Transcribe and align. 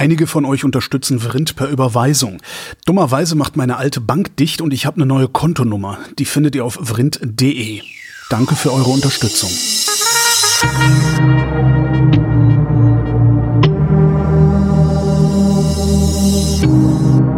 Einige 0.00 0.26
von 0.26 0.46
euch 0.46 0.64
unterstützen 0.64 1.20
Vrind 1.20 1.56
per 1.56 1.68
Überweisung. 1.68 2.40
Dummerweise 2.86 3.34
macht 3.34 3.58
meine 3.58 3.76
alte 3.76 4.00
Bank 4.00 4.34
dicht 4.38 4.62
und 4.62 4.72
ich 4.72 4.86
habe 4.86 4.96
eine 4.96 5.04
neue 5.04 5.28
Kontonummer. 5.28 5.98
Die 6.18 6.24
findet 6.24 6.54
ihr 6.54 6.64
auf 6.64 6.78
vrind.de. 6.80 7.82
Danke 8.30 8.54
für 8.54 8.72
eure 8.72 8.88
Unterstützung. 8.88 9.50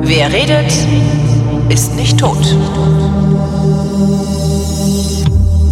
Wer 0.03 0.33
redet, 0.33 0.73
ist 1.69 1.97
nicht 1.97 2.21
tot. 2.21 2.57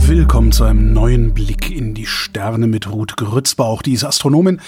Willkommen 0.09 0.51
zu 0.51 0.65
einem 0.65 0.93
neuen 0.93 1.35
Blick 1.35 1.71
in 1.71 1.95
die 1.95 2.07
Sterne 2.07 2.67
mit 2.67 2.91
Ruth 2.91 3.17
Grützbauch. 3.17 3.83
Die 3.83 3.93
ist 3.93 4.03
Astronomin, 4.03 4.61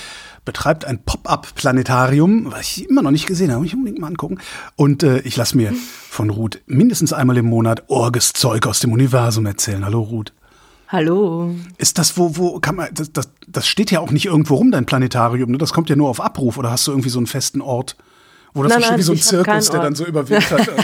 betreibt 0.45 0.85
ein 0.85 1.03
Pop-up-Planetarium, 1.03 2.51
was 2.51 2.63
ich 2.63 2.89
immer 2.89 3.03
noch 3.03 3.11
nicht 3.11 3.27
gesehen 3.27 3.51
habe, 3.51 3.61
muss 3.61 3.69
ich 3.69 3.75
unbedingt 3.75 4.01
mal 4.01 4.09
angucken. 4.09 4.39
Und 4.77 5.03
äh, 5.03 5.21
ich 5.21 5.37
lasse 5.37 5.57
mir 5.57 5.73
von 6.09 6.31
Ruth 6.31 6.61
mindestens 6.67 7.13
einmal 7.13 7.39
im 7.39 7.47
Monat 7.47 7.85
orges 7.89 8.33
Zeug 8.33 8.67
aus 8.67 8.81
dem 8.81 8.93
Universum 8.93 9.47
erzählen. 9.47 9.85
Hallo 9.85 10.01
Ruth. 10.01 10.33
Hallo. 10.89 11.55
Ist 11.79 11.99
das, 11.99 12.19
wo, 12.19 12.37
wo 12.37 12.61
kann 12.61 12.77
man, 12.77 12.89
das, 12.93 13.13
das, 13.13 13.31
das 13.47 13.67
steht 13.67 13.91
ja 13.91 14.01
auch 14.01 14.11
nicht 14.11 14.27
irgendwo 14.27 14.57
rum, 14.57 14.71
dein 14.71 14.85
Planetarium, 14.85 15.51
ne? 15.51 15.59
Das 15.59 15.73
kommt 15.73 15.89
ja 15.89 15.97
nur 15.97 16.11
auf 16.11 16.21
Abruf 16.21 16.59
oder 16.59 16.71
hast 16.71 16.87
du 16.87 16.91
irgendwie 16.91 17.09
so 17.09 17.19
einen 17.19 17.27
festen 17.27 17.63
Ort? 17.63 17.97
Wo 18.55 18.63
das 18.63 18.73
Nein, 18.73 18.83
schon 18.83 18.91
nein, 18.91 18.99
wie 18.99 19.03
so 19.03 19.13
ein 19.13 19.19
Zirkus, 19.19 19.71
der 19.71 19.81
dann 19.81 19.95
so 19.95 20.05
überwintert. 20.05 20.69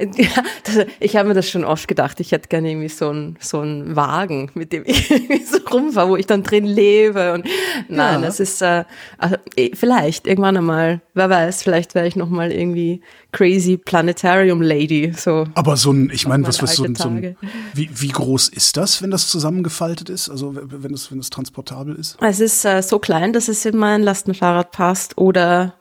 Ja, 0.00 0.44
das, 0.62 0.86
ich 1.00 1.16
habe 1.16 1.28
mir 1.28 1.34
das 1.34 1.50
schon 1.50 1.64
oft 1.64 1.88
gedacht. 1.88 2.20
Ich 2.20 2.30
hätte 2.30 2.48
gerne 2.48 2.70
irgendwie 2.70 2.88
so 2.88 3.08
einen 3.08 3.36
so 3.40 3.58
einen 3.60 3.96
Wagen, 3.96 4.48
mit 4.54 4.72
dem 4.72 4.84
ich 4.86 5.10
irgendwie 5.10 5.44
so 5.44 5.58
rumfahre, 5.72 6.08
wo 6.08 6.16
ich 6.16 6.26
dann 6.26 6.44
drin 6.44 6.64
lebe. 6.64 7.32
Und 7.34 7.44
nein, 7.88 8.20
Ja. 8.20 8.26
das 8.26 8.38
ist 8.38 8.62
äh, 8.62 8.84
also, 9.16 9.36
eh, 9.56 9.74
vielleicht 9.74 10.28
irgendwann 10.28 10.56
einmal. 10.56 11.00
Wer 11.14 11.30
weiß, 11.30 11.64
vielleicht 11.64 11.96
werde 11.96 12.06
ich 12.06 12.14
noch 12.14 12.28
mal 12.28 12.52
irgendwie 12.52 13.00
crazy 13.32 13.76
Planetarium 13.76 14.62
Lady. 14.62 15.12
So. 15.16 15.46
Aber 15.54 15.76
so 15.76 15.92
ein, 15.92 16.10
ich 16.12 16.28
meine, 16.28 16.46
was, 16.46 16.62
was 16.62 16.76
so 16.76 16.84
ein, 16.84 16.94
so 16.94 17.08
ein 17.08 17.36
wie, 17.74 17.90
wie 17.92 18.08
groß 18.08 18.48
ist 18.48 18.76
das, 18.76 19.02
wenn 19.02 19.10
das 19.10 19.28
zusammengefaltet 19.28 20.10
ist? 20.10 20.28
Also 20.30 20.54
wenn 20.54 20.94
es, 20.94 21.10
wenn 21.10 21.18
es 21.18 21.30
transportabel 21.30 21.96
ist? 21.96 22.16
Es 22.20 22.38
ist 22.38 22.64
äh, 22.64 22.82
so 22.82 23.00
klein, 23.00 23.32
dass 23.32 23.48
es 23.48 23.64
in 23.64 23.76
mein 23.76 24.02
Lastenfahrrad 24.02 24.70
passt 24.70 25.18
oder 25.18 25.74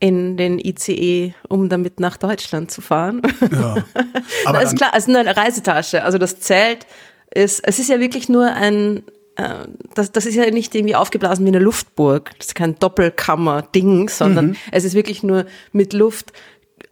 in 0.00 0.36
den 0.36 0.58
ICE, 0.58 1.34
um 1.48 1.68
damit 1.68 1.98
nach 2.00 2.16
Deutschland 2.16 2.70
zu 2.70 2.80
fahren. 2.80 3.22
Ja. 3.52 3.76
Aber 4.46 4.60
das 4.60 4.72
ist 4.72 4.78
klar, 4.78 4.94
also 4.94 5.10
nur 5.10 5.20
eine 5.20 5.36
Reisetasche. 5.36 6.04
Also 6.04 6.18
das 6.18 6.38
Zelt 6.40 6.86
ist, 7.34 7.60
es 7.66 7.78
ist 7.78 7.88
ja 7.90 7.98
wirklich 7.98 8.28
nur 8.28 8.46
ein, 8.46 9.02
äh, 9.36 9.66
das, 9.94 10.12
das 10.12 10.24
ist 10.26 10.34
ja 10.36 10.48
nicht 10.50 10.74
irgendwie 10.74 10.94
aufgeblasen 10.94 11.44
wie 11.44 11.50
eine 11.50 11.58
Luftburg. 11.58 12.30
Das 12.38 12.48
ist 12.48 12.54
kein 12.54 12.76
Doppelkammer-Ding, 12.76 14.08
sondern 14.08 14.46
Mhm. 14.50 14.56
es 14.72 14.84
ist 14.84 14.94
wirklich 14.94 15.22
nur 15.22 15.46
mit 15.72 15.92
Luft 15.92 16.32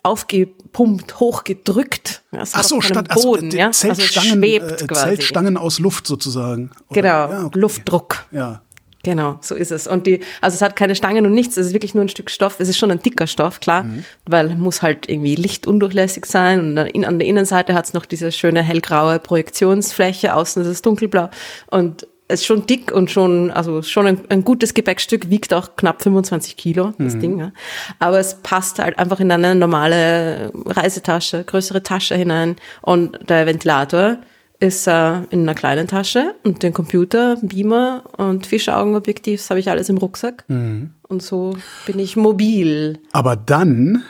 aufgepumpt, 0.03 1.19
hochgedrückt. 1.20 2.23
Ja, 2.33 2.43
es 2.43 2.55
ach 2.55 2.65
so, 2.65 2.81
statt, 2.81 3.11
also, 3.11 3.29
Boden, 3.31 3.51
ja? 3.51 3.69
Also 3.69 3.89
es 3.89 3.97
Zeltstangen, 3.98 4.39
schwebt 4.39 4.83
äh, 4.83 4.87
quasi. 4.87 5.03
Zeltstangen 5.05 5.57
aus 5.57 5.79
Luft 5.79 6.07
sozusagen. 6.07 6.70
Oder? 6.89 7.03
Genau, 7.03 7.31
Ja, 7.31 7.45
okay. 7.47 7.59
Luftdruck. 7.59 8.27
Ja. 8.31 8.63
Genau, 9.07 9.39
so 9.41 9.55
ist 9.55 9.71
es. 9.71 9.87
Und 9.87 10.09
die, 10.09 10.19
also 10.41 10.57
es 10.57 10.62
hat 10.62 10.75
keine 10.75 10.97
Stangen 10.97 11.25
und 11.27 11.33
nichts, 11.33 11.57
es 11.57 11.69
ist 11.69 11.73
wirklich 11.73 11.95
nur 11.95 12.05
ein 12.05 12.09
Stück 12.09 12.29
Stoff. 12.29 12.59
Es 12.59 12.69
ist 12.69 12.77
schon 12.77 12.91
ein 12.91 13.01
dicker 13.01 13.29
Stoff, 13.29 13.61
klar, 13.61 13.85
Mhm. 13.85 14.05
weil 14.27 14.57
muss 14.57 14.83
halt 14.83 15.09
irgendwie 15.09 15.37
lichtundurchlässig 15.37 16.27
sein. 16.27 16.59
Und 16.59 16.77
in, 16.89 17.05
an 17.05 17.21
der 17.21 17.29
Innenseite 17.29 17.73
hat 17.75 17.85
es 17.85 17.95
noch 17.95 18.05
diese 18.05 18.33
schöne 18.33 18.65
hellgraue 18.65 19.21
Projektionsfläche, 19.21 20.35
außen 20.35 20.61
ist 20.63 20.69
es 20.69 20.83
dunkelblau. 20.83 21.31
Und 21.69 22.09
es 22.27 22.41
ist 22.41 22.47
schon 22.47 22.67
dick 22.67 22.91
und 22.91 23.09
schon, 23.13 23.53
also 23.53 23.83
schon 23.83 24.09
ein, 24.09 24.21
ein 24.31 24.43
gutes 24.43 24.75
Gepäckstück, 24.75 25.31
wiegt 25.31 25.55
auch 25.55 25.77
knapp 25.77 26.03
25 26.03 26.57
Kilo, 26.57 26.93
das 26.98 27.15
Mhm. 27.15 27.20
Ding. 27.20 27.39
Ja. 27.39 27.53
Aber 28.01 28.19
es 28.19 28.35
passt 28.43 28.81
halt 28.81 28.98
einfach 28.98 29.20
in 29.20 29.31
eine 29.31 29.55
normale 29.55 30.51
Reisetasche, 30.67 31.45
größere 31.45 31.85
Tasche 31.85 32.17
hinein. 32.17 32.57
Und 32.83 33.20
der 33.31 33.47
Ventilator 33.47 34.17
ist 34.59 34.87
äh, 34.87 35.23
in 35.31 35.42
einer 35.42 35.55
kleinen 35.55 35.86
Tasche 35.86 36.35
und 36.45 36.63
den 36.63 36.73
Computer, 36.73 37.36
Beamer 37.42 38.05
und 38.17 38.47
Fischaugenobjektiv, 38.47 39.48
habe 39.51 39.61
ich 39.61 39.70
alles 39.70 39.89
im 39.89 39.98
Rucksack. 39.98 40.45
Mhm. 40.48 40.91
Und 41.03 41.23
so 41.23 41.57
bin 41.86 41.98
ich 41.98 42.17
mobil. 42.17 42.98
Aber 43.13 43.36
dann 43.36 44.03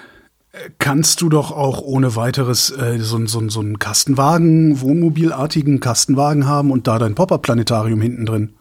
äh, 0.52 0.70
kannst 0.78 1.20
du 1.20 1.28
doch 1.28 1.50
auch 1.50 1.82
ohne 1.82 2.16
weiteres 2.16 2.70
äh, 2.70 2.98
so, 2.98 3.24
so, 3.26 3.48
so 3.48 3.60
einen 3.60 3.78
Kastenwagen, 3.78 4.80
Wohnmobilartigen 4.80 5.80
Kastenwagen 5.80 6.46
haben 6.46 6.70
und 6.70 6.86
da 6.86 6.98
dein 6.98 7.14
Pop-Up-Planetarium 7.14 8.00
hinten 8.00 8.26
drin. 8.26 8.52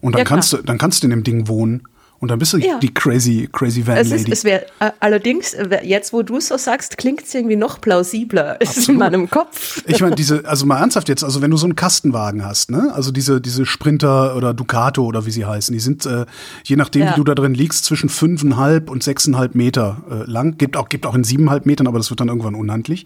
Und 0.00 0.14
dann 0.14 0.20
Ja, 0.20 0.24
kannst 0.24 0.52
du, 0.52 0.58
dann 0.58 0.78
kannst 0.78 1.02
du 1.02 1.06
in 1.06 1.10
dem 1.10 1.24
Ding 1.24 1.48
wohnen. 1.48 1.82
Und 2.18 2.30
dann 2.30 2.38
bist 2.38 2.52
du 2.54 2.58
Ja. 2.58 2.78
die 2.78 2.92
crazy, 2.92 3.48
crazy 3.52 3.86
Van 3.86 3.96
Es, 3.98 4.10
ist, 4.10 4.20
Lady. 4.22 4.32
es 4.32 4.44
wäre 4.44 4.66
äh, 4.80 4.90
allerdings, 5.00 5.52
äh, 5.54 5.80
jetzt 5.84 6.12
wo 6.12 6.22
du 6.22 6.38
es 6.38 6.48
so 6.48 6.56
sagst, 6.56 6.96
klingt 6.96 7.22
es 7.24 7.34
irgendwie 7.34 7.56
noch 7.56 7.80
plausibler 7.80 8.56
als 8.60 8.88
in 8.88 8.96
meinem 8.96 9.28
Kopf. 9.28 9.82
Ich 9.86 10.00
meine, 10.00 10.14
diese, 10.16 10.44
also 10.46 10.64
mal 10.66 10.78
ernsthaft 10.78 11.08
jetzt, 11.08 11.22
also 11.24 11.42
wenn 11.42 11.50
du 11.50 11.56
so 11.56 11.66
einen 11.66 11.76
Kastenwagen 11.76 12.44
hast, 12.44 12.70
ne, 12.70 12.90
also 12.94 13.10
diese, 13.12 13.40
diese 13.40 13.66
Sprinter 13.66 14.34
oder 14.36 14.54
Ducato 14.54 15.04
oder 15.04 15.26
wie 15.26 15.30
sie 15.30 15.44
heißen, 15.44 15.72
die 15.72 15.80
sind, 15.80 16.06
äh, 16.06 16.24
je 16.64 16.76
nachdem, 16.76 17.02
Ja. 17.02 17.12
wie 17.12 17.16
du 17.16 17.24
da 17.24 17.34
drin 17.34 17.52
liegst, 17.54 17.84
zwischen 17.84 18.08
fünfeinhalb 18.08 18.88
und 18.90 19.02
sechseinhalb 19.02 19.54
Meter 19.54 20.02
äh, 20.10 20.30
lang. 20.30 20.56
Gibt 20.58 20.76
auch, 20.76 20.88
gibt 20.88 21.04
auch 21.06 21.14
in 21.14 21.22
siebeneinhalb 21.24 21.66
Metern, 21.66 21.86
aber 21.86 21.98
das 21.98 22.08
wird 22.10 22.20
dann 22.20 22.28
irgendwann 22.28 22.54
unhandlich. 22.54 23.04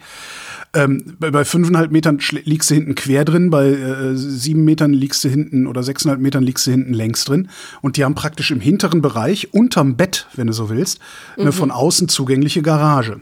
Ähm, 0.72 1.16
bei, 1.18 1.30
bei 1.32 1.44
fünfeinhalb 1.44 1.90
Metern 1.90 2.20
liegst 2.44 2.70
du 2.70 2.74
hinten 2.76 2.94
quer 2.94 3.24
drin, 3.24 3.50
bei 3.50 3.66
äh, 3.70 4.14
sieben 4.14 4.64
Metern 4.64 4.92
liegst 4.92 5.24
du 5.24 5.28
hinten 5.28 5.66
oder 5.66 5.82
sechseinhalb 5.82 6.20
Metern 6.20 6.44
liegst 6.44 6.66
du 6.66 6.70
hinten 6.70 6.94
längs 6.94 7.24
drin. 7.24 7.48
Und 7.82 7.96
die 7.96 8.04
haben 8.04 8.14
praktisch 8.14 8.50
im 8.52 8.60
hinteren 8.60 8.99
Bereich, 9.02 9.52
unterm 9.52 9.96
Bett, 9.96 10.26
wenn 10.34 10.46
du 10.46 10.52
so 10.52 10.70
willst, 10.70 11.00
eine 11.36 11.52
von 11.52 11.70
außen 11.70 12.08
zugängliche 12.08 12.62
Garage. 12.62 13.20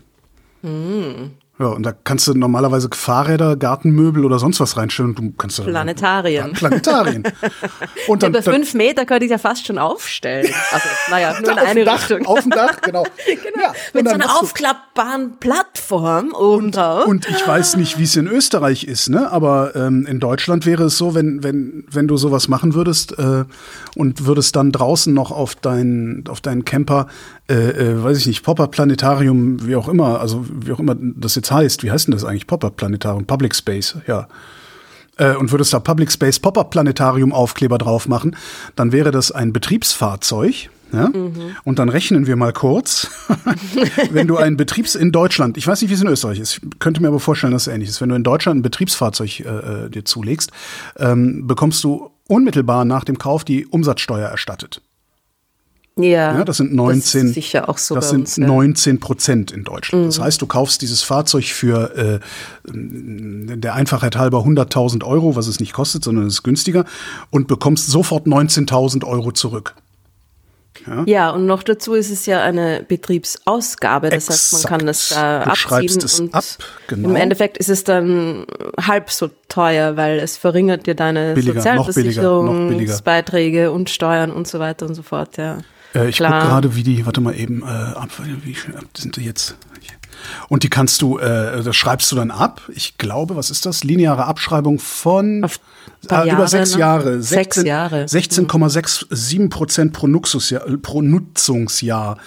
Ja, 1.59 1.67
und 1.67 1.83
da 1.83 1.93
kannst 1.93 2.29
du 2.29 2.35
normalerweise 2.35 2.89
Fahrräder, 2.93 3.57
Gartenmöbel 3.57 4.25
oder 4.25 4.39
sonst 4.39 4.61
was 4.61 4.77
reinstellen. 4.77 5.11
Und 5.11 5.19
du 5.19 5.33
kannst 5.37 5.63
Planetarien. 5.65 6.49
Ja, 6.49 6.53
Planetarien. 6.53 7.25
Und 8.07 8.23
Ja, 8.23 8.29
dann, 8.29 8.33
bei 8.33 8.41
dann 8.41 8.55
fünf 8.55 8.75
Meter 8.75 9.05
könnte 9.05 9.25
ich 9.25 9.31
ja 9.31 9.39
fast 9.39 9.67
schon 9.67 9.77
aufstellen. 9.79 10.47
Also, 10.71 10.89
naja, 11.11 11.35
nur 11.41 11.51
in 11.51 11.59
auf 11.59 11.65
eine 11.67 11.81
dem 11.81 11.85
Dach, 11.87 12.11
Richtung. 12.11 12.27
auf 12.27 12.41
dem 12.43 12.51
Dach, 12.51 12.81
genau. 12.81 13.03
genau. 13.27 13.61
Ja, 13.61 13.69
und 13.69 13.95
Mit 13.95 14.09
so 14.09 14.15
einer 14.15 14.41
aufklappbaren 14.41 15.39
Plattform 15.41 16.33
oben 16.33 16.71
drauf. 16.71 17.07
Und 17.07 17.29
ich 17.29 17.47
weiß 17.47 17.77
nicht, 17.77 17.99
wie 17.99 18.05
es 18.05 18.15
in 18.17 18.29
Österreich 18.29 18.85
ist, 18.85 19.09
ne? 19.09 19.31
Aber 19.33 19.75
ähm, 19.75 20.07
in 20.07 20.21
Deutschland 20.21 20.65
wäre 20.65 20.85
es 20.85 20.97
so, 20.97 21.15
wenn 21.15 21.43
wenn 21.43 21.85
wenn 21.91 22.07
du 22.07 22.17
sowas 22.17 22.49
machen 22.49 22.75
würdest 22.75 23.19
äh, 23.19 23.45
und 23.97 24.27
würdest 24.27 24.55
dann 24.57 24.71
draußen 24.71 25.13
noch 25.13 25.33
auf 25.33 25.57
deinen 25.57 26.25
auf 26.29 26.41
deinen 26.41 26.65
Camper, 26.65 27.09
äh, 27.51 27.55
äh, 27.55 28.03
weiß 28.03 28.19
ich 28.19 28.27
nicht, 28.27 28.43
Pop-up 28.43 28.73
Planetarium, 28.73 29.67
wie 29.67 29.75
auch 29.75 29.89
immer, 29.89 30.21
also 30.21 30.45
wie 30.49 30.73
auch 30.73 30.81
immer 30.81 30.95
das 30.99 31.35
jetzt 31.35 31.51
heißt, 31.51 31.83
wie 31.83 31.91
heißt 31.91 32.07
denn 32.07 32.13
das 32.13 32.25
eigentlich 32.25 32.47
Pop-up 32.47 32.77
Planetarium, 32.77 33.25
Public 33.25 33.55
Space, 33.55 33.97
ja. 34.07 34.29
Äh, 35.17 35.35
und 35.35 35.51
würdest 35.51 35.73
da 35.73 35.81
Public 35.81 36.13
Space 36.13 36.39
Pop-up 36.39 36.71
Planetarium 36.71 37.33
Aufkleber 37.33 37.79
drauf 37.79 38.07
machen, 38.07 38.37
dann 38.77 38.93
wäre 38.93 39.11
das 39.11 39.33
ein 39.33 39.53
Betriebsfahrzeug. 39.53 40.71
Ja? 40.93 41.11
Und 41.65 41.79
dann 41.79 41.91
rechnen 41.91 42.27
wir 42.27 42.37
mal 42.37 42.53
kurz. 42.53 43.11
wenn 44.11 44.27
du 44.27 44.39
ein 44.39 44.57
Betriebs 44.57 44.95
in 44.95 45.13
Deutschland, 45.13 45.59
ich 45.59 45.67
weiß 45.67 45.83
nicht, 45.83 45.91
wie 45.91 45.95
es 45.95 46.01
in 46.01 46.09
Österreich 46.09 46.39
ist, 46.39 46.61
ich 46.63 46.79
könnte 46.79 47.03
mir 47.03 47.09
aber 47.09 47.21
vorstellen, 47.21 47.53
dass 47.53 47.67
es 47.67 47.73
ähnlich 47.73 47.91
ist. 47.91 48.01
Wenn 48.01 48.09
du 48.09 48.15
in 48.15 48.25
Deutschland 48.25 48.61
ein 48.61 48.63
Betriebsfahrzeug 48.63 49.41
äh, 49.41 49.45
äh, 49.45 49.91
dir 49.91 50.05
zulegst, 50.05 50.51
ähm, 50.97 51.47
bekommst 51.47 51.85
du 51.85 52.11
unmittelbar 52.27 52.85
nach 52.85 53.05
dem 53.05 53.19
Kauf 53.19 53.45
die 53.45 53.67
Umsatzsteuer 53.67 54.29
erstattet. 54.29 54.81
Ja, 56.03 56.39
Ja, 56.39 56.45
das 56.45 56.59
sind 56.59 56.75
19, 56.75 57.03
Das 57.03 57.15
ist 57.29 57.35
sicher 57.35 57.69
auch 57.69 57.79
so 57.79 57.95
das 57.95 58.11
sind 58.11 58.21
uns, 58.21 58.37
ja. 58.37 58.47
19 58.47 59.01
Prozent 59.01 59.51
in 59.51 59.65
Deutschland. 59.65 60.07
Das 60.07 60.21
heißt, 60.21 60.41
du 60.41 60.47
kaufst 60.47 60.83
dieses 60.83 61.03
Fahrzeug 61.03 61.45
für 61.45 61.97
äh, 61.97 62.21
der 62.65 63.75
Einfachheit 63.75 64.17
halber 64.17 64.39
100.000 64.39 65.05
Euro, 65.05 65.37
was 65.37 65.47
es 65.47 65.61
nicht 65.61 65.73
kostet, 65.73 66.05
sondern 66.05 66.27
es 66.27 66.35
ist 66.35 66.43
günstiger 66.43 66.85
und 67.31 67.49
bekommst 67.49 67.89
sofort 67.89 68.27
19.000 68.27 69.05
Euro 69.05 69.33
zurück. 69.33 69.75
Ja, 71.07 71.31
und 71.31 71.47
noch 71.47 71.63
dazu 71.63 71.95
ist 71.95 72.11
es 72.11 72.27
ja 72.27 72.43
eine 72.43 72.85
Betriebsausgabe. 72.87 74.11
Das 74.11 74.29
heißt, 74.29 74.53
man 74.53 74.63
kann 74.63 74.87
das 74.87 75.09
da 75.11 75.41
Exakt. 75.41 75.57
Du 75.57 75.61
schreibst 75.61 76.05
abziehen. 76.05 76.05
es 76.05 76.21
und 76.21 76.35
ab, 76.35 76.45
genau. 76.87 77.09
Im 77.11 77.17
Endeffekt 77.17 77.59
ist 77.59 77.69
es 77.69 77.85
dann 77.85 78.47
halb 78.81 79.11
so 79.11 79.29
teuer, 79.49 79.97
weil 79.97 80.19
es 80.19 80.37
verringert 80.37 80.87
dir 80.87 80.95
deine 80.95 81.35
billiger. 81.35 81.55
Sozialversicherungsbeiträge 81.55 83.71
und 83.71 83.91
Steuern 83.91 84.31
und 84.31 84.49
so 84.49 84.61
weiter 84.61 84.87
und 84.87 84.95
so 84.95 85.03
fort. 85.03 85.37
Ja. 85.37 85.59
Äh, 85.95 86.09
ich 86.09 86.19
gucke 86.19 86.31
gerade, 86.31 86.75
wie 86.75 86.83
die, 86.83 87.07
warte 87.07 87.21
mal 87.21 87.35
eben, 87.35 87.63
äh, 87.63 87.67
ab, 87.67 88.11
wie 88.45 88.57
sind 88.97 89.17
die 89.17 89.25
jetzt? 89.25 89.57
Und 90.49 90.65
die 90.65 90.69
kannst 90.69 91.01
du, 91.03 91.19
äh, 91.19 91.63
das 91.63 91.77
schreibst 91.77 92.11
du 92.11 92.17
dann 92.17 92.31
ab. 92.31 92.63
Ich 92.75 92.99
glaube, 92.99 93.37
was 93.37 93.51
ist 93.51 93.67
das? 93.67 93.85
Lineare 93.85 94.25
Abschreibung 94.25 94.79
von 94.81 95.49
paar 96.07 96.27
äh, 96.27 96.31
über 96.31 96.39
Jahre, 96.39 96.49
sechs 96.49 96.75
ne? 96.75 96.81
Jahre. 96.81 97.23
Sechs 97.23 97.55
16 97.57 97.67
Jahre. 97.67 98.05
16,67 98.05 99.49
Prozent 99.49 99.93
pro, 99.93 100.09
pro 100.83 101.03
Nutzungsjahr. 101.03 102.19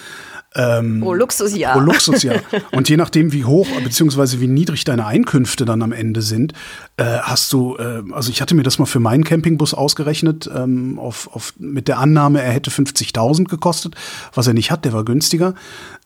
Ähm, 0.54 1.00
Pro 1.00 1.14
Luxusjahr. 1.14 1.72
Pro 1.74 1.80
Luxusjahr. 1.80 2.40
Und 2.72 2.88
je 2.88 2.96
nachdem, 2.96 3.32
wie 3.32 3.44
hoch 3.44 3.66
bzw. 3.82 4.40
wie 4.40 4.48
niedrig 4.48 4.84
deine 4.84 5.06
Einkünfte 5.06 5.64
dann 5.64 5.82
am 5.82 5.92
Ende 5.92 6.22
sind, 6.22 6.52
äh, 6.96 7.04
hast 7.04 7.52
du, 7.52 7.76
äh, 7.76 8.02
also 8.12 8.30
ich 8.30 8.42
hatte 8.42 8.54
mir 8.54 8.62
das 8.62 8.78
mal 8.78 8.86
für 8.86 9.00
meinen 9.00 9.24
Campingbus 9.24 9.74
ausgerechnet, 9.74 10.50
ähm, 10.54 10.98
auf, 10.98 11.28
auf, 11.34 11.54
mit 11.58 11.88
der 11.88 11.98
Annahme, 11.98 12.42
er 12.42 12.52
hätte 12.52 12.70
50.000 12.70 13.48
gekostet, 13.48 13.94
was 14.34 14.46
er 14.46 14.54
nicht 14.54 14.70
hat, 14.70 14.84
der 14.84 14.92
war 14.92 15.04
günstiger. 15.04 15.54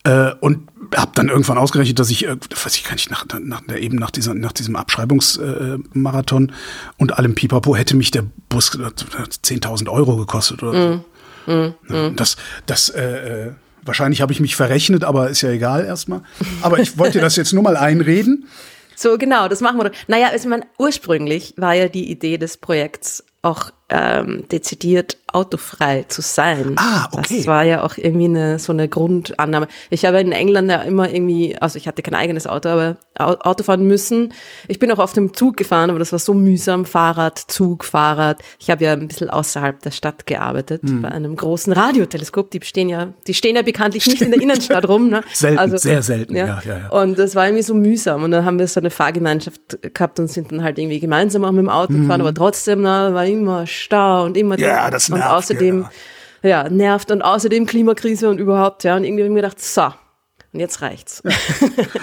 Äh, 0.04 0.32
und 0.40 0.68
habe 0.94 1.10
dann 1.14 1.28
irgendwann 1.28 1.58
ausgerechnet, 1.58 1.98
dass 1.98 2.10
ich, 2.10 2.26
äh, 2.26 2.36
weiß 2.36 2.76
ich 2.76 2.84
gar 2.84 2.92
nicht, 2.92 3.10
nach, 3.10 3.26
nach, 3.40 3.62
eben 3.76 3.96
nach, 3.96 4.12
dieser, 4.12 4.34
nach 4.34 4.52
diesem 4.52 4.76
Abschreibungsmarathon 4.76 6.52
und 6.96 7.18
allem 7.18 7.34
Pipapo 7.34 7.74
hätte 7.74 7.96
mich 7.96 8.12
der 8.12 8.24
Bus 8.48 8.70
10.000 8.70 9.88
Euro 9.88 10.16
gekostet 10.16 10.62
oder 10.62 10.72
so. 10.72 11.52
Mm, 11.52 11.74
Ja, 11.88 12.10
Das, 12.10 12.36
das, 12.66 12.88
äh, 12.90 13.46
äh, 13.48 13.52
wahrscheinlich 13.86 14.20
habe 14.20 14.32
ich 14.32 14.40
mich 14.40 14.56
verrechnet, 14.56 15.04
aber 15.04 15.30
ist 15.30 15.42
ja 15.42 15.50
egal 15.50 15.84
erstmal. 15.84 16.22
Aber 16.62 16.78
ich 16.78 16.98
wollte 16.98 17.20
das 17.20 17.36
jetzt 17.36 17.52
nur 17.52 17.62
mal 17.62 17.76
einreden. 17.76 18.46
So, 18.94 19.18
genau, 19.18 19.46
das 19.48 19.60
machen 19.60 19.78
wir. 19.78 19.90
doch. 19.90 19.96
Naja, 20.08 20.28
also 20.30 20.48
man, 20.48 20.64
ursprünglich 20.78 21.54
war 21.56 21.74
ja 21.74 21.88
die 21.88 22.10
Idee 22.10 22.38
des 22.38 22.56
Projekts 22.56 23.24
auch 23.42 23.70
ähm, 23.88 24.44
dezidiert 24.50 25.16
autofrei 25.32 26.04
zu 26.08 26.22
sein. 26.22 26.74
Ah, 26.76 27.08
okay. 27.12 27.36
Das 27.38 27.46
war 27.46 27.62
ja 27.64 27.82
auch 27.84 27.98
irgendwie 27.98 28.24
eine, 28.24 28.58
so 28.58 28.72
eine 28.72 28.88
Grundannahme. 28.88 29.68
Ich 29.90 30.04
habe 30.04 30.18
in 30.20 30.32
England 30.32 30.70
ja 30.70 30.80
immer 30.82 31.12
irgendwie, 31.12 31.56
also 31.58 31.76
ich 31.76 31.86
hatte 31.86 32.02
kein 32.02 32.14
eigenes 32.14 32.46
Auto, 32.46 32.68
aber 32.70 32.96
Au- 33.18 33.36
Auto 33.40 33.62
fahren 33.64 33.86
müssen. 33.86 34.32
Ich 34.66 34.78
bin 34.78 34.90
auch 34.92 34.98
auf 34.98 35.12
dem 35.12 35.34
Zug 35.34 35.56
gefahren, 35.56 35.90
aber 35.90 35.98
das 35.98 36.12
war 36.12 36.18
so 36.18 36.32
mühsam. 36.34 36.84
Fahrrad, 36.84 37.38
Zug, 37.38 37.84
Fahrrad. 37.84 38.40
Ich 38.58 38.70
habe 38.70 38.84
ja 38.84 38.92
ein 38.94 39.08
bisschen 39.08 39.28
außerhalb 39.30 39.80
der 39.82 39.90
Stadt 39.90 40.26
gearbeitet, 40.26 40.82
Hm. 40.82 41.02
bei 41.02 41.08
einem 41.10 41.36
großen 41.36 41.72
Radioteleskop. 41.72 42.50
Die 42.50 42.60
stehen 42.62 42.88
ja, 42.88 43.12
die 43.26 43.34
stehen 43.34 43.56
ja 43.56 43.62
bekanntlich 43.62 44.06
nicht 44.06 44.22
in 44.22 44.30
der 44.32 44.40
Innenstadt 44.40 44.88
rum. 44.88 45.10
Ne? 45.10 45.22
Selten, 45.32 45.78
sehr 45.78 46.02
selten, 46.02 46.34
ja, 46.34 46.60
ja, 46.64 46.78
ja. 46.78 46.88
Und 46.90 47.18
das 47.18 47.34
war 47.34 47.46
irgendwie 47.46 47.62
so 47.62 47.74
mühsam. 47.74 48.22
Und 48.22 48.30
dann 48.30 48.44
haben 48.44 48.58
wir 48.58 48.66
so 48.68 48.80
eine 48.80 48.90
Fahrgemeinschaft 48.90 49.78
gehabt 49.94 50.18
und 50.18 50.28
sind 50.28 50.50
dann 50.50 50.62
halt 50.62 50.78
irgendwie 50.78 51.00
gemeinsam 51.00 51.44
auch 51.44 51.52
mit 51.52 51.60
dem 51.62 51.68
Auto 51.68 51.92
gefahren, 51.92 52.20
aber 52.20 52.32
trotzdem 52.34 52.80
na, 52.82 53.12
war 53.14 53.26
immer 53.26 53.66
Stau 53.76 54.24
und 54.24 54.36
immer. 54.36 54.58
Ja, 54.58 54.90
das 54.90 55.08
und 55.10 55.18
nervt, 55.18 55.32
außerdem 55.32 55.86
ja. 56.42 56.68
nervt 56.68 57.10
und 57.10 57.22
außerdem 57.22 57.66
Klimakrise 57.66 58.28
und 58.28 58.38
überhaupt 58.38 58.84
ja 58.84 58.96
und 58.96 59.04
irgendwie 59.04 59.22
habe 59.22 59.28
ich 59.28 59.34
mir 59.34 59.42
gedacht 59.42 59.60
so 59.60 59.92
und 60.52 60.60
jetzt 60.60 60.80
reicht's 60.82 61.22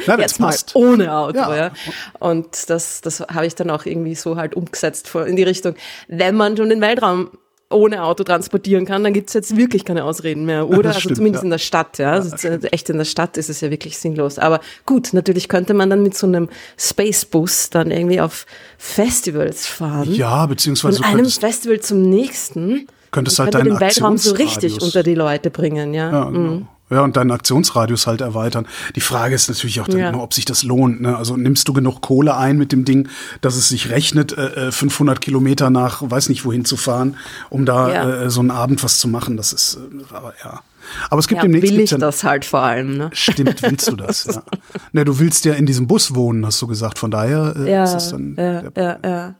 Na, 0.05 0.17
das 0.17 0.19
jetzt 0.19 0.39
mal 0.39 0.47
passt. 0.47 0.75
ohne 0.75 1.13
Auto 1.15 1.37
Ja. 1.37 1.55
ja, 1.55 1.71
und 2.19 2.69
das 2.69 3.01
das 3.01 3.19
habe 3.21 3.45
ich 3.45 3.55
dann 3.55 3.69
auch 3.69 3.85
irgendwie 3.85 4.15
so 4.15 4.35
halt 4.35 4.55
umgesetzt 4.55 5.07
vor- 5.07 5.25
in 5.27 5.35
die 5.35 5.43
Richtung 5.43 5.75
wenn 6.07 6.35
man 6.35 6.55
schon 6.57 6.69
den 6.69 6.81
Weltraum 6.81 7.31
ohne 7.73 8.03
Auto 8.03 8.23
transportieren 8.23 8.85
kann, 8.85 9.03
dann 9.03 9.13
gibt's 9.13 9.33
jetzt 9.33 9.55
wirklich 9.57 9.85
keine 9.85 10.03
Ausreden 10.03 10.45
mehr, 10.45 10.67
oder? 10.67 10.83
das 10.83 10.95
also 10.95 10.99
stimmt, 11.01 11.17
zumindest 11.17 11.43
ja. 11.43 11.45
in 11.45 11.51
der 11.51 11.57
Stadt, 11.57 11.97
ja. 11.97 12.11
Also 12.11 12.35
z- 12.35 12.71
echt 12.71 12.89
in 12.89 12.97
der 12.97 13.05
Stadt 13.05 13.37
ist 13.37 13.49
es 13.49 13.61
ja 13.61 13.69
wirklich 13.69 13.97
sinnlos. 13.97 14.39
Aber 14.39 14.61
gut, 14.85 15.13
natürlich 15.13 15.47
könnte 15.47 15.73
man 15.73 15.89
dann 15.89 16.03
mit 16.03 16.15
so 16.15 16.27
einem 16.27 16.49
Spacebus 16.77 17.69
dann 17.69 17.91
irgendwie 17.91 18.21
auf 18.21 18.45
Festivals 18.77 19.65
fahren. 19.67 20.13
Ja, 20.13 20.45
beziehungsweise 20.45 20.97
Von 20.97 21.05
einem 21.05 21.29
Festival 21.29 21.79
zum 21.79 22.01
nächsten. 22.01 22.87
Könntest 23.11 23.39
halt 23.39 23.53
deinen 23.53 23.65
den 23.65 23.79
Weltraum 23.79 24.17
so 24.17 24.33
richtig 24.33 24.81
unter 24.81 25.03
die 25.03 25.15
Leute 25.15 25.49
bringen, 25.49 25.93
ja. 25.93 26.11
ja, 26.11 26.29
genau. 26.29 26.67
Ja, 26.89 27.01
und 27.01 27.15
deinen 27.17 27.31
Aktionsradius 27.31 28.05
halt 28.07 28.21
erweitern. 28.21 28.67
Die 28.95 29.01
Frage 29.01 29.33
ist 29.35 29.49
natürlich 29.49 29.81
auch 29.81 29.87
dann 29.87 29.99
Ja. 29.99 30.09
immer, 30.09 30.21
ob 30.21 30.33
sich 30.33 30.45
das 30.45 30.63
lohnt. 30.63 31.01
Ne? 31.01 31.17
Also 31.17 31.37
nimmst 31.37 31.67
du 31.67 31.73
genug 31.73 32.01
Kohle 32.01 32.37
ein 32.37 32.57
mit 32.57 32.71
dem 32.71 32.85
Ding, 32.85 33.07
dass 33.41 33.55
es 33.55 33.69
sich 33.69 33.89
rechnet, 33.89 34.37
äh, 34.37 34.67
äh, 34.67 34.71
500 34.71 35.19
Kilometer 35.21 35.69
nach 35.69 36.01
weiß 36.03 36.29
nicht 36.29 36.45
wohin 36.45 36.65
zu 36.65 36.77
fahren, 36.77 37.17
um 37.49 37.65
da 37.65 37.91
Ja. 37.93 38.09
äh, 38.23 38.29
so 38.29 38.41
einen 38.41 38.51
Abend 38.51 38.83
was 38.83 38.99
zu 38.99 39.07
machen. 39.07 39.37
Das 39.37 39.53
ist, 39.53 39.75
äh, 39.77 40.13
aber 40.15 40.33
ja. 40.43 40.61
Aber 41.09 41.19
es 41.19 41.27
gibt 41.29 41.37
Ja, 41.37 41.43
demnächst 41.43 41.71
will 41.71 41.79
ich 41.79 41.91
ja, 41.91 41.97
das 41.97 42.23
halt 42.25 42.43
vor 42.43 42.59
allem, 42.59 42.97
ne? 42.97 43.09
Stimmt, 43.13 43.61
willst 43.63 43.89
du 43.89 43.95
das? 43.95 44.25
ja. 44.25 44.43
Ne, 44.91 45.05
du 45.05 45.17
willst 45.17 45.45
ja 45.45 45.53
in 45.53 45.65
diesem 45.65 45.87
Bus 45.87 46.13
wohnen, 46.13 46.45
hast 46.45 46.61
du 46.61 46.67
gesagt. 46.67 46.99
Von 46.99 47.09
daher 47.09 47.55
äh, 47.57 47.71
Ja, 47.71 47.85
ist 47.85 47.93
es 47.93 48.09
dann. 48.09 48.35
ja, 48.37 48.63
ja, 48.75 48.97
ja. 49.03 49.35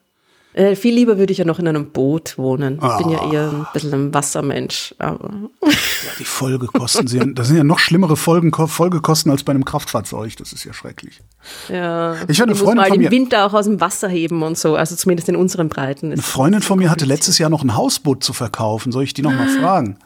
Äh, 0.53 0.75
viel 0.75 0.93
lieber 0.93 1.17
würde 1.17 1.31
ich 1.31 1.39
ja 1.39 1.45
noch 1.45 1.57
in 1.59 1.67
einem 1.67 1.91
Boot 1.91 2.37
wohnen. 2.37 2.75
Ich 2.75 2.97
bin 3.03 3.09
ja 3.09 3.19
Ah. 3.21 3.31
eher 3.33 3.49
ein 3.49 3.65
bisschen 3.73 3.91
ein 3.93 4.13
Wassermensch. 4.13 4.93
Aber 4.99 5.31
Ja, 5.63 5.69
die 6.19 6.25
Folgekosten 6.25 7.07
sind, 7.07 7.39
das 7.39 7.47
sind 7.47 7.57
ja 7.57 7.63
noch 7.63 7.79
schlimmere 7.79 8.15
Folgen, 8.15 8.51
Folgekosten 8.53 9.31
als 9.31 9.43
bei 9.43 9.51
einem 9.51 9.65
Kraftfahrzeug. 9.65 10.37
Das 10.37 10.53
ist 10.53 10.63
ja 10.63 10.73
schrecklich. 10.73 11.21
ja, 11.69 12.13
Ich 12.27 12.39
hatte 12.39 12.43
eine 12.43 12.51
muss 12.51 12.59
Freundin 12.61 12.77
mal 12.77 12.87
von 12.89 12.99
den 12.99 13.05
mir- 13.05 13.11
Winter 13.11 13.45
auch 13.47 13.53
aus 13.53 13.65
dem 13.65 13.81
Wasser 13.81 14.07
heben 14.09 14.43
und 14.43 14.57
so. 14.57 14.75
Also 14.75 14.95
zumindest 14.95 15.27
in 15.29 15.35
unseren 15.35 15.69
Breiten. 15.69 16.11
Eine 16.11 16.21
Freundin 16.21 16.61
von 16.61 16.77
mir 16.77 16.91
hatte 16.91 17.05
letztes 17.05 17.39
Jahr 17.39 17.49
noch 17.49 17.63
ein 17.63 17.75
Hausboot 17.75 18.23
zu 18.23 18.33
verkaufen. 18.33 18.91
Soll 18.91 19.03
ich 19.05 19.13
die 19.15 19.23
noch 19.23 19.31
mal 19.33 19.47
fragen? 19.49 19.97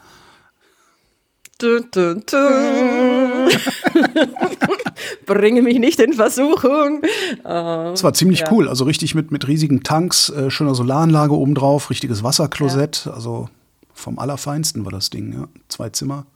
Dun, 1.60 1.84
dun, 1.92 2.22
dun. 2.30 3.27
Bringe 5.26 5.62
mich 5.62 5.78
nicht 5.78 6.00
in 6.00 6.12
Versuchung. 6.12 7.02
Das 7.42 8.02
war 8.02 8.12
ziemlich 8.14 8.44
cool. 8.50 8.68
Also 8.68 8.84
richtig 8.84 9.14
mit, 9.14 9.30
mit 9.30 9.46
riesigen 9.46 9.82
Tanks, 9.82 10.30
äh, 10.30 10.50
schöner 10.50 10.74
Solaranlage 10.74 11.34
obendrauf, 11.34 11.90
richtiges 11.90 12.22
Wasserklosett. 12.22 13.08
Also 13.12 13.48
vom 13.94 14.18
Allerfeinsten 14.18 14.84
war 14.84 14.92
das 14.92 15.10
Ding, 15.10 15.32
ja. 15.32 15.48
Zwei 15.68 15.90
Zimmer. 15.90 16.26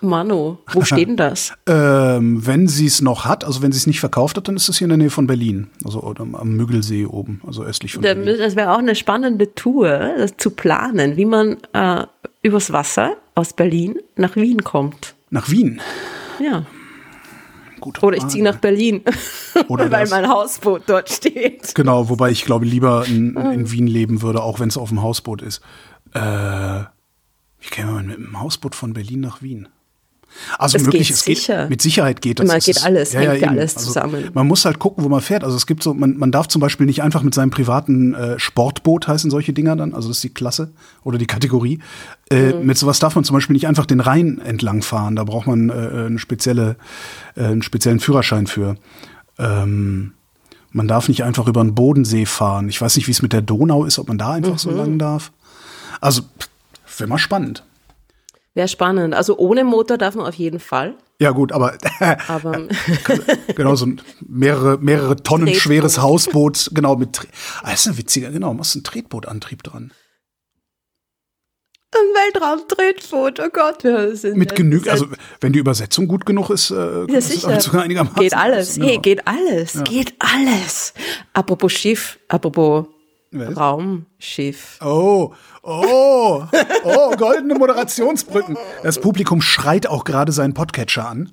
Mano, 0.00 0.58
wo 0.72 0.80
steht 0.84 1.08
denn 1.08 1.16
das? 1.16 1.52
Ähm, 1.66 2.46
wenn 2.46 2.68
sie 2.68 2.86
es 2.86 3.00
noch 3.00 3.24
hat, 3.24 3.44
also 3.44 3.62
wenn 3.62 3.72
sie 3.72 3.78
es 3.78 3.86
nicht 3.86 4.00
verkauft 4.00 4.36
hat, 4.36 4.48
dann 4.48 4.56
ist 4.56 4.68
es 4.68 4.78
hier 4.78 4.86
in 4.86 4.90
der 4.90 4.98
Nähe 4.98 5.10
von 5.10 5.26
Berlin. 5.26 5.68
Also 5.84 6.02
am 6.02 6.56
Müggelsee 6.56 7.06
oben, 7.06 7.40
also 7.46 7.62
östlich 7.64 7.94
von 7.94 8.02
Da 8.02 8.14
Berlin. 8.14 8.38
Das 8.38 8.56
wäre 8.56 8.72
auch 8.72 8.78
eine 8.78 8.94
spannende 8.94 9.54
Tour, 9.54 9.88
das 10.18 10.36
zu 10.36 10.50
planen, 10.50 11.16
wie 11.16 11.24
man 11.24 11.56
äh, 11.72 12.04
übers 12.42 12.72
Wasser 12.72 13.16
aus 13.34 13.52
Berlin 13.52 13.96
nach 14.16 14.36
Wien 14.36 14.64
kommt. 14.64 15.14
Nach 15.30 15.50
Wien. 15.50 15.80
Ja. 16.40 16.66
Gut. 17.80 18.02
Oder 18.02 18.16
ich 18.16 18.26
ziehe 18.28 18.42
nach 18.42 18.56
Berlin, 18.56 19.02
Oder 19.68 19.90
weil 19.90 20.02
das. 20.02 20.10
mein 20.10 20.28
Hausboot 20.28 20.82
dort 20.86 21.10
steht. 21.10 21.74
Genau, 21.74 22.08
wobei 22.08 22.30
ich 22.30 22.44
glaube 22.44 22.64
lieber 22.64 23.04
in, 23.06 23.36
in 23.36 23.70
Wien 23.70 23.86
leben 23.86 24.22
würde, 24.22 24.42
auch 24.42 24.60
wenn 24.60 24.68
es 24.68 24.78
auf 24.78 24.88
dem 24.88 25.02
Hausboot 25.02 25.42
ist. 25.42 25.60
Äh, 26.14 26.20
wie 27.60 27.68
käme 27.70 27.92
man 27.92 28.06
mit 28.06 28.16
dem 28.16 28.40
Hausboot 28.40 28.74
von 28.74 28.92
Berlin 28.94 29.20
nach 29.20 29.42
Wien? 29.42 29.68
Also 30.58 30.76
Es 30.76 30.84
möglich, 30.84 31.08
geht 31.08 31.16
es 31.16 31.24
geht 31.24 31.36
sicher. 31.38 31.68
mit 31.68 31.80
Sicherheit 31.82 32.20
geht 32.20 32.38
das. 32.40 32.46
Man 32.48 32.58
geht 32.60 32.82
alles, 32.84 33.14
hängt 33.14 33.40
ja 33.40 33.48
alles 33.48 33.74
zusammen. 33.74 34.30
Man 34.34 34.46
muss 34.46 34.64
halt 34.64 34.78
gucken, 34.78 35.02
wo 35.04 35.08
man 35.08 35.20
fährt. 35.20 35.44
Also 35.44 35.56
es 35.56 35.66
gibt 35.66 35.82
so, 35.82 35.94
man, 35.94 36.16
man 36.16 36.30
darf 36.30 36.48
zum 36.48 36.60
Beispiel 36.60 36.86
nicht 36.86 37.02
einfach 37.02 37.22
mit 37.22 37.34
seinem 37.34 37.50
privaten 37.50 38.14
äh, 38.14 38.38
Sportboot 38.38 39.08
heißen 39.08 39.30
solche 39.30 39.52
Dinger 39.52 39.76
dann, 39.76 39.94
also 39.94 40.08
das 40.08 40.18
ist 40.18 40.24
die 40.24 40.34
Klasse 40.34 40.72
oder 41.04 41.18
die 41.18 41.26
Kategorie. 41.26 41.80
Äh, 42.30 42.52
Mhm. 42.54 42.66
Mit 42.66 42.78
sowas 42.78 42.98
darf 42.98 43.14
man 43.14 43.24
zum 43.24 43.34
Beispiel 43.34 43.54
nicht 43.54 43.66
einfach 43.66 43.86
den 43.86 44.00
Rhein 44.00 44.38
entlang 44.44 44.82
fahren. 44.82 45.16
Da 45.16 45.24
braucht 45.24 45.46
man 45.46 45.70
äh, 45.70 46.06
eine 46.06 46.18
spezielle, 46.18 46.76
äh, 47.36 47.44
einen 47.44 47.62
speziellen 47.62 48.00
Führerschein 48.00 48.46
für. 48.46 48.76
Ähm, 49.38 50.12
man 50.72 50.88
darf 50.88 51.08
nicht 51.08 51.24
einfach 51.24 51.46
über 51.46 51.62
den 51.62 51.74
Bodensee 51.74 52.26
fahren. 52.26 52.68
Ich 52.68 52.80
weiß 52.80 52.96
nicht, 52.96 53.06
wie 53.06 53.12
es 53.12 53.22
mit 53.22 53.32
der 53.32 53.42
Donau 53.42 53.84
ist, 53.84 53.98
ob 53.98 54.08
man 54.08 54.18
da 54.18 54.32
einfach 54.32 54.52
Mhm. 54.54 54.58
so 54.58 54.70
lang 54.70 54.98
darf. 54.98 55.32
Also, 56.00 56.22
wäre 56.98 57.08
mal 57.08 57.18
spannend. 57.18 57.62
Wäre 58.56 58.68
spannend. 58.68 59.14
Also 59.14 59.36
ohne 59.36 59.64
Motor 59.64 59.98
darf 59.98 60.14
man 60.14 60.24
auf 60.26 60.34
jeden 60.34 60.60
Fall. 60.60 60.94
Ja, 61.20 61.30
gut, 61.30 61.52
aber 61.52 61.76
Aber 62.28 62.66
genau 63.54 63.74
so 63.76 63.84
ein 63.86 64.00
mehrere, 64.26 64.78
mehrere 64.78 65.16
Tonnen 65.16 65.44
Tretboot. 65.46 65.62
schweres 65.62 65.98
Hausboot, 66.00 66.70
genau, 66.72 66.96
mit 66.96 67.20
ah, 67.62 67.70
das 67.70 67.80
ist 67.80 67.92
ein 67.92 67.98
witziger, 67.98 68.30
genau, 68.30 68.54
machst 68.54 68.74
einen 68.74 68.84
Tretbootantrieb 68.84 69.62
dran. 69.62 69.92
ein 71.94 72.00
Weltraumtretboot, 72.00 73.40
oh 73.40 73.48
Gott, 73.52 73.84
wir 73.84 74.14
sind 74.16 74.36
Mit 74.36 74.50
ja- 74.52 74.56
genügend, 74.56 74.88
also 74.88 75.06
wenn 75.40 75.52
die 75.54 75.58
Übersetzung 75.58 76.06
gut 76.08 76.26
genug 76.26 76.50
ist, 76.50 76.70
äh, 76.70 77.06
Ja, 77.10 77.20
sicher. 77.20 77.60
sogar 77.60 77.82
einigermaßen. 77.84 78.18
Geht 78.20 78.34
alles. 78.34 78.76
Ja. 78.76 78.84
Hey, 78.84 78.98
geht 78.98 79.26
alles. 79.26 79.82
Geht 79.84 80.14
alles. 80.18 80.92
Apropos 81.32 81.72
Schiff, 81.72 82.18
apropos 82.28 82.86
Was? 83.38 83.56
Raumschiff. 83.56 84.78
Oh, 84.84 85.32
oh, 85.62 86.42
oh, 86.84 87.10
goldene 87.16 87.54
Moderationsbrücken. 87.54 88.56
Das 88.82 89.00
Publikum 89.00 89.40
schreit 89.42 89.86
auch 89.86 90.04
gerade 90.04 90.32
seinen 90.32 90.54
Podcatcher 90.54 91.08
an. 91.08 91.32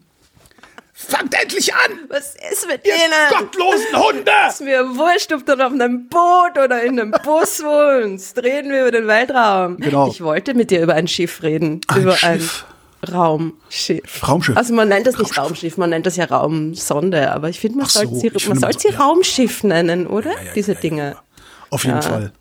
Fangt 0.95 1.33
endlich 1.33 1.73
an! 1.73 1.99
Was 2.07 2.35
ist 2.51 2.67
mit 2.67 2.85
Ihr 2.85 2.93
denen? 2.93 3.29
gottlosen 3.41 3.95
Hunde! 3.95 4.31
Ist 4.47 4.61
mir 4.61 4.83
wurscht, 4.95 5.33
ob 5.33 5.45
dann 5.45 5.59
auf 5.59 5.73
einem 5.73 6.07
Boot 6.07 6.57
oder 6.63 6.83
in 6.83 6.99
einem 6.99 7.11
Bus 7.11 7.61
wohnst. 7.63 8.37
Reden 8.41 8.71
wir 8.71 8.81
über 8.81 8.91
den 8.91 9.07
Weltraum. 9.07 9.77
Genau. 9.77 10.07
Ich 10.07 10.21
wollte 10.21 10.53
mit 10.53 10.69
dir 10.71 10.81
über 10.83 10.93
ein 10.93 11.07
Schiff 11.07 11.41
reden. 11.41 11.81
Ein 11.87 12.01
über 12.03 12.15
Schiff. 12.15 12.65
ein 13.01 13.13
Raumschiff. 13.13 14.27
Raumschiff. 14.27 14.55
Also 14.55 14.73
man 14.73 14.87
nennt 14.87 15.07
das 15.07 15.17
nicht 15.17 15.37
Raumschiff, 15.37 15.77
man 15.77 15.89
nennt 15.89 16.05
das 16.05 16.15
ja 16.15 16.25
Raumsonde, 16.25 17.31
aber 17.31 17.49
ich 17.49 17.59
finde, 17.59 17.79
man 17.79 17.87
Ach 17.87 17.91
so, 17.91 17.99
sollte 18.07 18.39
sie, 18.39 18.47
man 18.47 18.59
sollte 18.59 18.79
sie 18.79 18.89
ja. 18.89 18.99
Raumschiff 18.99 19.63
nennen, 19.63 20.07
oder? 20.07 20.31
Ja, 20.31 20.43
ja, 20.43 20.51
Diese 20.55 20.75
Dinge. 20.75 21.17
Auf 21.73 21.83
jeden 21.85 21.95
Ja. 21.97 22.01
Fall. 22.01 22.31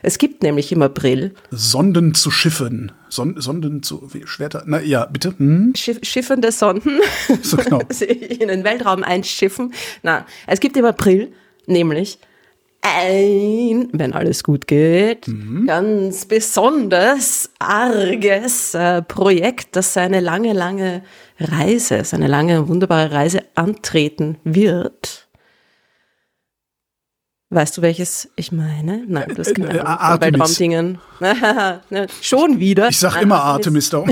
Es 0.00 0.18
gibt 0.18 0.42
nämlich 0.44 0.70
im 0.70 0.80
April 0.82 1.34
Sonden 1.50 2.14
zu 2.14 2.30
Schiffen. 2.30 2.92
Son 3.08 3.40
Sonden 3.40 3.82
zu 3.82 4.08
wie, 4.14 4.24
Schwerter. 4.26 4.62
Na 4.66 4.80
ja, 4.80 5.06
bitte. 5.06 5.34
Hm? 5.36 5.72
Schiff, 5.76 5.98
schiffende 6.02 6.52
Sonden 6.52 7.00
So 7.42 7.56
genau. 7.56 7.80
in 8.00 8.46
den 8.48 8.62
Weltraum 8.64 9.02
einschiffen. 9.02 9.72
Na, 10.02 10.24
es 10.46 10.60
gibt 10.60 10.76
im 10.76 10.84
April 10.84 11.32
nämlich 11.66 12.18
ein, 12.80 13.88
wenn 13.92 14.12
alles 14.12 14.44
gut 14.44 14.66
geht, 14.68 15.26
Mhm. 15.26 15.66
ganz 15.66 16.26
besonders 16.26 17.50
arges 17.58 18.74
äh, 18.74 19.02
Projekt, 19.02 19.74
das 19.74 19.94
seine 19.94 20.20
lange, 20.20 20.52
lange 20.52 21.02
Reise, 21.40 22.04
seine 22.04 22.28
lange, 22.28 22.68
wunderbare 22.68 23.10
Reise 23.10 23.42
antreten 23.56 24.36
wird. 24.44 25.27
Weißt 27.50 27.78
du, 27.78 27.82
welches 27.82 28.28
ich 28.36 28.52
meine? 28.52 29.04
Nein, 29.08 29.28
du 29.30 29.38
hast 29.38 29.48
Äh, 29.48 29.54
keine 29.54 29.68
äh, 29.68 29.80
Ahnung. 29.80 29.86
von 29.86 29.98
Artemis. 29.98 30.40
Weltraumdingen. 30.40 30.98
Ne, 31.90 32.06
Schon 32.20 32.60
wieder. 32.60 32.88
Ich 32.90 32.98
sag 32.98 33.14
Nein, 33.14 33.22
immer 33.24 33.42
Artemis 33.42 33.88
darum. 33.88 34.10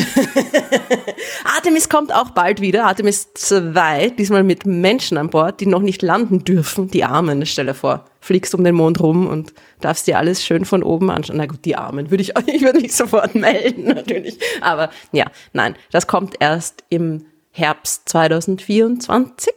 Artemis 1.56 1.88
kommt 1.90 2.14
auch 2.14 2.30
bald 2.30 2.62
wieder. 2.62 2.86
Artemis 2.86 3.28
2, 3.34 4.10
diesmal 4.18 4.42
mit 4.42 4.64
Menschen 4.64 5.18
an 5.18 5.28
Bord, 5.28 5.60
die 5.60 5.66
noch 5.66 5.82
nicht 5.82 6.00
landen 6.02 6.44
dürfen. 6.44 6.88
Die 6.90 7.04
Armen, 7.04 7.44
stell 7.44 7.66
dir 7.66 7.74
vor. 7.74 8.06
Fliegst 8.20 8.54
um 8.54 8.64
den 8.64 8.74
Mond 8.74 9.00
rum 9.00 9.26
und 9.26 9.52
darfst 9.80 10.06
dir 10.06 10.18
alles 10.18 10.42
schön 10.42 10.64
von 10.64 10.82
oben 10.82 11.10
anschauen. 11.10 11.36
Na 11.36 11.44
gut, 11.46 11.64
die 11.66 11.76
Armen 11.76 12.10
würde 12.10 12.22
ich, 12.22 12.32
ich 12.46 12.62
würde 12.62 12.80
mich 12.80 12.94
sofort 12.96 13.34
melden, 13.34 13.84
natürlich. 13.84 14.38
Aber 14.62 14.88
ja, 15.12 15.26
nein, 15.52 15.76
das 15.92 16.06
kommt 16.06 16.36
erst 16.40 16.84
im 16.88 17.26
Herbst 17.52 18.08
2024. 18.08 19.52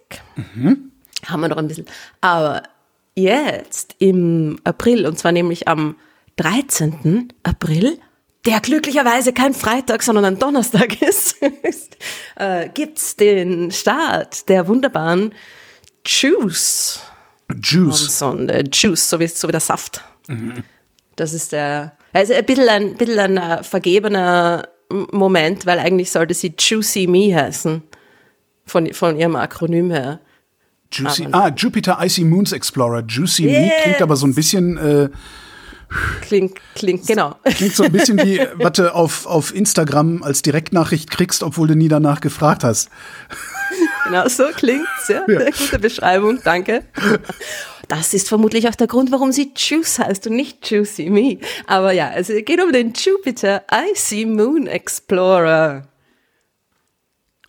Haben 1.26 1.42
wir 1.42 1.48
noch 1.48 1.58
ein 1.58 1.68
bisschen. 1.68 1.86
Aber 2.22 2.62
jetzt 3.22 3.96
im 4.00 4.60
April, 4.64 5.06
und 5.06 5.18
zwar 5.20 5.32
nämlich 5.32 5.68
am 5.68 5.96
13. 6.38 7.34
April, 7.44 8.00
der 8.46 8.62
glücklicherweise 8.62 9.34
kein 9.34 9.54
Freitag, 9.54 10.02
sondern 10.04 10.26
ein 10.26 10.40
Donnerstag 10.40 11.02
ist, 11.08 11.38
äh, 12.36 12.70
gibt's 12.70 13.16
den 13.16 13.72
Start 13.72 14.48
der 14.50 14.68
wunderbaren 14.68 15.34
Juice 16.06 17.02
Juice. 17.62 18.20
Sonde. 18.20 18.64
Juice, 18.72 19.10
so 19.10 19.20
wie, 19.20 19.28
so 19.28 19.48
wie 19.48 19.52
der 19.52 19.60
Saft. 19.60 20.04
Das 21.16 21.34
ist 21.34 21.52
der, 21.52 21.94
also 22.14 22.34
ein 22.34 22.46
bisschen 22.46 22.70
ein, 22.70 22.96
bisschen 22.96 23.20
ein 23.20 23.38
äh, 23.38 23.64
vergebener 23.64 24.68
Moment, 24.90 25.66
weil 25.66 25.80
eigentlich 25.80 26.12
sollte 26.12 26.34
sie 26.34 26.54
Juicy 26.58 27.08
Me 27.08 27.36
heißen. 27.36 27.84
Von, 28.66 28.94
von 28.94 29.18
ihrem 29.18 29.36
Akronym 29.36 29.90
her. 29.90 30.20
Juicy. 30.92 31.28
Ah, 31.32 31.50
Jupiter 31.56 31.98
Icy 32.02 32.24
Moons 32.24 32.52
Explorer. 32.52 33.04
Juicy 33.08 33.44
Me 33.46 33.66
Yes. 33.66 33.74
klingt 33.84 34.02
aber 34.02 34.16
so 34.16 34.26
ein 34.26 34.34
bisschen, 34.34 34.78
äh, 34.78 35.10
Klingt, 36.22 36.60
klingt, 36.76 37.08
genau. 37.08 37.36
klingt 37.44 37.76
so 37.76 37.84
ein 37.84 37.92
bisschen 37.92 38.20
wie, 38.20 38.40
was 38.60 38.74
du 38.74 38.94
auf, 38.94 39.26
auf 39.26 39.56
Instagram 39.56 40.22
als 40.22 40.44
Direktnachricht 40.44 41.10
kriegst, 41.10 41.42
obwohl 41.42 41.68
du 41.68 41.76
nie 41.76 41.88
danach 41.88 42.22
gefragt 42.22 42.64
hast. 42.64 42.90
Genau 44.06 44.28
so 44.28 44.44
klingt's, 44.56 45.08
ja. 45.08 45.24
Sehr 45.26 45.52
gute 45.52 45.80
Beschreibung, 45.80 46.40
danke. 46.44 46.84
Das 47.88 48.14
ist 48.14 48.28
vermutlich 48.30 48.68
auch 48.70 48.76
der 48.76 48.86
Grund, 48.86 49.12
warum 49.12 49.32
sie 49.32 49.52
Juice 49.56 49.98
heißt 49.98 50.28
und 50.28 50.36
nicht 50.36 50.70
Juicy 50.70 51.10
Me. 51.10 51.38
Aber 51.66 51.92
ja, 51.92 52.10
also 52.10 52.34
es 52.34 52.46
geht 52.46 52.62
um 52.64 52.72
den 52.72 52.94
Jupiter 52.94 53.64
Icy 53.92 54.26
Moon 54.26 54.68
Explorer. 54.68 55.88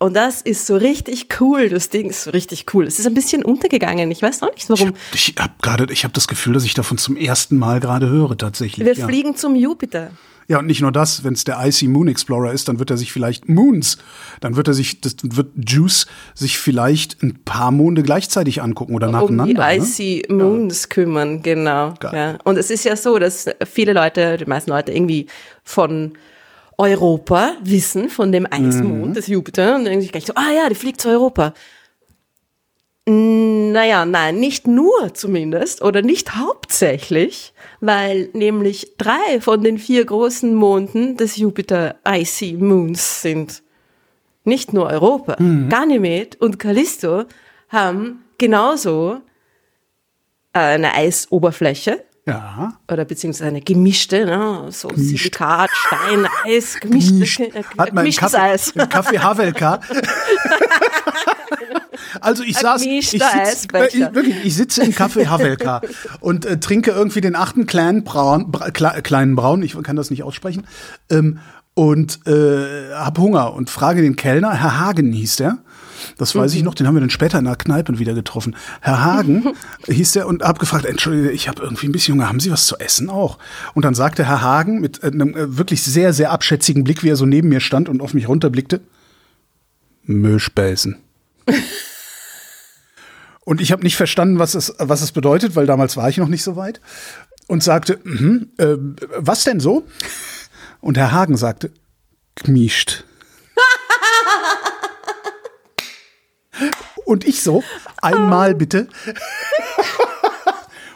Und 0.01 0.15
das 0.15 0.41
ist 0.41 0.65
so 0.65 0.77
richtig 0.77 1.27
cool. 1.39 1.69
Das 1.69 1.89
Ding 1.89 2.09
ist 2.09 2.23
so 2.23 2.31
richtig 2.31 2.65
cool. 2.73 2.87
Es 2.87 2.97
ist 2.97 3.05
ein 3.05 3.13
bisschen 3.13 3.45
untergegangen. 3.45 4.09
Ich 4.09 4.23
weiß 4.23 4.41
noch 4.41 4.51
nicht, 4.51 4.67
warum. 4.67 4.93
Ich 5.13 5.35
habe 5.37 5.53
gerade, 5.61 5.93
ich 5.93 6.03
habe 6.03 6.13
das 6.15 6.27
Gefühl, 6.27 6.53
dass 6.53 6.65
ich 6.65 6.73
davon 6.73 6.97
zum 6.97 7.15
ersten 7.15 7.55
Mal 7.55 7.79
gerade 7.79 8.09
höre 8.09 8.35
tatsächlich. 8.35 8.83
Wir 8.83 8.95
ja. 8.95 9.07
fliegen 9.07 9.35
zum 9.35 9.55
Jupiter. 9.55 10.09
ja, 10.47 10.57
und 10.57 10.65
nicht 10.65 10.81
nur 10.81 10.91
das, 10.91 11.23
wenn 11.23 11.33
es 11.33 11.43
der 11.43 11.63
Icy 11.63 11.87
Moon 11.87 12.07
Explorer 12.07 12.51
ist, 12.51 12.67
dann 12.67 12.79
wird 12.79 12.89
er 12.89 12.97
sich 12.97 13.13
vielleicht 13.13 13.47
Moons, 13.47 13.99
dann 14.39 14.55
wird 14.55 14.69
er 14.69 14.73
sich, 14.73 15.01
das 15.01 15.17
wird 15.21 15.49
Juice 15.55 16.07
sich 16.33 16.57
vielleicht 16.57 17.21
ein 17.21 17.39
paar 17.45 17.69
Monde 17.69 18.01
gleichzeitig 18.01 18.59
angucken 18.63 18.95
oder 18.95 19.05
um 19.05 19.13
nacheinander. 19.13 19.53
die 19.53 19.53
ne? 19.53 19.85
Icy 19.85 20.25
Moons 20.29 20.89
kümmern, 20.89 21.43
genau. 21.43 21.93
Geil. 21.99 22.11
Ja. 22.15 22.37
Und 22.43 22.57
es 22.57 22.71
ist 22.71 22.85
ja 22.85 22.95
so, 22.95 23.19
dass 23.19 23.45
viele 23.71 23.93
Leute, 23.93 24.37
die 24.37 24.45
meisten 24.45 24.71
Leute 24.71 24.91
irgendwie 24.93 25.27
von 25.63 26.13
Europa 26.77 27.53
wissen, 27.63 28.09
von 28.09 28.31
dem 28.31 28.47
Eismond 28.49 29.15
des 29.15 29.27
Jupiter 29.27 29.75
und 29.75 29.85
denken 29.85 30.01
sich 30.01 30.11
gleich 30.11 30.25
so, 30.25 30.33
ah 30.35 30.51
ja, 30.51 30.69
die 30.69 30.75
fliegt 30.75 31.01
zu 31.01 31.09
Europa. 31.09 31.53
Naja, 33.07 34.05
nein, 34.05 34.39
nicht 34.39 34.67
nur 34.67 35.13
zumindest 35.13 35.81
oder 35.81 36.01
nicht 36.01 36.35
hauptsächlich, 36.35 37.53
weil 37.79 38.29
nämlich 38.33 38.93
drei 38.97 39.41
von 39.41 39.63
den 39.63 39.79
vier 39.79 40.05
großen 40.05 40.53
Monden 40.53 41.17
des 41.17 41.37
Jupiter 41.37 41.95
Icy 42.07 42.53
Moons 42.59 43.21
sind. 43.21 43.63
Nicht 44.43 44.73
nur 44.73 44.87
Europa. 44.87 45.35
Ganymed 45.69 46.39
und 46.41 46.59
Callisto 46.59 47.25
haben 47.69 48.23
genauso 48.37 49.17
eine 50.53 50.93
Eisoberfläche 50.93 52.03
Ja. 52.31 52.73
oder 52.91 53.05
beziehungsweise 53.05 53.49
eine 53.49 53.61
gemischte, 53.61 54.25
ne? 54.25 54.67
so 54.69 54.89
Silikat, 54.95 55.69
Stein, 55.73 56.27
Eis, 56.45 56.77
gemischte, 56.79 57.13
Gemischt. 57.13 57.39
äh, 57.39 57.63
Hat 57.77 57.93
man 57.93 58.03
gemischtes 58.03 58.31
Kaffee, 58.31 58.41
Eis. 58.41 58.73
Kaffee 58.89 59.19
Havelka. 59.19 59.79
Also 62.19 62.43
ich 62.43 62.57
saß, 62.57 62.83
ich, 62.83 63.09
sitz, 63.09 63.21
Eisbecher. 63.23 64.09
ich, 64.09 64.15
wirklich, 64.15 64.45
ich 64.45 64.55
sitze 64.55 64.83
im 64.83 64.91
Café 64.91 65.27
Havelka 65.27 65.81
und 66.19 66.45
äh, 66.45 66.59
trinke 66.59 66.91
irgendwie 66.91 67.21
den 67.21 67.35
achten 67.35 67.65
kleinen 67.65 68.03
Braun, 68.03 68.51
bra, 68.51 68.69
kle, 68.71 69.01
kleinen 69.01 69.35
Braun, 69.35 69.63
ich 69.63 69.81
kann 69.83 69.95
das 69.95 70.09
nicht 70.09 70.23
aussprechen, 70.23 70.65
ähm, 71.09 71.39
und 71.73 72.27
äh, 72.27 72.93
hab 72.93 73.17
Hunger 73.17 73.53
und 73.53 73.69
frage 73.69 74.01
den 74.01 74.15
Kellner, 74.17 74.53
Herr 74.53 74.79
Hagen 74.79 75.13
hieß 75.13 75.37
der, 75.37 75.59
das 76.17 76.35
weiß 76.35 76.51
Mhm. 76.51 76.57
ich 76.57 76.63
noch, 76.63 76.75
den 76.75 76.87
haben 76.87 76.95
wir 76.95 77.01
dann 77.01 77.09
später 77.09 77.39
in 77.39 77.45
der 77.45 77.55
Kneipe 77.55 77.97
wieder 77.99 78.13
getroffen. 78.13 78.55
Herr 78.81 79.03
Hagen 79.03 79.53
hieß 79.87 80.13
der 80.13 80.27
und 80.27 80.43
hab 80.43 80.59
gefragt, 80.59 80.85
Entschuldige, 80.85 81.31
ich 81.31 81.47
habe 81.47 81.61
irgendwie 81.61 81.87
ein 81.87 81.91
bisschen 81.91 82.15
Hunger, 82.15 82.27
haben 82.29 82.39
Sie 82.39 82.51
was 82.51 82.65
zu 82.65 82.77
essen 82.77 83.09
auch? 83.09 83.37
Und 83.73 83.85
dann 83.85 83.95
sagte 83.95 84.25
Herr 84.25 84.41
Hagen 84.41 84.79
mit 84.81 85.03
äh, 85.03 85.07
einem 85.07 85.35
äh, 85.35 85.57
wirklich 85.57 85.83
sehr, 85.83 86.13
sehr 86.13 86.31
abschätzigen 86.31 86.83
Blick, 86.83 87.03
wie 87.03 87.09
er 87.09 87.15
so 87.15 87.25
neben 87.25 87.49
mir 87.49 87.59
stand 87.59 87.89
und 87.89 88.01
auf 88.01 88.13
mich 88.13 88.27
runterblickte, 88.27 88.81
Müllspäßen. 90.03 90.97
Und 93.43 93.59
ich 93.59 93.71
habe 93.71 93.83
nicht 93.83 93.95
verstanden, 93.95 94.39
was 94.39 94.53
es, 94.53 94.73
was 94.77 95.01
es 95.01 95.11
bedeutet, 95.11 95.55
weil 95.55 95.65
damals 95.65 95.97
war 95.97 96.07
ich 96.07 96.17
noch 96.17 96.27
nicht 96.27 96.43
so 96.43 96.55
weit. 96.55 96.79
Und 97.47 97.63
sagte, 97.63 97.99
mhm, 98.03 98.49
äh, 98.57 98.77
was 99.17 99.43
denn 99.43 99.59
so? 99.59 99.85
Und 100.79 100.97
Herr 100.97 101.11
Hagen 101.11 101.35
sagte, 101.37 101.71
gemischt. 102.35 103.03
Und 107.05 107.25
ich 107.25 107.43
so, 107.43 107.63
einmal 108.01 108.55
bitte. 108.55 108.87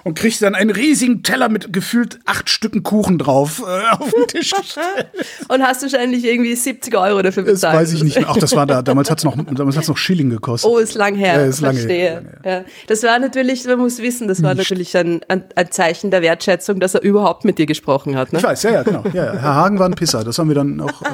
Und 0.06 0.14
kriegte 0.14 0.46
dann 0.46 0.54
einen 0.54 0.70
riesigen 0.70 1.24
Teller 1.24 1.50
mit 1.50 1.74
gefühlt 1.74 2.20
acht 2.26 2.48
Stücken 2.48 2.84
Kuchen 2.84 3.18
drauf 3.18 3.64
äh, 3.66 3.96
auf 4.00 4.12
den 4.12 4.28
Tisch 4.28 4.52
gestellt. 4.52 5.08
Und 5.48 5.64
hast 5.64 5.82
wahrscheinlich 5.82 6.24
irgendwie 6.24 6.56
70 6.56 6.96
Euro 6.96 7.24
dafür 7.24 7.42
Das 7.42 7.54
bezahlt. 7.54 7.76
weiß 7.80 7.94
ich 7.94 8.04
nicht 8.04 8.20
mehr. 8.20 8.28
Ach, 8.30 8.38
das 8.38 8.56
war 8.56 8.68
da. 8.68 8.84
Damals 8.84 9.10
hat's 9.10 9.24
noch, 9.24 9.36
damals 9.36 9.76
hat's 9.78 9.88
noch 9.88 9.98
Schilling 9.98 10.30
gekostet. 10.30 10.70
Oh, 10.70 10.78
ist 10.78 10.94
lang 10.94 11.16
her. 11.16 11.42
Ja, 11.42 11.46
ist 11.48 11.60
lange 11.62 11.80
verstehe. 11.80 11.98
her, 11.98 12.24
lange 12.44 12.58
Ja. 12.60 12.66
Das 12.86 13.02
war 13.02 13.18
natürlich, 13.18 13.66
man 13.66 13.80
muss 13.80 13.98
wissen, 13.98 14.28
das 14.28 14.44
war 14.44 14.54
natürlich 14.54 14.96
ein, 14.96 15.22
ein, 15.28 15.44
ein 15.56 15.72
Zeichen 15.72 16.12
der 16.12 16.22
Wertschätzung, 16.22 16.80
dass 16.80 16.94
er 16.94 17.02
überhaupt 17.02 17.44
mit 17.44 17.58
dir 17.58 17.66
gesprochen 17.66 18.16
hat. 18.16 18.32
Ne? 18.32 18.38
Ich 18.38 18.46
weiß, 18.46 18.62
ja, 18.62 18.72
ja, 18.74 18.84
genau. 18.84 19.04
Ja. 19.12 19.34
Herr 19.34 19.56
Hagen 19.56 19.80
war 19.80 19.88
ein 19.90 19.96
Pisser. 19.96 20.24
Das 20.24 20.38
haben 20.38 20.50
wir 20.50 20.56
dann 20.56 20.82
auch, 20.82 21.02
äh, 21.02 21.06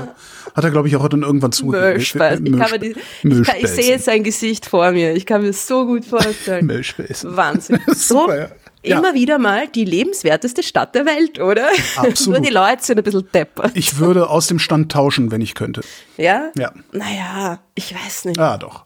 hat 0.53 0.63
er, 0.65 0.71
glaube 0.71 0.89
ich, 0.89 0.98
auch 0.98 1.07
dann 1.07 1.24
irgendwann 1.24 1.53
zugegeben. 1.53 1.98
Ich, 1.98 2.12
die, 2.12 2.95
ich, 3.24 3.43
kann, 3.48 3.55
ich 3.57 3.67
sehe 3.69 3.89
jetzt 3.89 4.03
sein 4.03 4.24
Gesicht 4.24 4.65
vor 4.65 4.91
mir. 4.91 5.13
Ich 5.13 5.25
kann 5.25 5.41
mir 5.41 5.48
das 5.48 5.65
so 5.65 5.86
gut 5.86 6.03
vorstellen. 6.03 6.67
Wahnsinn. 7.24 7.79
So, 7.93 8.21
Super, 8.21 8.39
ja. 8.39 8.48
Ja. 8.83 8.97
immer 8.97 9.13
wieder 9.13 9.38
mal 9.38 9.67
die 9.67 9.85
lebenswerteste 9.85 10.63
Stadt 10.63 10.95
der 10.95 11.05
Welt, 11.05 11.39
oder? 11.39 11.67
Absolut. 11.97 12.39
Nur 12.39 12.47
die 12.50 12.53
Leute 12.53 12.83
sind 12.83 12.97
ein 12.97 13.03
bisschen 13.03 13.27
deppert. 13.31 13.71
Ich 13.75 13.97
würde 14.00 14.29
aus 14.29 14.47
dem 14.47 14.57
Stand 14.59 14.91
tauschen, 14.91 15.31
wenn 15.31 15.41
ich 15.41 15.53
könnte. 15.53 15.81
Ja? 16.17 16.51
Ja. 16.57 16.71
Naja, 16.91 17.59
ich 17.75 17.93
weiß 17.93 18.25
nicht. 18.25 18.38
Ja, 18.38 18.57
doch. 18.57 18.85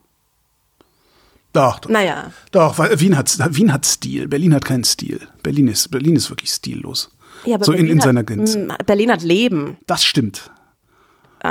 Doch, 1.53 1.79
doch. 1.79 1.89
Naja. 1.89 2.31
Doch, 2.51 2.77
weil 2.77 2.99
Wien 2.99 3.17
hat, 3.17 3.37
Wien 3.55 3.71
hat 3.71 3.85
Stil. 3.85 4.27
Berlin 4.27 4.53
hat 4.53 4.65
keinen 4.65 4.83
Stil. 4.83 5.21
Berlin 5.41 5.69
ist, 5.69 5.89
Berlin 5.89 6.17
ist 6.17 6.29
wirklich 6.29 6.51
stillos. 6.51 7.11
Ja, 7.45 7.55
aber 7.55 7.63
so 7.63 7.71
in, 7.71 7.77
Berlin 7.77 7.93
in 7.93 8.01
seiner 8.01 8.19
hat, 8.19 8.27
Gänze. 8.27 8.67
Berlin 8.85 9.11
hat 9.11 9.23
Leben. 9.23 9.77
Das 9.87 10.03
stimmt. 10.03 10.51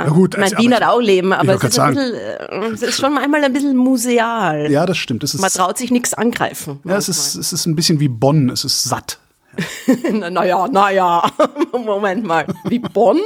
Ja, 0.03 0.09
gut, 0.09 0.33
ich 0.33 0.39
meine, 0.39 0.55
also, 0.55 0.63
Wien 0.63 0.75
hat 0.75 0.83
auch 0.83 0.99
Leben, 0.99 1.31
aber 1.31 1.55
es 1.55 1.63
ist, 1.63 1.69
bisschen, 1.75 1.97
äh, 1.97 2.65
es 2.73 2.81
ist 2.81 2.97
schon 2.99 3.13
manchmal 3.13 3.43
ein 3.43 3.53
bisschen 3.53 3.77
museal. 3.77 4.69
Ja, 4.69 4.85
das 4.85 4.97
stimmt. 4.97 5.23
Ist, 5.23 5.39
Man 5.39 5.49
traut 5.49 5.77
sich 5.77 5.91
nichts 5.91 6.13
angreifen. 6.13 6.79
ja, 6.83 6.97
es 6.97 7.07
ist, 7.07 7.35
es 7.35 7.53
ist 7.53 7.65
ein 7.65 7.75
bisschen 7.75 7.99
wie 7.99 8.07
Bonn. 8.09 8.49
Es 8.49 8.63
ist 8.65 8.83
satt. 8.83 9.19
Naja, 10.11 10.67
naja, 10.67 11.31
Moment 11.71 12.25
mal. 12.25 12.45
Wie 12.65 12.79
Bonn? 12.79 13.19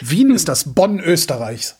Wien 0.00 0.30
ist 0.30 0.48
das 0.48 0.72
Bonn 0.72 1.00
Österreichs. 1.00 1.76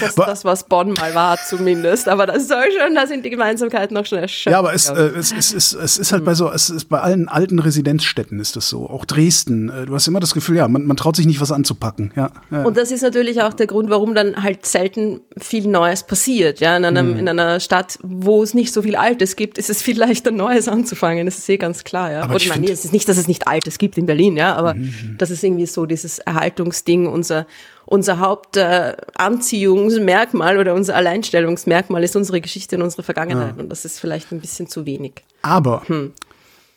Das, 0.00 0.16
Wa- 0.18 0.26
das, 0.26 0.44
was 0.44 0.64
Bonn 0.64 0.92
mal 0.94 1.14
war 1.14 1.38
zumindest. 1.38 2.08
Aber 2.08 2.26
das 2.26 2.48
soll 2.48 2.64
schon, 2.78 2.94
da 2.94 3.06
sind 3.06 3.24
die 3.24 3.30
Gemeinsamkeiten 3.30 3.94
noch 3.94 4.06
schon 4.06 4.18
erschöpft. 4.18 4.52
Ja, 4.52 4.58
aber 4.58 4.74
es, 4.74 4.88
äh, 4.88 4.94
es, 4.94 5.32
es, 5.32 5.52
es, 5.54 5.72
es 5.74 5.98
ist 5.98 6.12
halt 6.12 6.24
bei 6.24 6.34
so, 6.34 6.50
es 6.50 6.70
ist 6.70 6.86
bei 6.86 7.00
allen 7.00 7.28
alten 7.28 7.58
Residenzstädten 7.58 8.40
ist 8.40 8.56
das 8.56 8.68
so. 8.68 8.88
Auch 8.88 9.04
Dresden. 9.04 9.68
Äh, 9.68 9.86
du 9.86 9.94
hast 9.94 10.06
immer 10.08 10.20
das 10.20 10.34
Gefühl, 10.34 10.56
ja, 10.56 10.68
man, 10.68 10.84
man 10.86 10.96
traut 10.96 11.16
sich 11.16 11.26
nicht 11.26 11.40
was 11.40 11.52
anzupacken. 11.52 12.12
Ja, 12.16 12.30
ja. 12.50 12.62
Und 12.64 12.76
das 12.76 12.90
ist 12.90 13.02
natürlich 13.02 13.42
auch 13.42 13.52
der 13.54 13.66
Grund, 13.66 13.90
warum 13.90 14.14
dann 14.14 14.42
halt 14.42 14.66
selten 14.66 15.20
viel 15.38 15.66
Neues 15.68 16.02
passiert. 16.02 16.60
Ja, 16.60 16.76
in, 16.76 16.84
einem, 16.84 17.12
Mhm. 17.12 17.18
in 17.20 17.28
einer 17.28 17.60
Stadt, 17.60 17.98
wo 18.02 18.42
es 18.42 18.54
nicht 18.54 18.72
so 18.72 18.82
viel 18.82 18.96
Altes 18.96 19.36
gibt, 19.36 19.58
ist 19.58 19.70
es 19.70 19.82
viel 19.82 19.98
leichter, 19.98 20.30
Neues 20.30 20.68
anzufangen. 20.68 21.26
Das 21.26 21.38
ist 21.38 21.48
eh 21.48 21.56
ganz 21.56 21.84
klar. 21.84 22.10
Ja. 22.12 22.22
Aber 22.22 22.34
Und 22.34 22.42
ich 22.42 22.50
find- 22.50 22.66
Mhm. 22.66 22.72
es 22.72 22.84
ist 22.84 22.92
nicht, 22.92 23.08
dass 23.08 23.16
es 23.16 23.28
nicht 23.28 23.46
Altes 23.46 23.78
gibt 23.78 23.96
in 23.98 24.06
Berlin, 24.06 24.36
ja, 24.36 24.54
aber 24.56 24.74
das 25.18 25.30
ist 25.30 25.44
irgendwie 25.44 25.66
so 25.66 25.86
dieses 25.86 26.18
Erhaltungsding, 26.18 27.06
unser, 27.06 27.46
unser 27.86 28.18
Hauptanziehungsmerkmal 28.18 30.58
oder 30.58 30.74
unser 30.74 30.96
Alleinstellungsmerkmal 30.96 32.04
ist 32.04 32.16
unsere 32.16 32.40
Geschichte 32.40 32.76
und 32.76 32.82
unsere 32.82 33.04
Vergangenheit. 33.04 33.58
Und 33.58 33.68
das 33.70 33.84
ist 33.84 34.00
vielleicht 34.00 34.32
ein 34.32 34.40
bisschen 34.40 34.66
zu 34.68 34.86
wenig. 34.86 35.22
Aber 35.42 35.82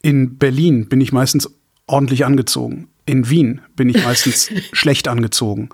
in 0.01 0.37
Berlin 0.37 0.87
bin 0.87 1.01
ich 1.01 1.11
meistens 1.11 1.49
ordentlich 1.87 2.25
angezogen. 2.25 2.87
In 3.05 3.29
Wien 3.29 3.61
bin 3.75 3.89
ich 3.89 4.03
meistens 4.03 4.49
schlecht 4.71 5.07
angezogen. 5.07 5.69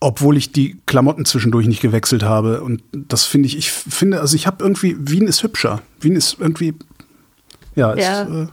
Obwohl 0.00 0.36
ich 0.36 0.50
die 0.52 0.76
Klamotten 0.84 1.24
zwischendurch 1.24 1.68
nicht 1.68 1.80
gewechselt 1.80 2.24
habe. 2.24 2.60
Und 2.60 2.82
das 2.92 3.24
finde 3.24 3.46
ich, 3.46 3.56
ich 3.56 3.70
finde, 3.70 4.20
also 4.20 4.36
ich 4.36 4.46
habe 4.46 4.62
irgendwie, 4.62 4.94
Wien 4.98 5.26
ist 5.26 5.42
hübscher. 5.42 5.80
Wien 6.00 6.16
ist 6.16 6.36
irgendwie, 6.38 6.74
ja, 7.76 7.92
ist, 7.92 8.02
Ja. 8.02 8.42
Äh, 8.42 8.46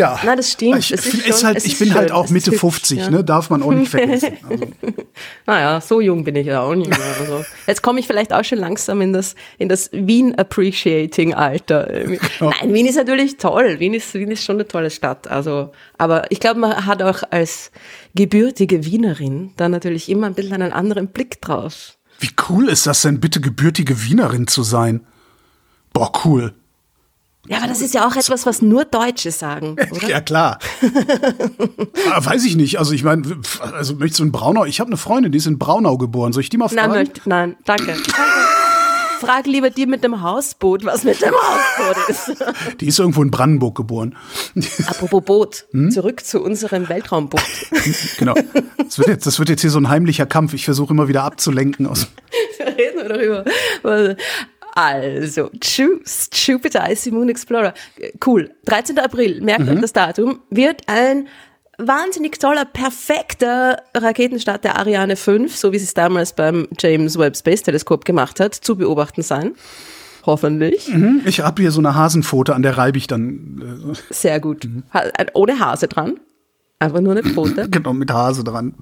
ja. 0.00 0.18
Na, 0.24 0.34
das 0.36 0.52
stimmt. 0.52 0.78
Ich, 0.78 0.90
Es 0.92 1.04
ist 1.04 1.10
find- 1.10 1.22
schon- 1.22 1.30
ist 1.30 1.44
halt, 1.44 1.56
es 1.58 1.64
ich 1.66 1.72
ist 1.74 1.78
bin 1.78 1.94
halt 1.94 2.08
schön. 2.08 2.16
auch 2.16 2.24
Es 2.24 2.30
ist 2.30 2.34
Mitte 2.34 2.50
hübsch, 2.50 2.60
50, 2.60 2.98
ja. 2.98 3.10
ne? 3.10 3.22
Darf 3.24 3.50
man 3.50 3.62
auch 3.62 3.70
nicht 3.72 3.90
vergessen. 3.90 4.36
Also, 4.48 4.66
Naja, 5.46 5.80
so 5.80 6.00
jung 6.00 6.24
bin 6.24 6.34
ich 6.36 6.46
ja 6.46 6.60
auch 6.62 6.74
nicht 6.74 6.88
mehr. 6.90 6.98
Also. 7.20 7.44
Jetzt 7.66 7.82
komme 7.82 8.00
ich 8.00 8.06
vielleicht 8.06 8.32
auch 8.32 8.44
schon 8.44 8.58
langsam 8.58 9.00
in 9.00 9.12
das, 9.12 9.34
in 9.58 9.68
das 9.68 9.90
Wien-Appreciating-Alter. 9.92 11.88
Nein, 12.40 12.74
Wien 12.74 12.86
ist 12.86 12.96
natürlich 12.96 13.36
toll. 13.36 13.76
Wien 13.78 13.94
ist, 13.94 14.14
Wien 14.14 14.30
ist 14.30 14.44
schon 14.44 14.56
eine 14.56 14.66
tolle 14.68 14.90
Stadt. 14.90 15.28
Also, 15.28 15.72
aber 15.98 16.30
ich 16.30 16.40
glaube, 16.40 16.60
man 16.60 16.86
hat 16.86 17.02
auch 17.02 17.22
als 17.30 17.70
gebürtige 18.14 18.84
Wienerin 18.84 19.52
da 19.56 19.68
natürlich 19.68 20.08
immer 20.08 20.26
ein 20.26 20.34
bisschen 20.34 20.54
einen 20.62 20.72
anderen 20.72 21.08
Blick 21.08 21.40
drauf. 21.40 21.96
wie 22.20 22.30
cool 22.48 22.68
ist 22.68 22.86
das 22.86 23.02
denn, 23.02 23.20
bitte 23.20 23.40
gebürtige 23.40 24.04
Wienerin 24.04 24.46
zu 24.46 24.62
sein? 24.62 25.06
Boah, 25.92 26.12
cool. 26.24 26.54
Ja, 27.48 27.58
aber 27.58 27.68
das 27.68 27.80
ist 27.80 27.94
ja 27.94 28.06
auch 28.06 28.14
etwas, 28.16 28.44
was 28.46 28.62
nur 28.62 28.84
Deutsche 28.84 29.30
sagen, 29.30 29.76
oder? 29.90 30.08
Ja, 30.08 30.20
klar. 30.20 30.58
ah, 32.12 32.24
weiß 32.24 32.44
ich 32.44 32.56
nicht. 32.56 32.78
Also, 32.78 32.92
ich 32.92 33.02
meine, 33.02 33.22
also 33.72 33.94
möchtest 33.94 34.20
du 34.20 34.24
in 34.24 34.32
Braunau? 34.32 34.64
Ich 34.66 34.78
habe 34.80 34.88
eine 34.88 34.96
Freundin, 34.96 35.32
die 35.32 35.38
ist 35.38 35.46
in 35.46 35.58
Braunau 35.58 35.96
geboren. 35.98 36.32
Soll 36.32 36.42
ich 36.42 36.50
die 36.50 36.58
mal 36.58 36.68
Nein, 36.72 36.90
fragen? 36.90 37.10
nein, 37.24 37.56
danke. 37.64 37.86
danke. 37.86 38.02
Frag 39.20 39.46
lieber 39.46 39.68
die 39.68 39.84
mit 39.84 40.02
dem 40.02 40.22
Hausboot, 40.22 40.84
was 40.86 41.04
mit 41.04 41.20
dem 41.20 41.34
Hausboot 41.34 42.08
ist. 42.08 42.32
Die 42.80 42.86
ist 42.86 42.98
irgendwo 42.98 43.22
in 43.22 43.30
Brandenburg 43.30 43.74
geboren. 43.76 44.16
Apropos 44.86 45.22
Boot, 45.22 45.66
Hm? 45.72 45.90
zurück 45.90 46.24
zu 46.24 46.40
unserem 46.42 46.88
Weltraumboot. 46.88 47.42
genau. 48.18 48.32
Das 48.78 48.98
wird, 48.98 49.08
jetzt, 49.08 49.26
das 49.26 49.38
wird 49.38 49.50
jetzt 49.50 49.60
hier 49.60 49.68
so 49.68 49.78
ein 49.78 49.90
heimlicher 49.90 50.24
Kampf. 50.24 50.54
Ich 50.54 50.64
versuche 50.64 50.94
immer 50.94 51.06
wieder 51.08 51.22
abzulenken. 51.24 51.86
Aus 51.86 52.06
Reden 52.60 52.96
wir 52.96 53.44
darüber. 53.82 54.16
Also, 54.74 55.50
Choose, 55.60 56.28
Jupiter 56.32 56.90
Icy 56.90 57.10
Moon 57.10 57.28
Explorer. 57.28 57.74
Cool. 58.24 58.50
13. 58.66 58.98
April, 58.98 59.40
merkt 59.40 59.62
Mhm. 59.66 59.68
euch 59.70 59.80
das 59.80 59.92
Datum, 59.92 60.40
wird 60.50 60.82
ein 60.86 61.28
wahnsinnig 61.78 62.38
toller, 62.38 62.64
perfekter 62.66 63.82
Raketenstart 63.96 64.64
der 64.64 64.76
Ariane 64.78 65.16
5, 65.16 65.56
so 65.56 65.72
wie 65.72 65.78
sie 65.78 65.84
es 65.86 65.94
damals 65.94 66.34
beim 66.34 66.68
James 66.78 67.18
Webb 67.18 67.36
Space 67.36 67.62
Teleskop 67.62 68.04
gemacht 68.04 68.38
hat, 68.38 68.54
zu 68.54 68.76
beobachten 68.76 69.22
sein. 69.22 69.54
Hoffentlich. 70.26 70.90
ich 71.24 71.40
habe 71.40 71.62
hier 71.62 71.70
so 71.70 71.80
eine 71.80 71.94
Hasenpfote, 71.94 72.54
an 72.54 72.62
der 72.62 72.76
reibe 72.76 72.98
ich 72.98 73.06
dann 73.06 73.96
Sehr 74.10 74.38
gut. 74.40 74.64
Mhm. 74.64 74.82
Ha- 74.92 75.08
Ohne 75.32 75.58
Hase 75.58 75.88
dran. 75.88 76.20
Einfach 76.78 77.00
nur 77.00 77.12
eine 77.12 77.22
Pfote. 77.22 77.62
äh, 77.62 77.68
genau 77.70 77.94
mit 77.94 78.10
Hase 78.12 78.44
dran. 78.44 78.74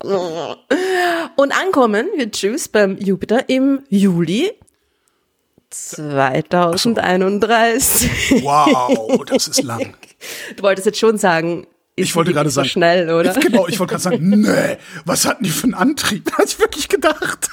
Und 1.37 1.53
ankommen 1.53 2.07
wird 2.17 2.37
Juice 2.41 2.69
beim 2.69 2.97
Jupiter 2.99 3.49
im 3.49 3.81
Juli 3.89 4.51
2031. 5.71 8.43
Wow, 8.43 9.25
das 9.27 9.49
ist 9.49 9.63
lang. 9.63 9.95
Du 10.57 10.65
wolltest 10.65 10.87
jetzt 10.87 10.99
schon 10.99 11.17
sagen, 11.17 11.65
Ich 11.95 12.17
wollte 12.17 12.33
gerade 12.33 12.51
so 12.51 12.57
sagen. 12.57 12.69
schnell, 12.69 13.09
oder? 13.11 13.33
Genau, 13.35 13.69
ich 13.69 13.79
wollte 13.79 13.93
gerade 13.93 14.03
sagen, 14.03 14.29
nee, 14.41 14.77
was 15.05 15.25
hatten 15.27 15.45
die 15.45 15.51
für 15.51 15.63
einen 15.65 15.75
Antrieb? 15.75 16.33
Hatte 16.37 16.49
ich 16.49 16.59
wirklich 16.59 16.89
gedacht. 16.89 17.49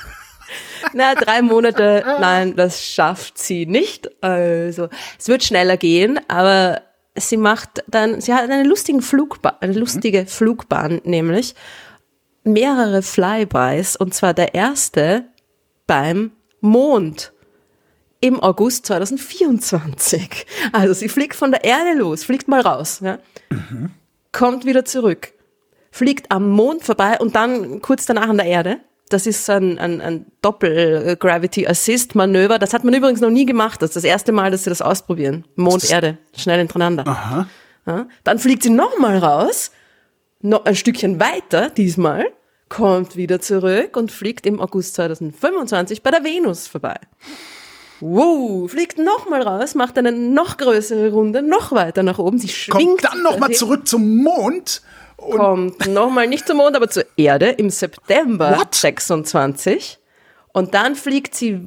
Na, 0.94 1.14
drei 1.14 1.44
Monate, 1.44 2.04
nein, 2.20 2.56
das 2.56 2.84
schafft 2.84 3.38
sie 3.38 3.68
nicht. 3.68 4.10
Also, 4.24 4.90
es 5.20 5.28
wird 5.28 5.44
schneller 5.44 5.78
gehen, 5.78 6.20
aber 6.28 6.82
sie 7.16 7.38
macht 7.38 7.84
dann, 7.88 8.20
sie 8.20 8.34
hat 8.34 8.50
eine 8.50 8.64
lustige 8.64 9.02
Flugbahn, 9.02 9.54
eine 9.62 9.74
lustige 9.74 10.26
Flugbahn, 10.26 11.02
nämlich 11.04 11.54
mehrere 12.44 13.04
Flybys, 13.04 13.96
und 13.96 14.16
zwar 14.16 14.34
der 14.34 14.56
erste 14.56 15.26
beim 15.86 16.32
Mond 16.62 17.32
im 18.26 18.40
August 18.40 18.88
2024. 18.88 20.48
Also 20.72 20.94
sie 20.94 21.10
fliegt 21.10 21.36
von 21.36 21.52
der 21.52 21.64
Erde 21.64 21.94
los, 21.94 22.24
fliegt 22.24 22.48
mal 22.48 22.62
raus, 22.62 23.02
ja, 23.04 23.20
kommt 24.32 24.66
wieder 24.66 24.84
zurück, 24.84 25.34
fliegt 25.92 26.32
am 26.32 26.50
Mond 26.50 26.84
vorbei 26.84 27.20
und 27.20 27.36
dann 27.36 27.84
kurz 27.84 28.08
danach 28.08 28.28
an 28.28 28.38
der 28.38 28.48
Erde. 28.48 28.80
Das 29.10 29.28
ist 29.28 29.48
ein, 29.52 29.78
ein, 29.78 30.02
ein 30.02 30.26
Doppel-Gravity-Assist-Manöver. 30.42 32.58
Das 32.58 32.74
hat 32.74 32.84
man 32.84 32.96
übrigens 32.96 33.22
noch 33.22 33.30
nie 33.30 33.46
gemacht. 33.46 33.84
Das 33.84 33.92
ist 33.92 33.98
das 33.98 34.04
erste 34.04 34.32
Mal, 34.32 34.50
dass 34.50 34.64
sie 34.64 34.72
das 34.72 34.82
ausprobieren. 34.82 35.46
Mond, 35.56 35.92
Erde, 35.92 36.18
schnell 36.36 36.58
hintereinander. 36.58 37.04
Ja, 37.86 38.08
dann 38.24 38.40
fliegt 38.40 38.64
sie 38.64 38.72
nochmal 38.72 39.20
raus, 39.20 39.70
noch 40.42 40.66
ein 40.66 40.76
Stückchen 40.76 41.20
weiter 41.20 41.70
diesmal, 41.70 42.26
kommt 42.68 43.16
wieder 43.16 43.40
zurück 43.40 43.96
und 43.96 44.12
fliegt 44.12 44.48
im 44.48 44.60
August 44.60 44.96
2025 44.96 46.02
bei 46.02 46.10
der 46.10 46.24
Venus 46.24 46.66
vorbei. 46.66 46.96
Wow, 48.02 48.70
fliegt 48.70 48.98
nochmal 48.98 49.42
raus, 49.42 49.76
macht 49.76 49.98
eine 49.98 50.12
noch 50.12 50.58
größere 50.58 51.12
Runde, 51.12 51.42
noch 51.42 51.72
weiter 51.72 52.04
nach 52.04 52.20
oben. 52.20 52.38
Sie 52.38 52.50
schwingt 52.50 53.02
Kommt 53.02 53.04
dann 53.04 53.22
noch 53.24 53.38
mal 53.40 53.48
quasi, 53.48 53.60
zurück 53.60 53.88
zum 53.88 54.18
Mond. 54.24 54.82
Und 55.18 55.38
Kommt 55.38 55.88
nochmal 55.88 56.28
nicht 56.28 56.46
zum 56.46 56.58
Mond, 56.58 56.76
aber 56.76 56.90
zur 56.90 57.06
Erde 57.16 57.50
im 57.52 57.70
September 57.70 58.58
What? 58.60 58.76
26. 58.76 60.00
Und 60.52 60.74
dann 60.74 60.96
fliegt 60.96 61.36
sie 61.36 61.62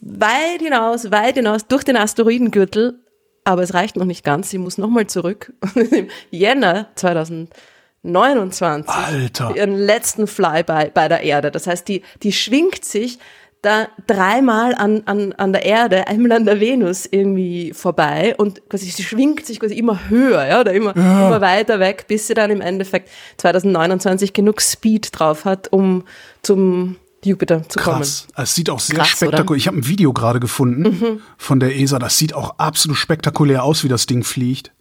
weit 0.00 0.60
hinaus, 0.60 1.10
weit 1.10 1.34
hinaus 1.34 1.66
durch 1.66 1.84
den 1.84 1.96
Asteroidengürtel. 1.96 3.00
Aber 3.44 3.62
es 3.62 3.74
reicht 3.74 3.96
noch 3.96 4.04
nicht 4.04 4.24
ganz. 4.24 4.50
Sie 4.50 4.58
muss 4.58 4.78
nochmal 4.78 5.06
zurück. 5.06 5.52
Und 5.74 5.76
Im 5.92 6.08
Jänner 6.30 6.88
2029 6.94 8.88
Alter. 8.88 9.56
ihren 9.56 9.76
letzten 9.76 10.26
Flyby 10.26 10.90
bei 10.92 11.08
der 11.08 11.22
Erde. 11.22 11.50
Das 11.50 11.66
heißt, 11.66 11.88
die, 11.88 12.02
die 12.22 12.32
schwingt 12.32 12.84
sich 12.84 13.18
da 13.62 13.88
dreimal 14.06 14.74
an, 14.74 15.02
an, 15.04 15.32
an 15.34 15.52
der 15.52 15.64
Erde, 15.64 16.06
einmal 16.08 16.32
an 16.32 16.46
der 16.46 16.60
Venus 16.60 17.06
irgendwie 17.10 17.72
vorbei 17.74 18.34
und 18.38 18.68
quasi 18.70 18.86
sie 18.90 19.02
schwingt 19.02 19.44
sich 19.44 19.60
quasi 19.60 19.74
immer 19.74 20.08
höher, 20.08 20.46
ja, 20.46 20.60
oder 20.60 20.72
immer, 20.72 20.96
immer 20.96 21.40
weiter 21.40 21.78
weg, 21.78 22.06
bis 22.08 22.26
sie 22.26 22.34
dann 22.34 22.50
im 22.50 22.62
Endeffekt 22.62 23.10
2029 23.36 24.32
genug 24.32 24.62
Speed 24.62 25.10
drauf 25.12 25.44
hat, 25.44 25.68
um 25.72 26.04
zum 26.42 26.96
Jupiter 27.22 27.68
zu 27.68 27.78
krass. 27.78 28.28
Es 28.34 28.54
sieht 28.54 28.70
auch 28.70 28.80
sehr 28.80 28.96
Krass, 28.96 29.08
spektakulär. 29.08 29.44
oder? 29.44 29.52
Mhm. 29.52 29.58
Ich 29.58 29.66
habe 29.66 29.76
ein 29.78 29.86
Video 29.86 30.12
gerade 30.12 30.40
gefunden 30.40 31.22
von 31.36 31.60
der 31.60 31.78
ESA. 31.78 31.98
Das 31.98 32.16
sieht 32.16 32.34
auch 32.34 32.58
absolut 32.58 32.96
spektakulär 32.96 33.62
aus, 33.62 33.84
wie 33.84 33.88
das 33.88 34.06
Ding 34.06 34.24
fliegt. 34.24 34.72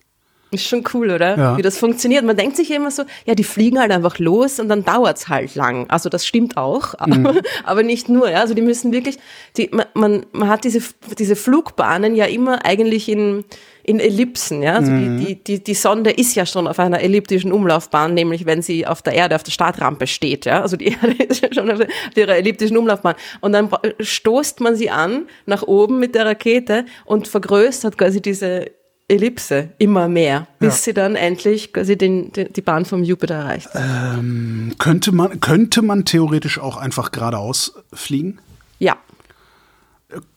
Ist 0.52 0.66
schon 0.66 0.84
cool, 0.94 1.12
oder? 1.12 1.38
Ja. 1.38 1.58
Wie 1.58 1.62
das 1.62 1.78
funktioniert. 1.78 2.26
Man 2.26 2.36
denkt 2.36 2.56
sich 2.56 2.72
immer 2.72 2.90
so, 2.90 3.04
ja, 3.26 3.36
die 3.36 3.44
fliegen 3.44 3.80
halt 3.80 3.92
einfach 3.92 4.18
los 4.18 4.60
und 4.60 4.68
dann 4.68 4.84
dauert's 4.84 5.30
halt 5.30 5.54
lang. 5.54 5.88
Also 5.90 6.10
das 6.10 6.26
stimmt 6.26 6.58
auch, 6.58 6.96
aber, 6.98 7.36
aber 7.64 7.84
nicht 7.84 8.10
nur. 8.10 8.32
Ja? 8.32 8.42
Also 8.42 8.56
die 8.56 8.64
müssen 8.64 8.92
wirklich, 8.92 9.20
die, 9.58 9.70
man, 9.72 9.86
man, 9.94 10.26
man 10.32 10.50
hat 10.50 10.64
diese, 10.64 10.82
diese 11.20 11.36
Flugbahnen 11.36 12.16
ja 12.16 12.26
immer 12.26 12.66
eigentlich 12.66 13.10
in, 13.10 13.46
in 13.84 14.00
Ellipsen. 14.00 14.64
Ja? 14.64 14.78
Also 14.78 14.92
die, 14.92 15.18
die, 15.18 15.44
die, 15.44 15.64
die 15.64 15.74
Sonde 15.76 16.10
ist 16.10 16.34
ja 16.34 16.48
schon 16.48 16.68
auf 16.68 16.80
einer 16.80 17.00
elliptischen 17.00 17.52
Umlaufbahn, 17.52 18.16
nämlich 18.16 18.48
wenn 18.48 18.64
sie 18.64 18.88
auf 18.88 19.04
der 19.04 19.14
Erde 19.14 19.36
auf 19.36 19.44
der 19.44 19.52
Startrampe 19.52 20.08
steht. 20.08 20.46
Ja? 20.46 20.64
Also 20.64 20.78
die 20.78 20.88
Erde 21.02 21.24
ist 21.26 21.44
ja 21.44 21.54
schon 21.54 21.70
auf 21.70 21.80
ihrer 22.16 22.36
elliptischen 22.36 22.76
Umlaufbahn. 22.76 23.14
Und 23.42 23.52
dann 23.52 23.70
stoßt 24.00 24.62
man 24.62 24.76
sie 24.76 24.90
an 24.90 25.28
nach 25.46 25.62
oben 25.62 26.00
mit 26.00 26.16
der 26.16 26.26
Rakete 26.26 26.86
und 27.06 27.28
vergrößert 27.28 28.00
quasi 28.00 28.20
diese 28.20 28.72
Ellipse 29.10 29.70
immer 29.80 30.08
mehr, 30.08 30.48
bis 30.60 30.76
Ja. 30.78 30.84
sie 30.84 30.94
dann 30.94 31.16
endlich 31.16 31.74
quasi 31.74 31.98
den, 31.98 32.32
den, 32.32 32.54
die 32.54 32.62
Bahn 32.62 32.86
vom 32.86 33.04
Jupiter 33.04 33.36
erreicht. 33.36 33.70
Könnte 34.78 35.12
man, 35.12 35.40
könnte 35.40 35.82
man 35.82 36.06
theoretisch 36.06 36.60
auch 36.60 36.78
einfach 36.78 37.12
geradeaus 37.12 37.74
fliegen? 37.94 38.40
Ja, 38.80 38.98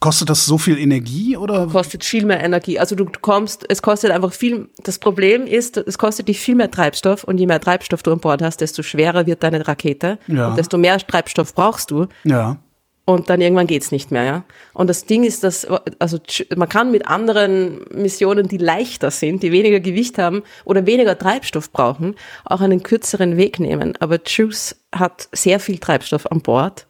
Kostet 0.01 0.29
das 0.29 0.45
so 0.45 0.59
viel 0.59 0.77
Energie 0.77 1.35
oder? 1.35 1.67
kostet 1.67 2.05
viel 2.05 2.27
mehr 2.27 2.45
Energie. 2.45 2.79
Also 2.79 2.95
du 2.95 3.07
kommst, 3.07 3.65
es 3.71 3.81
kostet 3.81 4.11
einfach 4.11 4.35
viel, 4.35 4.69
das 4.85 4.99
Problem 4.99 5.47
ist, 5.47 5.79
es 5.79 5.97
kostet 5.97 6.29
dich 6.29 6.41
viel 6.41 6.57
mehr 6.57 6.71
Treibstoff 6.71 7.25
und 7.25 7.39
je 7.39 7.47
mehr 7.47 7.59
Treibstoff 7.59 8.03
du 8.03 8.13
an 8.13 8.19
Bord 8.21 8.43
hast, 8.43 8.61
desto 8.61 8.83
schwerer 8.83 9.25
wird 9.25 9.43
deine 9.43 9.67
Rakete 9.67 10.19
Ja. 10.27 10.49
und 10.49 10.59
desto 10.59 10.77
mehr 10.77 10.99
Treibstoff 10.99 11.55
brauchst 11.55 11.91
du 11.91 12.07
Ja. 12.25 12.59
Und 13.05 13.31
dann 13.31 13.41
irgendwann 13.41 13.67
geht's 13.67 13.91
nicht 13.91 14.12
mehr, 14.12 14.25
ja. 14.25 14.45
Und 14.75 14.88
das 14.88 15.07
Ding 15.07 15.25
ist, 15.25 15.43
dass, 15.43 15.67
also 15.99 16.19
man 16.55 16.69
kann 16.69 16.93
mit 16.93 17.09
anderen 17.09 17.81
Missionen, 17.91 18.47
die 18.47 18.59
leichter 18.59 19.11
sind, 19.11 19.43
die 19.43 19.51
weniger 19.51 19.81
Gewicht 19.81 20.19
haben 20.19 20.43
oder 20.65 20.87
weniger 20.87 21.19
Treibstoff 21.19 21.73
brauchen, 21.73 22.15
auch 22.45 22.61
einen 22.61 22.83
kürzeren 22.85 23.37
Weg 23.37 23.59
nehmen. 23.59 23.95
Aber 23.99 24.21
Juice 24.25 24.77
hat 24.95 25.29
sehr 25.33 25.59
viel 25.59 25.79
Treibstoff 25.79 26.31
an 26.31 26.43
Bord, 26.43 26.87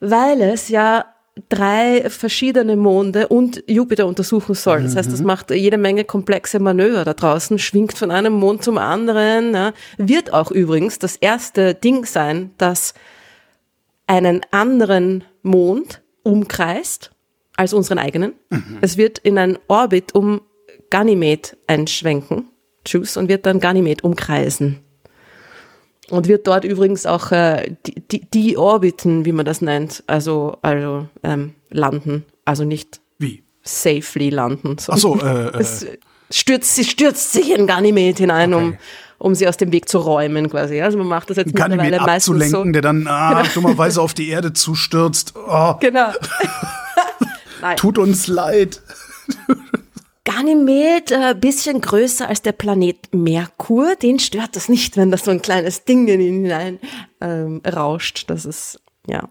weil 0.00 0.40
es 0.40 0.70
ja 0.70 1.04
drei 1.48 2.08
verschiedene 2.08 2.76
Monde 2.76 3.28
und 3.28 3.62
Jupiter 3.66 4.06
untersuchen 4.06 4.54
soll. 4.54 4.82
Das 4.82 4.96
heißt, 4.96 5.12
das 5.12 5.22
macht 5.22 5.50
jede 5.50 5.78
Menge 5.78 6.04
komplexe 6.04 6.58
Manöver 6.58 7.04
da 7.04 7.14
draußen, 7.14 7.58
schwingt 7.58 7.96
von 7.96 8.10
einem 8.10 8.32
Mond 8.32 8.64
zum 8.64 8.78
anderen, 8.78 9.54
ja. 9.54 9.72
wird 9.98 10.32
auch 10.32 10.50
übrigens 10.50 10.98
das 10.98 11.16
erste 11.16 11.74
Ding 11.74 12.04
sein, 12.04 12.50
das 12.58 12.94
einen 14.08 14.40
anderen 14.50 15.22
Mond 15.42 16.02
umkreist 16.24 17.12
als 17.56 17.72
unseren 17.72 17.98
eigenen. 17.98 18.32
Es 18.80 18.96
wird 18.96 19.18
in 19.18 19.38
einen 19.38 19.58
Orbit 19.68 20.14
um 20.14 20.40
Ganymed 20.90 21.56
einschwenken, 21.66 22.48
Tschüss, 22.84 23.16
und 23.16 23.28
wird 23.28 23.46
dann 23.46 23.60
Ganymed 23.60 24.02
umkreisen. 24.04 24.80
Und 26.10 26.26
wird 26.26 26.46
dort 26.46 26.64
übrigens 26.64 27.04
auch 27.04 27.32
äh, 27.32 27.74
die, 27.86 28.00
die, 28.00 28.30
die 28.30 28.56
Orbiten, 28.56 29.26
wie 29.26 29.32
man 29.32 29.44
das 29.44 29.60
nennt, 29.60 30.02
also, 30.06 30.56
also 30.62 31.06
ähm, 31.22 31.54
landen. 31.68 32.24
Also 32.46 32.64
nicht 32.64 33.00
Wie? 33.18 33.42
safely 33.62 34.30
landen. 34.30 34.76
Ach 34.88 34.96
so, 34.96 35.20
äh, 35.20 35.48
äh, 35.48 35.58
es 35.58 35.86
stürzt, 36.30 36.76
sie 36.76 36.84
stürzt 36.84 37.32
sich 37.32 37.50
in 37.54 37.66
Ganymed 37.66 38.16
hinein, 38.18 38.54
Okay. 38.54 38.64
um 38.64 38.78
sie 39.34 39.48
aus 39.48 39.56
dem 39.56 39.72
Weg 39.72 39.88
zu 39.88 39.98
räumen 39.98 40.48
quasi. 40.48 40.80
Also 40.80 40.98
man 40.98 41.08
macht 41.08 41.30
das 41.30 41.36
jetzt 41.36 41.54
Ganymed 41.54 41.82
mittlerweile 41.82 42.06
meistens 42.06 42.34
abzulenken, 42.34 42.68
so. 42.68 42.72
der 42.72 42.82
dann 42.82 43.06
ah, 43.08 43.42
dummerweise 43.54 44.00
auf 44.00 44.14
die 44.14 44.28
Erde 44.28 44.52
zustürzt. 44.52 45.34
Oh, 45.36 45.74
Genau. 45.80 46.12
Tut 47.76 47.98
uns 47.98 48.28
leid. 48.28 48.80
Ganymed, 50.24 51.10
äh, 51.10 51.34
bisschen 51.34 51.80
größer 51.80 52.28
als 52.28 52.42
der 52.42 52.52
Planet 52.52 52.96
Merkur, 53.12 53.96
den 53.96 54.18
stört 54.18 54.54
das 54.54 54.68
nicht, 54.68 54.96
wenn 54.96 55.10
das 55.10 55.24
so 55.24 55.30
ein 55.30 55.42
kleines 55.42 55.84
Ding 55.84 56.06
in 56.06 56.20
ihn 56.20 56.42
hinein 56.44 56.78
ähm, 57.20 57.62
rauscht. 57.66 58.24
Das 58.28 58.44
ist, 58.44 58.80
ja. 59.06 59.28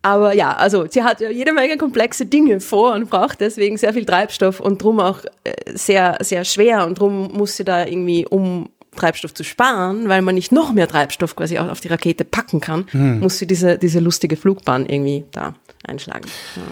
Aber 0.00 0.34
ja, 0.34 0.52
also 0.54 0.86
sie 0.88 1.02
hat 1.02 1.20
ja 1.20 1.30
jede 1.30 1.52
Menge 1.52 1.76
komplexe 1.76 2.26
Dinge 2.26 2.60
vor 2.60 2.94
und 2.94 3.10
braucht 3.10 3.40
deswegen 3.40 3.76
sehr 3.76 3.92
viel 3.92 4.04
Treibstoff 4.04 4.60
und 4.60 4.82
drum 4.82 4.98
auch 5.00 5.20
äh, 5.44 5.52
sehr, 5.74 6.18
sehr 6.20 6.44
schwer 6.44 6.86
und 6.86 6.98
drum 6.98 7.32
muss 7.32 7.56
sie 7.56 7.64
da 7.64 7.86
irgendwie, 7.86 8.26
um 8.26 8.68
Treibstoff 8.96 9.34
zu 9.34 9.44
sparen, 9.44 10.08
weil 10.08 10.22
man 10.22 10.34
nicht 10.34 10.52
noch 10.52 10.72
mehr 10.72 10.88
Treibstoff 10.88 11.34
quasi 11.36 11.58
auch 11.58 11.68
auf 11.68 11.80
die 11.80 11.88
Rakete 11.88 12.24
packen 12.24 12.60
kann, 12.60 12.86
muss 13.20 13.38
sie 13.38 13.46
diese, 13.46 13.78
diese 13.78 14.00
lustige 14.00 14.36
Flugbahn 14.36 14.86
irgendwie 14.86 15.24
da 15.32 15.54
einschlagen. 15.84 16.28
Ja. 16.56 16.62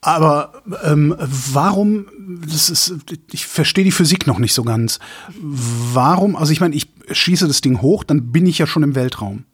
Aber 0.00 0.62
ähm, 0.84 1.14
warum, 1.18 2.06
das 2.46 2.70
ist, 2.70 2.94
ich 3.32 3.46
verstehe 3.46 3.84
die 3.84 3.90
Physik 3.90 4.28
noch 4.28 4.38
nicht 4.38 4.54
so 4.54 4.62
ganz. 4.62 5.00
Warum, 5.40 6.36
also 6.36 6.52
ich 6.52 6.60
meine, 6.60 6.76
ich 6.76 6.88
schieße 7.10 7.48
das 7.48 7.60
Ding 7.60 7.82
hoch, 7.82 8.04
dann 8.04 8.30
bin 8.30 8.46
ich 8.46 8.58
ja 8.58 8.66
schon 8.66 8.84
im 8.84 8.94
Weltraum. 8.94 9.44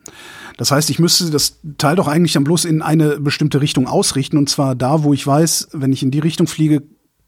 Das 0.59 0.71
heißt, 0.71 0.91
ich 0.91 0.99
müsste 0.99 1.31
das 1.31 1.61
Teil 1.79 1.97
doch 1.97 2.07
eigentlich 2.07 2.35
dann 2.35 2.45
bloß 2.45 2.67
in 2.67 2.83
eine 2.83 3.19
bestimmte 3.19 3.61
Richtung 3.61 3.89
ausrichten, 3.89 4.37
und 4.37 4.51
zwar 4.51 4.75
da, 4.75 5.03
wo 5.03 5.15
ich 5.15 5.27
weiß, 5.27 5.69
wenn 5.73 5.93
ich 5.93 6.03
in 6.03 6.11
die 6.11 6.21
Richtung 6.21 6.47
fliege, 6.47 6.83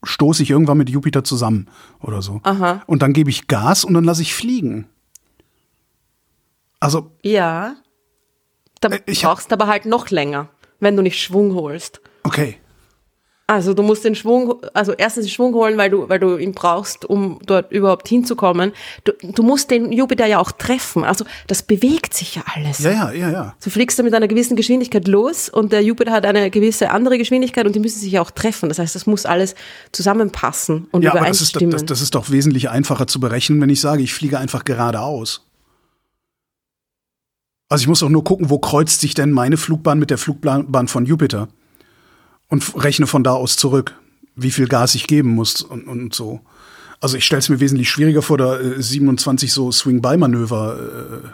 stoße 0.04 0.42
ich 0.42 0.50
irgendwann 0.50 0.78
mit 0.78 0.88
Jupiter 0.90 1.24
zusammen 1.24 1.68
oder 2.00 2.22
so. 2.22 2.40
Aha. 2.44 2.82
Und 2.86 3.02
dann 3.02 3.12
gebe 3.12 3.30
ich 3.30 3.46
Gas 3.48 3.84
und 3.84 3.94
dann 3.94 4.04
lasse 4.04 4.22
ich 4.22 4.34
fliegen. 4.34 4.86
Also, 6.80 7.10
Ja. 7.22 7.76
Da 8.80 8.88
Äh, 8.90 9.00
ich 9.06 9.24
hab- 9.24 9.32
brauchst 9.36 9.52
aber 9.52 9.66
halt 9.68 9.86
noch 9.86 10.10
länger, 10.10 10.48
wenn 10.80 10.96
du 10.96 11.02
nicht 11.02 11.20
Schwung 11.20 11.54
holst. 11.54 12.00
okay. 12.24 12.58
Also 13.48 13.74
du 13.74 13.84
musst 13.84 14.04
den 14.04 14.16
Schwung, 14.16 14.60
also 14.74 14.92
erstens 14.92 15.26
den 15.26 15.30
Schwung 15.30 15.54
holen, 15.54 15.78
weil 15.78 15.88
du, 15.88 16.08
weil 16.08 16.18
du 16.18 16.36
ihn 16.36 16.50
brauchst, 16.50 17.04
um 17.04 17.38
dort 17.46 17.70
überhaupt 17.70 18.08
hinzukommen. 18.08 18.72
Du, 19.04 19.12
du 19.22 19.44
musst 19.44 19.70
den 19.70 19.92
Jupiter 19.92 20.26
ja 20.26 20.40
auch 20.40 20.50
treffen. 20.50 21.04
Also 21.04 21.24
das 21.46 21.62
bewegt 21.62 22.12
sich 22.12 22.34
ja 22.34 22.42
alles. 22.52 22.80
Ja, 22.80 22.90
ja, 22.90 23.12
ja, 23.12 23.30
ja. 23.30 23.54
Du 23.62 23.70
fliegst 23.70 24.00
da 24.00 24.02
mit 24.02 24.14
einer 24.14 24.26
gewissen 24.26 24.56
Geschwindigkeit 24.56 25.06
los 25.06 25.48
und 25.48 25.72
der 25.72 25.84
Jupiter 25.84 26.10
hat 26.10 26.26
eine 26.26 26.50
gewisse 26.50 26.90
andere 26.90 27.18
Geschwindigkeit 27.18 27.66
und 27.66 27.76
die 27.76 27.78
müssen 27.78 28.00
sich 28.00 28.10
ja 28.10 28.20
auch 28.20 28.32
treffen. 28.32 28.68
Das 28.68 28.80
heißt, 28.80 28.96
das 28.96 29.06
muss 29.06 29.26
alles 29.26 29.54
zusammenpassen 29.92 30.88
und 30.90 31.02
Ja, 31.02 31.12
aber 31.12 31.20
das 31.20 31.40
ist, 31.40 31.54
übereinstimmen. 31.54 31.70
das, 31.70 31.84
das 31.84 32.00
ist 32.00 32.16
doch 32.16 32.30
wesentlich 32.30 32.68
einfacher 32.68 33.06
zu 33.06 33.20
berechnen, 33.20 33.60
wenn 33.60 33.70
ich 33.70 33.80
sage, 33.80 34.02
ich 34.02 34.12
fliege 34.12 34.40
einfach 34.40 34.64
geradeaus. 34.64 35.46
Also 37.68 37.82
ich 37.82 37.88
muss 37.88 38.00
doch 38.00 38.08
nur 38.08 38.24
gucken, 38.24 38.50
wo 38.50 38.58
kreuzt 38.58 39.00
sich 39.00 39.14
denn 39.14 39.30
meine 39.30 39.56
Flugbahn 39.56 40.00
mit 40.00 40.10
der 40.10 40.18
Flugbahn 40.18 40.88
von 40.88 41.06
Jupiter 41.06 41.46
und 42.48 42.82
rechne 42.82 43.06
von 43.06 43.24
da 43.24 43.32
aus 43.32 43.56
zurück, 43.56 43.94
wie 44.34 44.50
viel 44.50 44.68
Gas 44.68 44.94
ich 44.94 45.06
geben 45.06 45.30
muss 45.30 45.62
und, 45.62 45.86
und 45.88 46.14
so. 46.14 46.40
Also 47.00 47.16
ich 47.16 47.24
stelle 47.24 47.40
es 47.40 47.48
mir 47.48 47.60
wesentlich 47.60 47.90
schwieriger 47.90 48.22
vor, 48.22 48.38
da 48.38 48.58
äh, 48.58 48.80
27 48.82 49.52
so 49.52 49.70
Swing-by-Manöver 49.70 50.78
äh, 51.24 51.28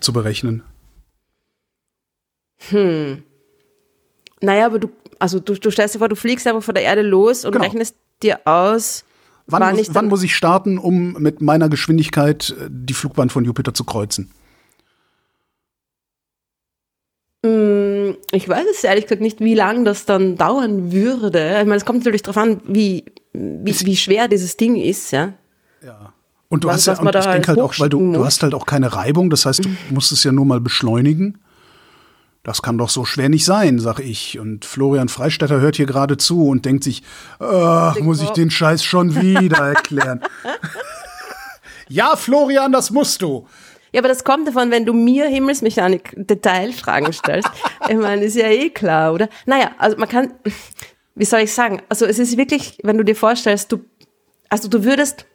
zu 0.00 0.12
berechnen. 0.12 0.62
naja, 4.40 4.66
aber 4.66 4.78
du, 4.78 4.90
also 5.18 5.38
du, 5.40 5.54
du 5.54 5.70
stellst 5.70 5.94
dir 5.94 5.98
vor, 5.98 6.08
du 6.08 6.16
fliegst 6.16 6.46
einfach 6.46 6.62
von 6.62 6.74
der 6.74 6.84
Erde 6.84 7.02
los 7.02 7.44
und 7.44 7.52
Genau. 7.52 7.64
rechnest 7.64 7.96
dir 8.22 8.40
aus, 8.46 9.04
Wann, 9.48 9.62
wann 9.62 9.76
muss, 9.76 9.88
ich 9.88 9.94
wann 9.94 10.08
muss 10.08 10.22
ich 10.24 10.34
starten, 10.34 10.76
um 10.78 11.12
mit 11.22 11.40
meiner 11.40 11.68
Geschwindigkeit 11.68 12.50
äh, 12.58 12.68
die 12.68 12.94
Flugbahn 12.94 13.30
von 13.30 13.44
Jupiter 13.44 13.74
zu 13.74 13.84
kreuzen? 13.84 14.30
Ich 18.32 18.48
weiß 18.48 18.64
es 18.72 18.84
ehrlich 18.84 19.04
gesagt 19.04 19.20
nicht, 19.22 19.40
wie 19.40 19.54
lange 19.54 19.84
das 19.84 20.04
dann 20.06 20.36
dauern 20.36 20.92
würde. 20.92 21.50
Ich 21.60 21.64
meine, 21.66 21.76
es 21.76 21.84
kommt 21.84 22.00
natürlich 22.04 22.22
darauf 22.22 22.42
an, 22.42 22.60
wie, 22.66 23.04
wie, 23.32 23.74
wie 23.86 23.96
schwer 23.96 24.28
dieses 24.28 24.56
Ding 24.56 24.76
ist, 24.76 25.10
ja. 25.12 25.34
Und 26.48 26.64
du 26.64 26.68
Was- 26.68 26.86
hast 26.86 26.98
ja, 26.98 27.04
und 27.04 27.14
ich 27.14 27.24
denke 27.26 27.48
halt 27.48 27.60
auch, 27.60 27.74
weil 27.78 27.88
du, 27.88 28.12
du 28.12 28.24
hast 28.24 28.42
halt 28.42 28.54
auch 28.54 28.66
keine 28.66 28.92
Reibung, 28.94 29.30
das 29.30 29.46
heißt, 29.46 29.64
du 29.64 29.68
musst 29.90 30.12
es 30.12 30.22
ja 30.24 30.32
nur 30.32 30.44
mal 30.46 30.60
beschleunigen. 30.60 31.38
Das 32.44 32.62
kann 32.62 32.78
doch 32.78 32.90
so 32.90 33.04
schwer 33.04 33.28
nicht 33.28 33.44
sein, 33.44 33.80
sag 33.80 33.98
ich. 33.98 34.38
Und 34.38 34.64
Florian 34.64 35.08
Freistetter 35.08 35.58
hört 35.60 35.74
hier 35.74 35.86
gerade 35.86 36.16
zu 36.16 36.46
und 36.46 36.64
denkt 36.64 36.84
sich, 36.84 37.02
ach, 37.40 37.98
muss 37.98 38.22
ich 38.22 38.30
den 38.30 38.52
Scheiß 38.52 38.84
schon 38.84 39.20
wieder 39.20 39.56
erklären. 39.74 40.20
ja, 41.88 42.14
Florian, 42.14 42.70
das 42.70 42.90
musst 42.92 43.22
du. 43.22 43.48
Ja, 43.92 44.00
aber 44.00 44.08
das 44.08 44.24
kommt 44.24 44.48
davon, 44.48 44.70
wenn 44.70 44.84
du 44.84 44.92
mir 44.92 45.26
Himmelsmechanik 45.26 46.12
Detailfragen 46.16 47.12
stellst. 47.12 47.48
ich 47.88 47.96
meine, 47.96 48.24
ist 48.24 48.36
ja 48.36 48.48
eh 48.48 48.70
klar, 48.70 49.14
oder? 49.14 49.28
Naja, 49.46 49.70
also 49.78 49.96
man 49.96 50.08
kann, 50.08 50.34
wie 51.14 51.24
soll 51.24 51.40
ich 51.40 51.52
sagen? 51.52 51.82
Also 51.88 52.06
es 52.06 52.18
ist 52.18 52.36
wirklich, 52.36 52.78
wenn 52.82 52.98
du 52.98 53.04
dir 53.04 53.16
vorstellst, 53.16 53.72
du, 53.72 53.84
also 54.48 54.68
du 54.68 54.84
würdest, 54.84 55.26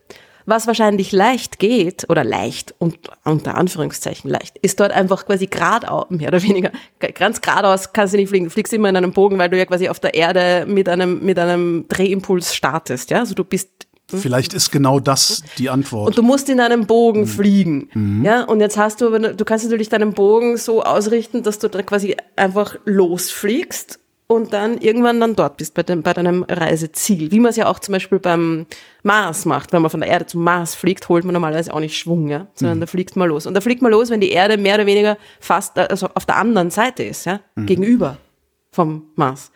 was 0.45 0.67
wahrscheinlich 0.67 1.11
leicht 1.11 1.59
geht, 1.59 2.09
oder 2.09 2.23
leicht, 2.23 2.73
und, 2.79 2.97
unter 3.23 3.55
Anführungszeichen 3.55 4.29
leicht, 4.29 4.57
ist 4.59 4.79
dort 4.79 4.91
einfach 4.91 5.25
quasi 5.25 5.47
geradeaus, 5.47 6.07
mehr 6.09 6.27
oder 6.27 6.41
weniger, 6.43 6.71
ganz 7.15 7.41
geradeaus 7.41 7.93
kannst 7.93 8.13
du 8.13 8.17
nicht 8.17 8.29
fliegen. 8.29 8.45
Du 8.45 8.51
fliegst 8.51 8.73
immer 8.73 8.89
in 8.89 8.97
einem 8.97 9.13
Bogen, 9.13 9.37
weil 9.37 9.49
du 9.49 9.57
ja 9.57 9.65
quasi 9.65 9.87
auf 9.87 9.99
der 9.99 10.13
Erde 10.13 10.65
mit 10.67 10.89
einem, 10.89 11.23
mit 11.23 11.39
einem 11.39 11.87
Drehimpuls 11.87 12.55
startest, 12.55 13.11
ja? 13.11 13.19
Also 13.19 13.33
du 13.33 13.43
bist 13.43 13.87
Vielleicht 14.17 14.53
ist 14.53 14.71
genau 14.71 14.99
das 14.99 15.43
die 15.57 15.69
Antwort. 15.69 16.07
und 16.07 16.17
du 16.17 16.23
musst 16.23 16.49
in 16.49 16.59
einem 16.59 16.85
Bogen 16.85 17.27
fliegen. 17.27 17.89
Ja, 18.23 18.43
und 18.43 18.59
jetzt 18.59 18.77
hast 18.77 19.01
du, 19.01 19.07
aber 19.07 19.19
du 19.19 19.45
kannst 19.45 19.65
natürlich 19.65 19.89
deinen 19.89 20.13
Bogen 20.13 20.57
so 20.57 20.83
ausrichten, 20.83 21.43
dass 21.43 21.59
du 21.59 21.67
dann 21.69 21.85
quasi 21.85 22.15
einfach 22.35 22.77
losfliegst 22.85 23.99
und 24.31 24.53
dann 24.53 24.77
irgendwann 24.77 25.19
dann 25.19 25.35
dort 25.35 25.57
bist 25.57 25.73
bei, 25.73 25.83
dem, 25.83 26.03
bei 26.03 26.13
deinem 26.13 26.43
Reiseziel. 26.43 27.31
Wie 27.31 27.41
man 27.41 27.49
es 27.49 27.57
ja 27.57 27.67
auch 27.67 27.79
zum 27.79 27.91
Beispiel 27.91 28.17
beim 28.17 28.65
Mars 29.03 29.43
macht. 29.43 29.73
Wenn 29.73 29.81
man 29.81 29.91
von 29.91 29.99
der 29.99 30.09
Erde 30.09 30.25
zum 30.25 30.41
Mars 30.41 30.73
fliegt, 30.73 31.09
holt 31.09 31.25
man 31.25 31.33
normalerweise 31.33 31.73
auch 31.73 31.81
nicht 31.81 31.97
Schwung, 31.97 32.29
ja, 32.29 32.47
sondern 32.53 32.79
da 32.79 32.85
fliegt 32.85 33.17
man 33.17 33.27
los. 33.27 33.45
Und 33.45 33.55
da 33.55 33.61
fliegt 33.61 33.81
man 33.81 33.91
los, 33.91 34.09
wenn 34.09 34.21
die 34.21 34.31
Erde 34.31 34.57
mehr 34.57 34.75
oder 34.75 34.85
weniger 34.85 35.17
fast 35.41 35.77
also 35.77 36.07
auf 36.13 36.25
der 36.25 36.37
anderen 36.37 36.71
Seite 36.71 37.03
ist, 37.03 37.25
ja, 37.25 37.41
gegenüber 37.57 38.19
vom 38.71 39.09
Mars. 39.15 39.51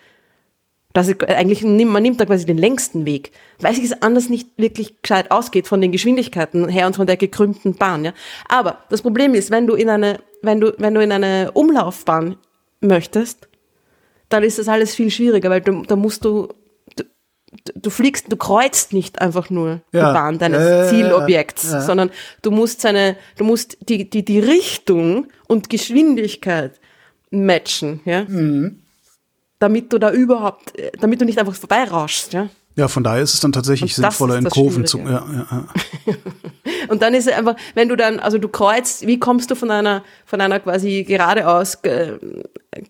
Das 0.96 1.08
ist 1.10 1.24
eigentlich, 1.28 1.62
man 1.64 2.02
nimmt 2.02 2.20
da 2.22 2.26
quasi 2.26 2.46
den 2.46 2.58
längsten 2.58 3.06
Weg, 3.06 3.32
weil 3.60 3.76
sich 3.76 3.84
es 3.84 4.02
anders 4.02 4.30
nicht 4.30 4.50
wirklich 4.58 5.02
gescheit 5.02 5.30
ausgeht 5.30 5.68
von 5.68 5.82
den 5.82 5.92
Geschwindigkeiten 5.92 6.70
her 6.70 6.88
und 6.88 6.96
von 6.96 7.06
der 7.06 7.18
gekrümmten 7.18 7.76
Bahn, 7.76 8.06
ja. 8.06 8.14
Aber 8.48 8.80
das 8.90 9.02
Problem 9.02 9.34
ist, 9.36 9.52
wenn 9.52 9.68
du 9.68 9.76
in 9.76 9.90
eine, 9.90 10.20
wenn 10.42 10.62
du, 10.62 10.74
wenn 10.78 10.94
du 10.94 11.02
in 11.02 11.12
eine 11.12 11.52
Umlaufbahn 11.52 12.38
möchtest, 12.82 13.48
dann 14.30 14.42
ist 14.44 14.58
das 14.58 14.68
alles 14.70 14.96
viel 14.96 15.12
schwieriger, 15.12 15.50
weil 15.50 15.62
du, 15.62 15.84
da 15.84 15.96
musst 15.98 16.24
du, 16.24 16.48
du, 16.96 17.04
du 17.76 17.90
fliegst, 17.90 18.32
du 18.32 18.38
kreuzt 18.38 18.94
nicht 18.94 19.20
einfach 19.22 19.50
nur 19.50 19.82
Ja. 19.92 20.08
die 20.10 20.14
Bahn 20.14 20.40
deines 20.40 20.64
Äh, 20.64 20.90
Zielobjekts, 20.90 21.72
ja. 21.74 21.82
sondern 21.82 22.10
du 22.42 22.52
musst 22.52 22.80
seine, 22.82 23.18
du 23.38 23.44
musst 23.44 23.78
die, 23.90 24.10
die, 24.10 24.24
die 24.24 24.40
Richtung 24.40 25.28
und 25.48 25.70
Geschwindigkeit 25.70 26.80
matchen, 27.32 28.00
ja 28.06 28.24
Mhm. 28.30 28.80
Damit 29.66 29.92
du 29.94 29.98
da 30.00 30.12
überhaupt, 30.12 30.78
äh, 30.78 30.92
damit 31.00 31.20
du 31.22 31.26
nicht 31.26 31.40
einfach 31.40 31.56
vorbeirauschst, 31.56 32.34
ja. 32.34 32.50
ja, 32.76 32.88
von 32.88 33.04
daher 33.04 33.22
ist 33.24 33.34
es 33.34 33.40
dann 33.40 33.52
tatsächlich 33.52 33.96
sinnvoller, 33.96 34.38
in 34.38 34.46
Kurven 34.50 34.86
zu. 34.86 35.00
Ja, 35.00 35.06
ja, 35.34 35.48
ja. 35.52 35.68
Und 36.90 37.02
dann 37.02 37.16
ist 37.16 37.26
es 37.28 37.34
einfach, 37.34 37.56
wenn 37.74 37.90
du 37.90 37.96
dann, 37.96 38.20
also 38.20 38.38
du 38.38 38.48
kreuzt, 38.48 39.08
wie 39.08 39.18
kommst 39.18 39.50
du 39.50 39.56
von 39.56 39.72
einer, 39.72 40.04
von 40.26 40.40
einer 40.40 40.60
quasi 40.60 41.04
geradeaus 41.04 41.76
äh, 41.82 42.14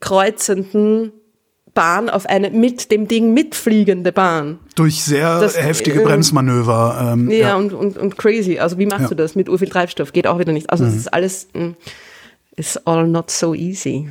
kreuzenden 0.01 1.11
Bahn 1.73 2.09
auf 2.09 2.25
eine 2.25 2.49
mit 2.51 2.91
dem 2.91 3.07
Ding 3.07 3.33
mitfliegende 3.33 4.11
Bahn? 4.11 4.59
Durch 4.75 5.01
sehr 5.03 5.39
Das, 5.39 5.57
heftige 5.61 6.01
äh, 6.01 6.03
Bremsmanöver. 6.03 7.11
Ähm, 7.13 7.29
Ja, 7.31 7.37
ja. 7.37 7.55
Und, 7.55 7.73
und, 7.73 7.97
und 7.97 8.17
crazy. 8.17 8.59
Also 8.59 8.77
wie 8.77 8.85
machst 8.85 9.03
Ja. 9.03 9.07
du 9.09 9.15
das 9.15 9.35
mit 9.35 9.47
urviel 9.49 9.69
Treibstoff? 9.69 10.11
Geht 10.11 10.27
auch 10.27 10.39
wieder 10.39 10.51
nicht. 10.51 10.69
Also 10.69 10.83
Mhm. 10.83 10.89
es 10.89 10.95
ist 10.97 11.13
alles, 11.13 11.47
mm, 11.53 11.71
it's 12.57 12.77
all 12.85 13.07
not 13.07 13.29
so 13.31 13.53
easy. 13.53 14.09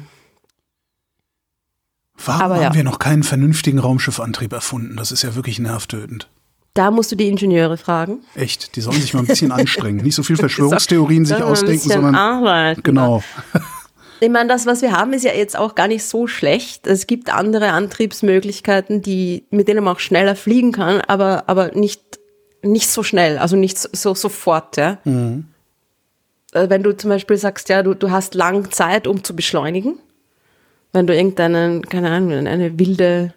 Warum 2.25 2.43
aber 2.43 2.55
haben 2.57 2.63
ja. 2.63 2.75
wir 2.75 2.85
noch 2.85 2.99
keinen 2.99 3.23
vernünftigen 3.23 3.79
Raumschiffantrieb 3.79 4.53
erfunden? 4.53 4.97
Das 4.97 5.13
ist 5.13 5.23
ja 5.23 5.35
wirklich 5.35 5.59
nervtötend. 5.59 6.29
Da 6.75 6.91
musst 6.91 7.13
du 7.13 7.17
die 7.17 7.29
Ingenieure 7.29 7.77
fragen. 7.77 8.21
Echt, 8.35 8.75
die 8.75 8.81
sollen 8.81 9.01
sich 9.01 9.15
mal 9.15 9.21
ein 9.21 9.27
bisschen 9.27 9.53
anstrengen. 9.53 10.05
Nicht 10.05 10.17
so 10.17 10.23
viel 10.23 10.37
Verschwörungstheorien 10.37 11.25
sich 11.25 11.43
ausdenken, 11.43 11.89
sondern 11.89 12.15
Arbeit. 12.15 12.83
genau. 12.83 13.23
Ich 14.21 14.31
meine, 14.31 14.49
das, 14.49 14.65
was 14.65 14.81
wir 14.81 14.93
haben, 14.93 15.13
ist 15.13 15.25
ja 15.25 15.33
jetzt 15.35 15.55
auch 15.55 15.75
gar 15.75 15.87
nicht 15.87 16.05
so 16.05 16.27
schlecht. 16.27 16.87
Es 16.87 17.07
gibt 17.07 17.29
andere 17.31 17.73
Antriebsmöglichkeiten, 17.73 19.03
die, 19.03 19.45
mit 19.51 19.69
denen 19.69 19.85
man 19.85 19.97
auch 19.97 20.01
schneller 20.01 20.35
fliegen 20.35 20.73
kann, 20.73 21.03
aber, 21.03 21.45
aber 21.47 21.73
nicht, 21.73 22.01
nicht 22.63 22.89
so 22.89 23.03
schnell, 23.03 23.37
also 23.37 23.57
nicht 23.57 23.77
so, 23.77 23.89
so 23.93 24.15
sofort, 24.15 24.79
ja. 24.79 24.99
Mhm. 25.05 25.47
Wenn 26.53 26.83
du 26.83 26.97
zum 26.97 27.11
Beispiel 27.11 27.37
sagst, 27.37 27.69
ja, 27.69 27.83
du, 27.83 27.93
du 27.93 28.13
hast 28.13 28.35
lang 28.35 28.71
Zeit, 28.71 29.07
um 29.07 29.25
zu 29.25 29.37
beschleunigen, 29.37 29.99
wenn 30.95 31.07
du 31.07 31.15
irgendeinen, 31.15 31.83
keine 31.83 32.11
Ahnung, 32.11 32.47
eine 32.47 32.79
wilde 32.79 33.35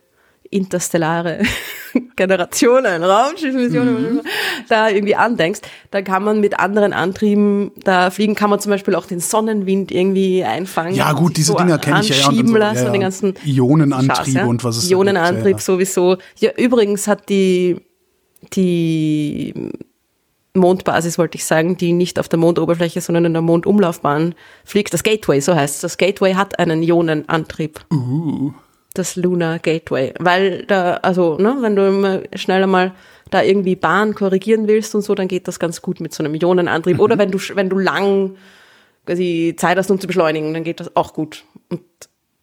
interstellare 0.50 1.41
Generation, 2.15 2.86
ein 2.86 3.04
Raumschiffmission, 3.04 3.86
mhm. 3.88 4.22
da 4.70 4.89
irgendwie 4.89 5.15
andenkst, 5.15 5.62
da 5.91 6.02
kann 6.02 6.24
man 6.24 6.39
mit 6.39 6.60
anderen 6.60 6.93
Antrieben 6.93 7.72
da 7.84 8.12
fliegen, 8.12 8.36
kann 8.36 8.50
man 8.50 8.60
zum 8.60 8.70
Beispiel 8.70 8.96
auch 8.96 9.06
den 9.06 9.20
Sonnenwind 9.20 9.91
irgendwie 9.91 10.43
einfangen. 10.43 10.96
Ja 10.96 11.12
gut, 11.13 11.36
diese 11.36 11.52
so 11.52 11.58
Dinger 11.58 11.80
kenne 11.80 12.02
ich 12.02 12.10
ja. 12.10 12.32
ja 12.32 12.39
und 12.39 12.48
so, 12.48 12.56
lassen, 12.56 12.78
ja, 12.78 12.86
ja. 12.86 12.91
den 12.91 13.02
ganzen 13.02 13.34
Ionenantrieb 13.43 14.36
Schatz, 14.36 14.48
und 14.48 14.63
was 14.63 14.78
ist 14.78 14.89
Ionenantrieb 14.89 15.58
ja, 15.58 15.60
sowieso. 15.60 16.17
Ja, 16.38 16.52
übrigens 16.56 17.08
hat 17.08 17.28
die, 17.28 17.82
die 18.54 19.54
Mondbasis, 20.58 21.17
wollte 21.17 21.38
ich 21.38 21.46
sagen, 21.46 21.78
die 21.78 21.93
nicht 21.93 22.20
auf 22.20 22.30
der 22.30 22.39
Mondoberfläche, 22.39 23.02
sondern 23.02 23.26
in 23.26 23.34
der 23.34 23.41
Mondumlaufbahn 23.41 24.36
fliegt. 24.65 24.93
Das 24.93 25.04
Gateway, 25.04 25.39
so 25.39 25.56
heißt 25.56 25.76
es. 25.76 25.82
Das 25.82 25.98
Gateway 25.98 26.34
hat 26.34 26.60
einen 26.60 26.84
Ionenantrieb. 26.84 27.80
Uh 27.91 28.52
das 28.98 29.15
Lunar 29.15 29.60
Gateway. 29.60 30.13
Weil 30.20 30.65
da, 30.65 30.96
also, 30.96 31.38
ne, 31.38 31.58
wenn 31.62 31.76
du 31.76 31.88
immer 31.88 32.22
schneller 32.36 32.67
mal 32.67 32.93
da 33.30 33.43
irgendwie 33.43 33.76
Bahn 33.76 34.15
korrigieren 34.15 34.67
willst 34.67 34.96
und 34.96 35.02
so, 35.02 35.13
dann 35.13 35.28
geht 35.28 35.48
das 35.48 35.60
ganz 35.60 35.82
gut 35.82 36.00
mit 36.00 36.13
so 36.13 36.24
einem 36.24 36.34
Ionenantrieb. 36.36 36.96
Mhm. 36.96 37.02
Oder 37.02 37.17
wenn 37.17 37.32
du, 37.32 37.39
wenn 37.54 37.70
du 37.70 37.78
lang 37.78 38.36
quasi 39.06 39.56
Zeit 39.58 39.78
hast, 39.78 39.91
um 39.91 40.00
zu 40.00 40.08
beschleunigen, 40.08 40.54
dann 40.54 40.63
geht 40.63 40.80
das 40.80 40.96
auch 40.96 41.13
gut. 41.13 41.43
Und 41.70 41.82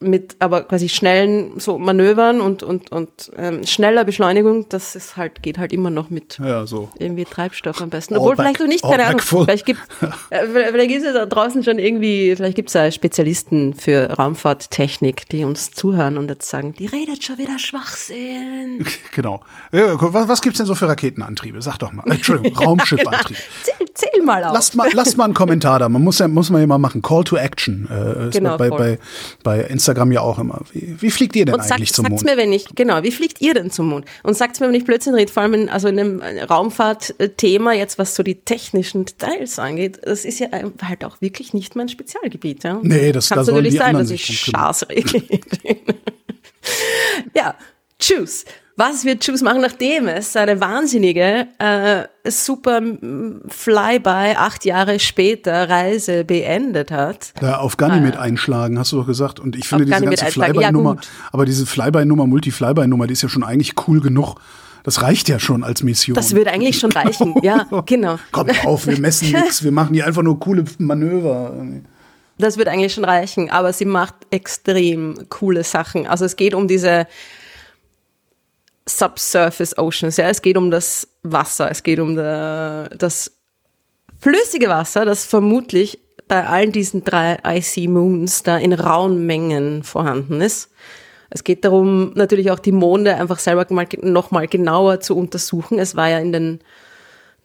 mit 0.05 0.37
aber 0.39 0.63
quasi 0.63 0.89
schnellen 0.89 1.59
so 1.59 1.79
Manövern 1.79 2.41
und 2.41 2.63
und 2.63 2.93
und 2.93 3.33
ähm, 3.37 3.67
schneller 3.67 4.05
Beschleunigung, 4.05 4.69
das 4.69 4.95
ist 4.95 5.17
halt 5.17 5.43
geht 5.43 5.59
halt 5.59 5.73
immer 5.73 5.91
noch 5.91 6.11
mit 6.11 6.39
ja, 6.39 6.67
so. 6.67 6.91
irgendwie 6.99 7.25
Treibstoff 7.25 7.81
am 7.81 7.91
besten. 7.91 8.17
Obwohl 8.17 8.37
back, 8.37 8.47
vielleicht 8.47 8.63
auch 8.63 8.67
nicht, 8.67 8.83
keine 8.83 9.07
Ahnung. 9.07 9.21
Vielleicht 9.21 9.67
gibt 9.67 9.81
äh, 10.31 10.47
vielleicht 10.47 10.89
gibt 10.89 11.05
es 11.05 11.13
da 11.13 11.27
draußen 11.27 11.65
schon 11.65 11.79
irgendwie, 11.79 12.35
vielleicht 12.37 12.57
gibt 12.57 12.69
es 12.69 12.75
da 12.75 12.91
Spezialisten 12.91 13.75
für 13.75 14.11
Raumfahrttechnik, 14.11 15.29
die 15.29 15.45
uns 15.45 15.73
zuhören 15.73 16.19
und 16.19 16.29
jetzt 16.29 16.49
sagen, 16.49 16.75
die 16.75 16.87
redet 16.87 17.25
schon 17.25 17.39
wieder 17.39 17.59
Schwachsinn. 17.59 18.85
Genau. 19.13 19.41
Was, 19.71 20.29
was 20.29 20.43
gibt's 20.43 20.59
denn 20.59 20.67
so 20.67 20.75
für 20.75 20.89
Raketenantriebe? 20.89 21.63
Sag 21.63 21.79
doch 21.79 21.93
mal. 21.93 22.05
Entschuldigung, 22.07 22.57
Raumschiffantrieb. 22.65 23.37
ja, 23.37 23.77
zähl, 23.77 23.87
zähl, 23.95 24.23
mal 24.23 24.43
auf. 24.45 24.53
Lasst 24.53 24.75
mal, 24.75 24.89
lasst 24.93 25.17
mal 25.17 25.25
einen 25.25 25.35
Kommentar 25.35 25.79
da. 25.79 25.89
Man 25.89 26.03
muss 26.03 26.19
ja 26.19 26.27
muss 26.27 26.51
man 26.51 26.61
ja 26.61 26.67
mal 26.67 26.79
machen. 26.79 27.01
Call 27.01 27.23
to 27.23 27.37
Action. 27.37 27.89
Äh, 27.89 28.31
genau, 28.31 28.57
bei, 28.57 28.71
bei, 28.71 28.99
bei 29.43 29.61
Instagram 29.61 29.94
Instagram 29.95 30.13
ja 30.13 30.21
auch 30.21 30.39
immer. 30.39 30.61
Wie, 30.73 30.97
wie 31.01 31.11
fliegt 31.11 31.37
ihr 31.37 31.47
denn 31.47 31.55
und 31.55 31.61
eigentlich 31.61 31.91
sagt, 31.91 32.07
zum 32.07 32.07
Mond? 32.09 32.25
mir, 32.25 32.37
wenn 32.37 32.53
ich, 32.53 32.67
genau, 32.75 33.03
wie 33.03 33.11
fliegt 33.11 33.41
ihr 33.41 33.55
denn 33.55 33.71
zum 33.71 33.89
Mond? 33.89 34.07
Und 34.23 34.37
sagt 34.37 34.61
mir, 34.61 34.67
wenn 34.67 34.75
ich 34.75 34.85
Blödsinn 34.85 35.15
rede, 35.15 35.33
vor 35.33 35.43
allem 35.43 35.55
in, 35.55 35.69
also 35.69 35.89
in 35.89 35.99
einem 35.99 36.21
Raumfahrtthema, 36.21 37.73
jetzt 37.73 37.99
was 37.99 38.15
so 38.15 38.23
die 38.23 38.37
technischen 38.37 39.05
Details 39.05 39.59
angeht, 39.59 40.01
das 40.03 40.25
ist 40.25 40.41
ja 40.41 40.49
halt 40.83 41.05
auch 41.05 41.21
wirklich 41.21 41.55
nicht 41.55 41.77
mein 41.77 41.89
Spezialgebiet. 41.89 42.65
Ja? 42.65 42.81
Nee, 42.83 43.13
das 43.13 43.29
kann 43.29 43.45
natürlich 43.45 43.77
sein, 43.77 43.95
dass 43.95 44.11
ich 44.11 44.25
Schaß 44.25 44.89
rede. 44.91 45.23
ja, 47.35 47.55
tschüss 47.99 48.45
was 48.77 49.05
wird 49.05 49.25
Juice 49.25 49.43
machen, 49.43 49.61
nachdem 49.61 50.09
es 50.09 50.33
seine 50.33 50.61
wahnsinnige, 50.61 51.47
äh, 51.59 52.05
super 52.29 52.81
Flyby 53.49 54.35
acht 54.37 54.65
Jahre 54.65 54.99
später 54.99 55.69
Reise 55.69 56.25
beendet 56.25 56.91
hat? 56.91 57.33
Ja, 57.41 57.59
auf 57.59 57.77
Ganymed 57.77 58.17
äh, 58.17 58.19
einschlagen, 58.19 58.79
hast 58.79 58.93
du 58.93 58.97
doch 58.97 59.07
gesagt. 59.07 59.39
Und 59.39 59.55
ich 59.55 59.69
finde 59.69 59.85
diese 59.85 60.01
Ganymed 60.01 60.19
ganze 60.19 60.33
Flyby-Nummer, 60.33 60.97
ja, 60.97 61.09
aber 61.31 61.45
diese 61.45 61.67
Flyby-Nummer, 61.67 62.27
Multi-Flyby-Nummer, 62.27 63.07
die 63.07 63.13
ist 63.13 63.23
ja 63.23 63.29
schon 63.29 63.45
eigentlich 63.45 63.75
cool 63.87 64.01
genug. 64.01 64.37
Das 64.83 65.01
reicht 65.03 65.29
ja 65.29 65.39
schon 65.39 65.65
als 65.65 65.83
Mission. 65.83 66.15
Das 66.15 66.35
würde 66.35 66.51
eigentlich 66.51 66.79
schon 66.79 66.93
reichen, 66.93 67.35
ja, 67.43 67.67
genau. 67.87 68.19
Komm 68.33 68.49
auf, 68.65 68.87
wir 68.87 68.99
messen 68.99 69.31
nichts, 69.31 69.63
wir 69.63 69.73
machen 69.73 69.95
hier 69.95 70.07
einfach 70.07 70.23
nur 70.23 70.39
coole 70.41 70.65
Manöver. 70.79 71.55
Das 72.39 72.59
wird 72.59 72.69
eigentlich 72.69 72.93
schon 72.93 73.05
reichen, 73.05 73.51
aber 73.51 73.73
sie 73.73 73.85
macht 73.85 74.15
extrem 74.31 75.29
coole 75.29 75.63
Sachen. 75.63 76.07
Also 76.09 76.25
es 76.25 76.35
geht 76.35 76.55
um 76.55 76.67
diese 76.67 77.07
Subsurface 78.89 79.79
Oceans. 79.79 80.17
Ja, 80.17 80.29
es 80.29 80.43
geht 80.43 80.57
um 80.57 80.71
das 80.71 81.09
Wasser, 81.23 81.71
es 81.71 81.83
geht 81.83 81.99
um 82.01 82.17
das 82.17 83.33
flüssige 84.19 84.69
Wasser, 84.69 85.05
das 85.05 85.25
vermutlich 85.25 86.01
bei 86.29 86.47
allen 86.47 86.73
diesen 86.73 87.05
drei 87.05 87.39
Icy 87.45 87.89
Moons 87.89 88.43
da 88.43 88.57
in 88.57 88.73
rauen 88.73 89.27
Mengen 89.27 89.83
vorhanden 89.85 90.41
ist. 90.41 90.71
Es 91.31 91.45
geht 91.45 91.65
darum, 91.65 92.13
natürlich 92.15 92.51
auch 92.51 92.59
die 92.59 92.73
Monde 92.73 93.17
einfach 93.17 93.39
selber 93.39 93.67
mal, 93.71 93.87
noch 94.03 94.31
mal 94.31 94.47
genauer 94.47 95.01
zu 95.01 95.17
untersuchen. 95.17 95.79
Es 95.79 95.97
war 95.97 96.09
ja 96.09 96.19
in 96.19 96.33
den 96.33 96.61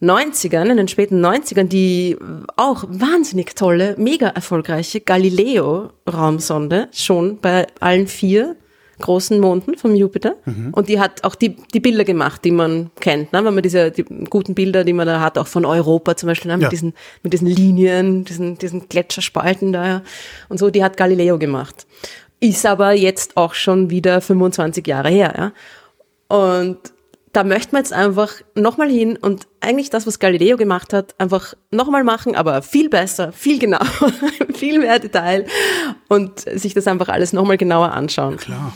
90ern, 0.02 0.70
in 0.70 0.78
den 0.78 0.88
späten 0.88 1.26
90ern, 1.26 1.68
die 1.68 2.16
auch 2.56 2.86
wahnsinnig 2.88 3.56
tolle, 3.56 3.96
mega 3.98 4.28
erfolgreiche 4.28 5.02
Galileo-Raumsonde 5.02 6.88
schon 6.94 7.40
bei 7.40 7.68
allen 7.80 8.08
vier 8.08 8.56
großen 9.00 9.40
Monden 9.40 9.78
vom 9.78 9.96
Jupiter. 9.96 10.36
Mhm. 10.46 10.74
Und 10.74 10.90
die 10.90 11.00
hat 11.00 11.24
auch 11.24 11.36
die, 11.36 11.56
die 11.74 11.80
Bilder 11.80 12.04
gemacht, 12.04 12.44
die 12.44 12.52
man 12.52 12.92
kennt. 13.00 13.34
Ne? 13.34 13.44
Wenn 13.44 13.54
man 13.54 13.64
diese 13.64 13.92
die 13.92 14.04
guten 14.04 14.56
Bilder, 14.56 14.84
die 14.84 14.94
man 14.94 15.08
da 15.08 15.20
hat, 15.20 15.38
auch 15.38 15.48
von 15.48 15.66
Europa 15.66 16.16
zum 16.16 16.28
Beispiel, 16.28 16.52
ne? 16.52 16.58
mit, 16.58 16.64
ja. 16.64 16.70
diesen, 16.70 16.94
mit 17.24 17.34
diesen 17.34 17.48
Linien, 17.48 18.26
diesen, 18.26 18.58
diesen 18.58 18.88
Gletscherspalten 18.88 19.74
da 19.74 20.04
und 20.50 20.60
so, 20.60 20.70
die 20.70 20.84
hat 20.84 20.98
Galileo 20.98 21.40
gemacht. 21.40 21.88
Ist 22.40 22.66
aber 22.66 22.94
jetzt 22.94 23.36
auch 23.36 23.54
schon 23.54 23.90
wieder 23.90 24.22
25 24.22 24.86
Jahre 24.88 25.10
her. 25.10 25.34
Ja? 25.38 25.52
Und 26.36 26.78
da 27.34 27.44
möchte 27.44 27.74
man 27.74 27.84
jetzt 27.84 27.94
einfach 27.94 28.34
nochmal 28.56 28.90
hin 28.90 29.18
und 29.18 29.48
eigentlich 29.60 29.90
das, 29.90 30.08
was 30.08 30.20
Galileo 30.20 30.58
gemacht 30.58 30.94
hat, 30.94 31.16
einfach 31.20 31.54
nochmal 31.72 32.04
machen, 32.04 32.36
aber 32.36 32.62
viel 32.62 32.90
besser, 32.90 33.32
viel 33.32 33.60
genauer, 33.60 33.86
viel 34.54 34.80
mehr 34.80 35.00
Detail 35.00 35.46
und 36.08 36.40
sich 36.40 36.74
das 36.74 36.88
einfach 36.88 37.10
alles 37.10 37.34
nochmal 37.34 37.58
genauer 37.58 37.92
anschauen. 37.92 38.38
Klar. 38.38 38.74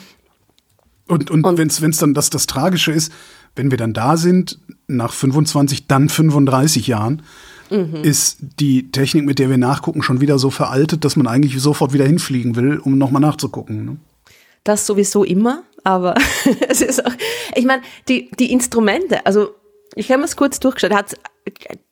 Und, 1.07 1.29
und, 1.29 1.45
und 1.45 1.57
wenn 1.57 1.67
es 1.67 1.97
dann 1.97 2.13
das, 2.13 2.29
das 2.29 2.47
Tragische 2.47 2.91
ist, 2.91 3.11
wenn 3.55 3.71
wir 3.71 3.77
dann 3.77 3.93
da 3.93 4.17
sind, 4.17 4.59
nach 4.87 5.13
25, 5.13 5.87
dann 5.87 6.09
35 6.09 6.87
Jahren, 6.87 7.21
mhm. 7.69 8.03
ist 8.03 8.37
die 8.59 8.91
Technik, 8.91 9.25
mit 9.25 9.39
der 9.39 9.49
wir 9.49 9.57
nachgucken, 9.57 10.01
schon 10.01 10.21
wieder 10.21 10.39
so 10.39 10.49
veraltet, 10.49 11.05
dass 11.05 11.15
man 11.15 11.27
eigentlich 11.27 11.61
sofort 11.61 11.93
wieder 11.93 12.05
hinfliegen 12.05 12.55
will, 12.55 12.79
um 12.79 12.97
nochmal 12.97 13.21
nachzugucken. 13.21 13.85
Ne? 13.85 13.97
Das 14.63 14.85
sowieso 14.85 15.23
immer, 15.23 15.63
aber 15.83 16.15
es 16.69 16.81
ist 16.81 17.05
auch, 17.05 17.13
ich 17.55 17.65
meine, 17.65 17.81
die, 18.07 18.31
die 18.39 18.51
Instrumente, 18.51 19.25
also 19.25 19.55
ich 19.95 20.09
habe 20.09 20.19
mir 20.19 20.25
es 20.25 20.35
kurz 20.35 20.59
durchgeschaut, 20.59 20.93
hat 20.93 21.15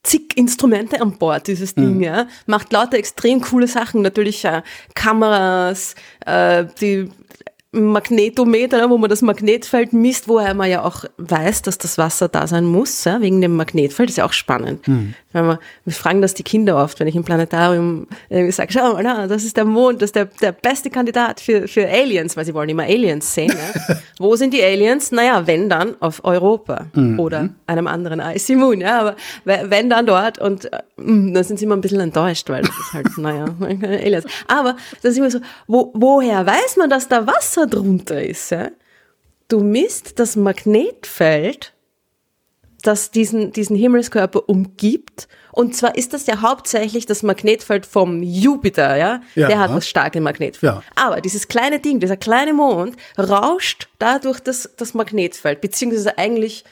zig 0.03 0.35
Instrumente 0.35 1.01
an 1.01 1.17
Bord, 1.17 1.47
dieses 1.47 1.75
Ding, 1.75 1.97
mhm. 1.97 2.03
ja. 2.03 2.27
Macht 2.47 2.71
lauter 2.71 2.97
extrem 2.97 3.41
coole 3.41 3.67
Sachen, 3.67 4.01
natürlich 4.01 4.43
äh, 4.45 4.63
Kameras, 4.95 5.95
äh, 6.25 6.65
die 6.79 7.09
Magnetometer, 7.73 8.81
ne, 8.81 8.89
wo 8.89 8.97
man 8.97 9.09
das 9.09 9.21
Magnetfeld 9.21 9.93
misst, 9.93 10.27
woher 10.27 10.53
man 10.53 10.69
ja 10.69 10.83
auch 10.83 11.05
weiß, 11.17 11.61
dass 11.61 11.77
das 11.77 11.97
Wasser 11.97 12.27
da 12.27 12.45
sein 12.45 12.65
muss, 12.65 13.05
ja, 13.05 13.21
wegen 13.21 13.39
dem 13.39 13.55
Magnetfeld, 13.55 14.09
ist 14.09 14.17
ja 14.17 14.25
auch 14.25 14.33
spannend. 14.33 14.85
Mhm. 14.89 15.13
Wenn 15.31 15.45
man, 15.45 15.57
wir 15.85 15.93
fragen 15.93 16.21
das 16.21 16.33
die 16.33 16.43
Kinder 16.43 16.75
oft, 16.75 16.99
wenn 16.99 17.07
ich 17.07 17.15
im 17.15 17.23
Planetarium 17.23 18.07
irgendwie 18.29 18.51
sage, 18.51 18.73
schau 18.73 18.93
mal, 18.93 19.03
na, 19.03 19.27
das 19.27 19.45
ist 19.45 19.55
der 19.55 19.63
Mond, 19.63 20.01
das 20.01 20.09
ist 20.09 20.15
der, 20.15 20.25
der 20.25 20.51
beste 20.51 20.89
Kandidat 20.89 21.39
für, 21.39 21.69
für 21.69 21.87
Aliens, 21.87 22.35
weil 22.35 22.43
sie 22.43 22.53
wollen 22.53 22.67
immer 22.67 22.83
Aliens 22.83 23.33
sehen. 23.33 23.53
Ja. 23.87 23.95
Wo 24.19 24.35
sind 24.35 24.53
die 24.53 24.61
Aliens? 24.61 25.13
Naja, 25.13 25.47
wenn 25.47 25.69
dann 25.69 25.95
auf 26.01 26.25
Europa 26.25 26.87
mhm. 26.93 27.21
oder 27.21 27.49
einem 27.67 27.87
anderen 27.87 28.19
Icy 28.19 28.57
Moon, 28.57 28.81
ja, 28.81 28.99
aber 28.99 29.15
wenn 29.45 29.89
dann 29.89 30.05
dort 30.05 30.39
und 30.39 30.65
äh, 30.65 30.79
dann 30.97 31.43
sind 31.43 31.57
sie 31.57 31.65
immer 31.65 31.77
ein 31.77 31.81
bisschen 31.81 32.01
enttäuscht, 32.01 32.49
weil 32.49 32.63
das 32.63 32.77
ist 32.77 32.93
halt, 32.93 33.17
naja, 33.17 33.45
Aliens. 33.61 34.25
Aber 34.47 34.75
das 35.01 35.13
ist 35.13 35.17
immer 35.17 35.31
so, 35.31 35.39
wo, 35.67 35.91
woher 35.93 36.45
weiß 36.45 36.75
man, 36.75 36.89
dass 36.89 37.07
da 37.07 37.25
Wasser 37.25 37.60
drunter 37.67 38.23
ist? 38.23 38.51
Ja? 38.51 38.69
Du 39.47 39.61
misst 39.61 40.19
das 40.19 40.35
Magnetfeld 40.35 41.73
das 42.81 43.11
diesen, 43.11 43.51
diesen 43.51 43.75
Himmelskörper 43.75 44.47
umgibt. 44.49 45.27
Und 45.51 45.75
zwar 45.75 45.95
ist 45.95 46.13
das 46.13 46.27
ja 46.27 46.41
hauptsächlich 46.41 47.05
das 47.05 47.23
Magnetfeld 47.23 47.85
vom 47.85 48.23
Jupiter, 48.23 48.95
ja? 48.95 49.21
ja 49.35 49.47
Der 49.47 49.59
hat 49.59 49.71
das 49.71 49.87
starke 49.87 50.21
Magnetfeld. 50.21 50.73
Ja. 50.73 50.83
Aber 50.95 51.21
dieses 51.21 51.47
kleine 51.47 51.79
Ding, 51.79 51.99
dieser 51.99 52.17
kleine 52.17 52.53
Mond, 52.53 52.95
rauscht 53.17 53.89
dadurch 53.99 54.39
das, 54.39 54.69
das 54.77 54.93
Magnetfeld, 54.93 55.61
beziehungsweise 55.61 56.17
eigentlich 56.17 56.63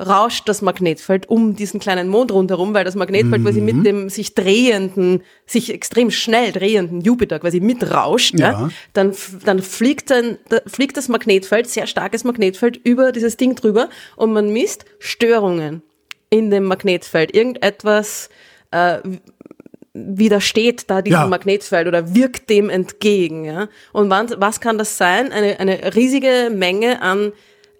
rauscht 0.00 0.48
das 0.48 0.62
Magnetfeld 0.62 1.28
um 1.28 1.56
diesen 1.56 1.80
kleinen 1.80 2.08
Mond 2.08 2.30
rundherum, 2.30 2.72
weil 2.74 2.84
das 2.84 2.94
Magnetfeld 2.94 3.40
mhm. 3.40 3.44
quasi 3.44 3.60
mit 3.60 3.76
mhm. 3.76 3.84
dem 3.84 4.08
sich 4.08 4.34
drehenden, 4.34 5.22
sich 5.44 5.72
extrem 5.72 6.10
schnell 6.10 6.52
drehenden 6.52 7.00
Jupiter 7.00 7.38
quasi 7.38 7.60
mitrauscht, 7.60 8.38
ja. 8.38 8.52
ja. 8.52 8.68
Dann, 8.92 9.14
dann 9.44 9.60
fliegt 9.60 10.10
dann, 10.10 10.38
da 10.48 10.60
fliegt 10.66 10.96
das 10.96 11.08
Magnetfeld, 11.08 11.68
sehr 11.68 11.86
starkes 11.86 12.24
Magnetfeld 12.24 12.76
über 12.76 13.12
dieses 13.12 13.36
Ding 13.36 13.54
drüber 13.54 13.88
und 14.16 14.32
man 14.32 14.52
misst 14.52 14.84
Störungen 15.00 15.82
in 16.30 16.50
dem 16.50 16.64
Magnetfeld. 16.64 17.34
Irgendetwas, 17.34 18.28
äh, 18.70 18.98
widersteht 19.94 20.88
da 20.88 21.02
diesem 21.02 21.20
Ja. 21.20 21.26
Magnetfeld 21.26 21.88
oder 21.88 22.14
wirkt 22.14 22.50
dem 22.50 22.70
entgegen. 22.70 23.44
Ja? 23.44 23.68
Und 23.92 24.10
wann, 24.10 24.28
was 24.36 24.60
kann 24.60 24.78
das 24.78 24.96
sein? 24.96 25.32
Eine, 25.32 25.58
eine 25.58 25.94
riesige 25.94 26.50
Menge 26.54 27.02
an 27.02 27.32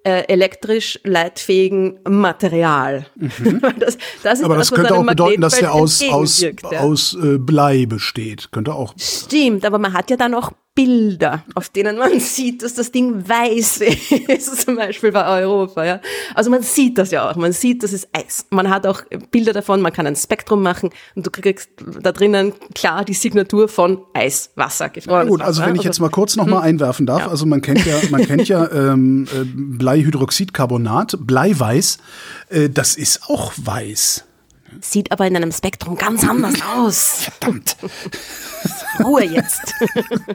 äh, 0.04 0.22
elektrisch 0.28 0.98
leitfähigen 1.04 2.00
Material. 2.08 3.06
das, 3.78 3.98
das 4.22 4.38
Mhm. 4.38 4.44
Aber 4.44 4.56
das 4.56 4.70
was 4.70 4.76
könnte 4.76 4.94
auch 4.94 5.04
bedeuten, 5.04 5.40
dass 5.40 5.58
der 5.58 5.74
aus, 5.74 6.02
aus, 6.10 6.42
entgegenwirkt, 6.42 6.72
ja. 6.72 6.80
aus 6.80 7.14
äh, 7.14 7.38
Blei 7.38 7.86
besteht. 7.86 8.50
Könnte 8.52 8.74
auch. 8.74 8.94
Stimmt, 8.98 9.64
aber 9.64 9.78
man 9.78 9.92
hat 9.92 10.10
ja 10.10 10.16
dann 10.16 10.34
auch 10.34 10.52
Bilder, 10.78 11.42
auf 11.56 11.70
denen 11.70 11.98
man 11.98 12.20
sieht, 12.20 12.62
dass 12.62 12.74
das 12.74 12.92
Ding 12.92 13.28
weiß 13.28 13.80
ist, 14.28 14.60
zum 14.62 14.76
Beispiel 14.76 15.10
bei 15.10 15.26
Europa. 15.42 15.84
Ja? 15.84 16.00
Also 16.36 16.50
man 16.50 16.62
sieht 16.62 16.98
das 16.98 17.10
ja 17.10 17.28
auch, 17.28 17.34
man 17.34 17.50
sieht, 17.52 17.82
das 17.82 17.92
ist 17.92 18.08
Eis. 18.12 18.46
Man 18.50 18.70
hat 18.70 18.86
auch 18.86 19.02
Bilder 19.32 19.52
davon, 19.52 19.80
man 19.80 19.92
kann 19.92 20.06
ein 20.06 20.14
Spektrum 20.14 20.62
machen 20.62 20.90
und 21.16 21.26
du 21.26 21.30
kriegst 21.32 21.70
da 22.00 22.12
drinnen 22.12 22.52
klar 22.76 23.04
die 23.04 23.14
Signatur 23.14 23.68
von 23.68 23.98
Eis, 24.14 24.50
Wasser, 24.54 24.88
gefrorenes 24.88 25.30
Gut, 25.30 25.40
Wasser. 25.40 25.48
also 25.48 25.62
wenn 25.66 25.74
ich 25.74 25.82
jetzt 25.82 25.98
mal 25.98 26.10
kurz 26.10 26.36
noch 26.36 26.44
Mhm. 26.46 26.50
mal 26.52 26.60
einwerfen 26.60 27.06
darf, 27.06 27.26
also 27.26 27.44
man 27.44 27.60
kennt 27.60 27.84
ja, 27.84 27.96
man 28.10 28.24
kennt 28.24 28.46
ja 28.48 28.70
ähm, 28.72 29.26
äh, 29.34 29.44
Bleihydroxidcarbonat, 29.44 31.16
Bleiweiß, 31.26 31.98
äh, 32.50 32.70
das 32.70 32.94
ist 32.94 33.28
auch 33.28 33.52
weiß. 33.56 34.24
Sieht 34.80 35.10
aber 35.12 35.26
in 35.26 35.34
einem 35.36 35.50
Spektrum 35.52 35.96
ganz 35.96 36.26
anders 36.28 36.54
aus. 36.76 37.22
Verdammt. 37.30 37.76
Ruhe 39.02 39.24
jetzt. 39.24 39.74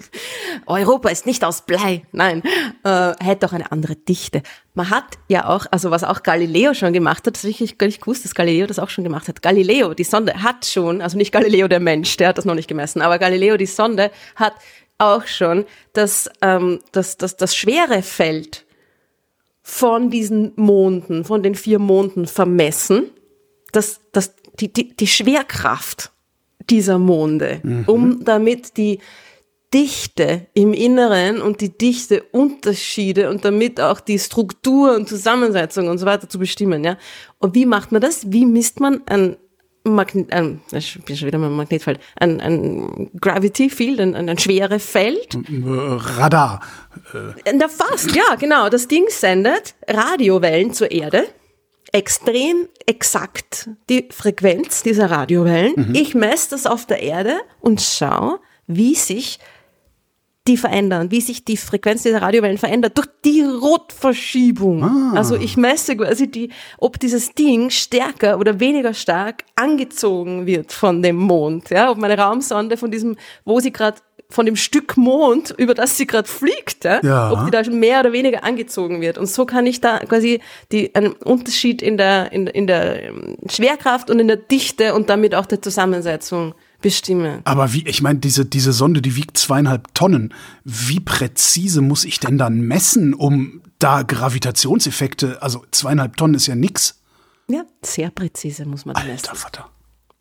Europa 0.65 1.09
ist 1.09 1.25
nicht 1.25 1.43
aus 1.43 1.65
Blei. 1.65 2.05
Nein, 2.11 2.41
äh, 2.83 3.13
hätte 3.23 3.45
auch 3.47 3.53
eine 3.53 3.71
andere 3.71 3.95
Dichte. 3.95 4.41
Man 4.73 4.89
hat 4.89 5.17
ja 5.27 5.47
auch, 5.47 5.65
also 5.71 5.91
was 5.91 6.03
auch 6.03 6.23
Galileo 6.23 6.73
schon 6.73 6.93
gemacht 6.93 7.27
hat, 7.27 7.35
das 7.35 7.43
ich 7.43 7.59
nicht- 7.59 7.77
gar 7.79 7.87
nicht 7.87 8.01
gewusst, 8.01 8.25
dass 8.25 8.35
Galileo 8.35 8.65
das 8.67 8.79
auch 8.79 8.89
schon 8.89 9.03
gemacht 9.03 9.27
hat. 9.27 9.41
Galileo, 9.41 9.93
die 9.93 10.03
Sonde, 10.03 10.41
hat 10.41 10.65
schon, 10.65 11.01
also 11.01 11.17
nicht 11.17 11.31
Galileo 11.31 11.67
der 11.67 11.79
Mensch, 11.79 12.15
der 12.17 12.29
hat 12.29 12.37
das 12.37 12.45
noch 12.45 12.55
nicht 12.55 12.67
gemessen, 12.67 13.01
aber 13.01 13.19
Galileo, 13.19 13.57
die 13.57 13.65
Sonde, 13.65 14.11
hat 14.35 14.53
auch 14.97 15.25
schon 15.27 15.65
das, 15.93 16.29
ähm, 16.41 16.79
das, 16.91 17.17
das, 17.17 17.35
das 17.37 17.55
schwere 17.55 18.01
Feld 18.01 18.65
von 19.61 20.09
diesen 20.09 20.53
Monden, 20.55 21.23
von 21.25 21.43
den 21.43 21.55
vier 21.55 21.79
Monden 21.79 22.27
vermessen 22.27 23.09
das, 23.75 23.99
das, 24.11 24.33
die, 24.59 24.71
die, 24.71 24.95
die 24.95 25.07
Schwerkraft 25.07 26.11
dieser 26.69 26.97
Monde, 26.97 27.61
um 27.87 28.23
damit 28.23 28.77
die 28.77 28.99
Dichte 29.73 30.45
im 30.53 30.73
Inneren 30.73 31.41
und 31.41 31.59
die 31.59 31.75
Dichteunterschiede 31.75 33.29
und 33.29 33.43
damit 33.43 33.81
auch 33.81 33.99
die 33.99 34.19
Struktur 34.19 34.95
und 34.95 35.09
Zusammensetzung 35.09 35.87
und 35.87 35.97
so 35.97 36.05
weiter 36.05 36.29
zu 36.29 36.37
bestimmen. 36.37 36.83
Ja? 36.83 36.97
Und 37.39 37.55
wie 37.55 37.65
macht 37.65 37.91
man 37.91 37.99
das? 37.99 38.31
Wie 38.31 38.45
misst 38.45 38.79
man 38.79 39.01
ein 39.07 39.35
Magnet, 39.85 40.31
ein, 40.31 40.61
ich 40.71 40.97
bin 41.03 41.17
schon 41.17 41.27
wieder 41.27 41.39
beim 41.39 41.57
Magnetfeld, 41.57 41.99
ein, 42.15 42.39
ein 42.39 43.09
Gravity 43.19 43.69
Field, 43.69 43.99
ein, 43.99 44.15
ein, 44.15 44.29
ein 44.29 44.37
schwere 44.37 44.79
Feld, 44.79 45.37
Radar. 45.65 46.61
na 47.53 47.67
fast, 47.67 48.15
ja, 48.15 48.35
genau. 48.39 48.69
Das 48.69 48.87
Ding 48.87 49.03
sendet 49.09 49.75
Radiowellen 49.85 50.71
zur 50.73 50.89
Erde. 50.89 51.25
Extrem 51.93 52.67
exakt 52.87 53.69
die 53.89 54.09
Frequenz 54.11 54.83
dieser 54.83 55.09
Radiowellen. 55.11 55.95
Ich 55.95 56.15
messe 56.15 56.49
das 56.49 56.65
auf 56.65 56.85
der 56.85 57.01
Erde 57.01 57.37
und 57.61 57.81
schaue, 57.81 58.39
wie 58.67 58.95
sich 58.95 59.39
die 60.47 60.57
verändern, 60.57 61.09
wie 61.09 61.21
sich 61.21 61.45
die 61.45 61.55
Frequenz 61.55 62.03
dieser 62.03 62.21
Radiowellen 62.21 62.57
verändert 62.57 62.97
durch 62.97 63.07
die 63.23 63.43
Rotverschiebung. 63.43 64.81
Also 65.15 65.37
ich 65.37 65.55
messe 65.55 65.95
quasi 65.95 66.29
die, 66.29 66.49
ob 66.77 66.99
dieses 66.99 67.31
Ding 67.33 67.69
stärker 67.69 68.37
oder 68.37 68.59
weniger 68.59 68.93
stark 68.93 69.45
angezogen 69.55 70.45
wird 70.45 70.73
von 70.73 71.01
dem 71.01 71.15
Mond, 71.15 71.69
ja, 71.69 71.89
ob 71.89 71.97
meine 71.97 72.17
Raumsonde 72.17 72.75
von 72.75 72.91
diesem, 72.91 73.15
wo 73.45 73.61
sie 73.61 73.71
gerade 73.71 73.99
von 74.33 74.45
dem 74.45 74.55
Stück 74.55 74.97
Mond, 74.97 75.53
über 75.57 75.73
das 75.75 75.95
sie 75.97 76.07
gerade 76.07 76.27
fliegt, 76.27 76.83
ja, 76.83 76.99
Ja. 77.03 77.31
ob 77.31 77.45
die 77.45 77.51
da 77.51 77.63
schon 77.63 77.79
mehr 77.79 77.99
oder 77.99 78.11
weniger 78.13 78.43
angezogen 78.43 78.99
wird. 78.99 79.17
Und 79.17 79.27
so 79.27 79.45
kann 79.45 79.65
ich 79.67 79.79
da 79.79 79.99
quasi 79.99 80.41
die, 80.71 80.93
einen 80.95 81.13
Unterschied 81.13 81.81
in 81.81 81.97
der, 81.97 82.31
in, 82.31 82.47
in 82.47 82.65
der 82.67 83.03
ähm, 83.09 83.37
Schwerkraft 83.49 84.09
und 84.09 84.19
in 84.19 84.27
der 84.27 84.37
Dichte 84.37 84.95
und 84.95 85.09
damit 85.09 85.35
auch 85.35 85.45
der 85.45 85.61
Zusammensetzung 85.61 86.55
bestimmen. 86.81 87.41
Aber 87.45 87.73
wie, 87.73 87.87
ich 87.87 88.01
meine, 88.01 88.19
diese, 88.19 88.43
diese 88.45 88.73
Sonde, 88.73 89.01
die 89.01 89.15
wiegt 89.15 89.37
zweieinhalb 89.37 89.93
Tonnen. 89.93 90.33
Wie 90.63 90.99
präzise 90.99 91.81
muss 91.81 92.03
ich 92.03 92.19
denn 92.19 92.37
dann 92.37 92.59
messen, 92.61 93.13
um 93.13 93.61
da 93.79 94.01
Gravitationseffekte, 94.01 95.41
also 95.41 95.63
zweieinhalb 95.71 96.17
Tonnen 96.17 96.33
ist 96.33 96.47
ja 96.47 96.55
nix. 96.55 96.99
Ja, 97.49 97.63
sehr 97.83 98.09
präzise 98.09 98.65
muss 98.65 98.85
man 98.85 98.95
messen. 98.95 99.27
Alter 99.29 99.35
Vater. 99.35 99.69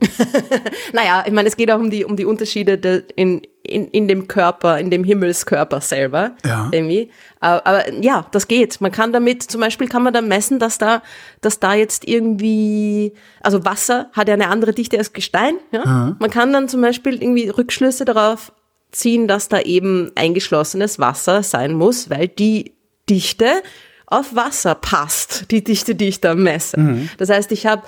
Naja, 0.92 1.24
ich 1.26 1.32
meine, 1.32 1.48
es 1.48 1.56
geht 1.56 1.70
auch 1.70 1.78
um 1.78 1.90
die, 1.90 2.04
um 2.04 2.16
die 2.16 2.24
Unterschiede 2.24 2.76
de, 2.78 3.04
in, 3.16 3.42
in, 3.62 3.88
in 3.88 4.08
dem 4.08 4.28
Körper, 4.28 4.78
in 4.78 4.90
dem 4.90 5.04
Himmelskörper 5.04 5.80
selber. 5.80 6.32
Ja. 6.44 6.68
Irgendwie. 6.72 7.10
Aber, 7.40 7.66
aber 7.66 7.92
ja, 7.94 8.26
das 8.32 8.48
geht. 8.48 8.80
Man 8.80 8.92
kann 8.92 9.12
damit, 9.12 9.42
zum 9.42 9.60
Beispiel 9.60 9.88
kann 9.88 10.02
man 10.02 10.12
da 10.12 10.20
messen, 10.20 10.58
dass 10.58 10.78
da, 10.78 11.02
dass 11.40 11.60
da 11.60 11.74
jetzt 11.74 12.06
irgendwie, 12.06 13.12
also 13.40 13.64
Wasser 13.64 14.10
hat 14.12 14.28
ja 14.28 14.34
eine 14.34 14.48
andere 14.48 14.72
Dichte 14.72 14.98
als 14.98 15.12
Gestein. 15.12 15.54
Ja? 15.70 16.16
Man 16.18 16.30
kann 16.30 16.52
dann 16.52 16.68
zum 16.68 16.80
Beispiel 16.80 17.22
irgendwie 17.22 17.48
Rückschlüsse 17.48 18.04
darauf 18.04 18.52
ziehen, 18.90 19.28
dass 19.28 19.48
da 19.48 19.60
eben 19.60 20.10
eingeschlossenes 20.16 20.98
Wasser 20.98 21.42
sein 21.42 21.72
muss, 21.72 22.10
weil 22.10 22.28
die 22.28 22.74
Dichte 23.08 23.62
auf 24.06 24.34
Wasser 24.34 24.74
passt, 24.74 25.50
die 25.50 25.64
Dichte, 25.64 25.94
die 25.94 26.08
ich 26.08 26.20
da 26.20 26.34
messe. 26.34 27.08
Das 27.16 27.30
heißt, 27.30 27.50
ich 27.52 27.64
habe 27.64 27.82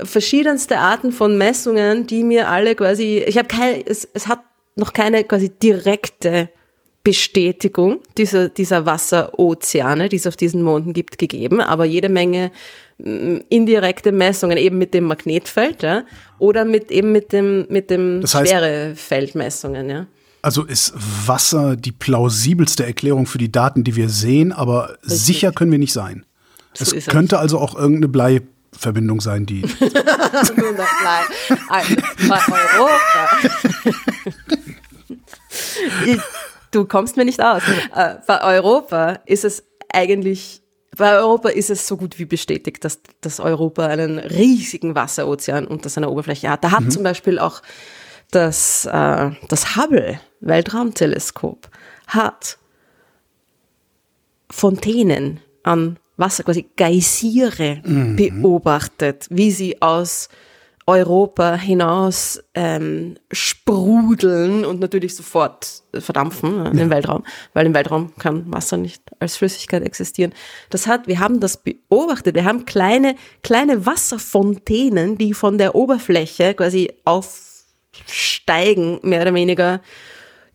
verschiedenste 0.00 0.78
Arten 0.78 1.12
von 1.12 1.36
Messungen, 1.36 2.06
die 2.06 2.22
mir 2.22 2.48
alle 2.48 2.74
quasi, 2.74 3.22
ich 3.26 3.36
habe 3.36 3.48
keine, 3.48 3.86
es, 3.86 4.08
es 4.14 4.28
hat 4.28 4.40
noch 4.78 4.92
keine 4.92 5.24
quasi 5.24 5.50
direkte 5.50 6.48
Bestätigung 7.04 8.00
dieser, 8.18 8.48
dieser 8.48 8.84
Wasserozeane, 8.84 10.08
die 10.08 10.16
es 10.16 10.26
auf 10.26 10.36
diesen 10.36 10.62
Monden 10.62 10.92
gibt, 10.92 11.16
gegeben, 11.18 11.60
aber 11.60 11.84
jede 11.84 12.08
Menge 12.08 12.50
mm, 12.98 13.36
indirekte 13.48 14.12
Messungen 14.12 14.58
eben 14.58 14.76
mit 14.78 14.92
dem 14.94 15.04
Magnetfeld, 15.04 15.82
ja, 15.82 16.04
oder 16.38 16.64
mit 16.64 16.90
eben 16.90 17.12
mit 17.12 17.32
dem, 17.32 17.66
mit 17.70 17.88
dem 17.90 18.20
Das 18.20 18.34
heißt- 18.34 18.48
Schwerefeldmessungen, 18.48 19.88
ja. 19.88 20.06
Also 20.42 20.64
ist 20.64 20.92
Wasser 21.26 21.76
die 21.76 21.92
plausibelste 21.92 22.84
Erklärung 22.86 23.26
für 23.26 23.38
die 23.38 23.50
Daten, 23.50 23.84
die 23.84 23.96
wir 23.96 24.08
sehen, 24.08 24.52
aber 24.52 24.96
sicher 25.02 25.50
können 25.52 25.72
wir 25.72 25.78
nicht 25.78 25.92
sein. 25.92 26.24
So 26.74 26.82
es 26.84 26.92
ist 26.92 27.08
es. 27.08 27.12
könnte 27.12 27.38
also 27.38 27.58
auch 27.58 27.74
irgendeine 27.74 28.08
Bleiverbindung 28.08 29.20
sein, 29.20 29.46
die. 29.46 29.62
Nein, 29.80 31.24
also 31.68 31.94
bei 32.28 32.38
Europa. 32.76 33.28
Ich- 36.06 36.20
du 36.70 36.84
kommst 36.84 37.16
mir 37.16 37.24
nicht 37.24 37.42
aus. 37.42 37.62
Äh, 37.94 38.16
Bei 38.26 38.42
Europa 38.42 39.20
ist 39.26 39.44
es 39.44 39.64
eigentlich, 39.92 40.62
bei 40.96 41.16
Europa 41.18 41.48
ist 41.50 41.70
es 41.70 41.86
so 41.86 41.96
gut 41.96 42.18
wie 42.18 42.24
bestätigt, 42.24 42.84
dass, 42.84 43.00
dass 43.20 43.40
Europa 43.40 43.86
einen 43.86 44.18
riesigen 44.18 44.94
Wasserozean 44.94 45.66
unter 45.66 45.88
seiner 45.88 46.10
Oberfläche 46.10 46.50
hat. 46.50 46.64
Da 46.64 46.70
hat 46.72 46.90
zum 46.92 47.02
Beispiel 47.02 47.38
auch 47.38 47.62
das, 48.30 48.84
äh, 48.86 49.30
das 49.48 49.76
Hubble 49.76 50.20
Weltraumteleskop 50.40 51.68
hat 52.06 52.58
Fontänen 54.50 55.40
an 55.62 55.98
Wasser, 56.16 56.42
quasi 56.42 56.66
Geysire 56.76 57.80
beobachtet, 57.84 59.26
wie 59.30 59.50
sie 59.52 59.80
aus 59.82 60.28
Europa 60.88 61.54
hinaus 61.54 62.42
ähm, 62.54 63.18
sprudeln 63.30 64.64
und 64.64 64.80
natürlich 64.80 65.14
sofort 65.14 65.82
verdampfen 65.92 66.64
äh, 66.64 66.70
in 66.70 66.78
den 66.78 66.88
Weltraum, 66.88 67.24
weil 67.52 67.66
im 67.66 67.74
Weltraum 67.74 68.16
kann 68.16 68.50
Wasser 68.50 68.78
nicht 68.78 69.02
als 69.20 69.36
Flüssigkeit 69.36 69.82
existieren. 69.82 70.32
Das 70.70 70.86
hat, 70.86 71.06
wir 71.06 71.20
haben 71.20 71.40
das 71.40 71.58
beobachtet. 71.58 72.34
Wir 72.34 72.46
haben 72.46 72.64
kleine, 72.64 73.16
kleine 73.42 73.84
Wasserfontänen, 73.84 75.18
die 75.18 75.34
von 75.34 75.58
der 75.58 75.74
Oberfläche 75.74 76.54
quasi 76.54 76.90
aufsteigen, 77.04 78.98
mehr 79.02 79.20
oder 79.20 79.34
weniger 79.34 79.82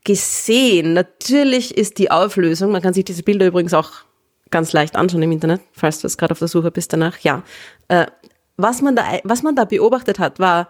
gesehen. 0.03 0.93
Natürlich 0.93 1.77
ist 1.77 1.99
die 1.99 2.09
Auflösung, 2.09 2.71
man 2.71 2.81
kann 2.81 2.95
sich 2.95 3.05
diese 3.05 3.21
Bilder 3.21 3.45
übrigens 3.45 3.75
auch 3.75 3.91
ganz 4.49 4.73
leicht 4.73 4.95
anschauen 4.95 5.21
im 5.21 5.31
Internet, 5.31 5.61
falls 5.73 5.99
du 5.99 6.07
jetzt 6.07 6.17
gerade 6.17 6.31
auf 6.31 6.39
der 6.39 6.47
Suche 6.47 6.71
bist 6.71 6.91
danach, 6.91 7.19
ja. 7.19 7.43
Äh, 7.87 8.07
was, 8.57 8.81
man 8.81 8.95
da, 8.95 9.03
was 9.23 9.43
man 9.43 9.55
da 9.55 9.65
beobachtet 9.65 10.19
hat, 10.19 10.39
war 10.39 10.69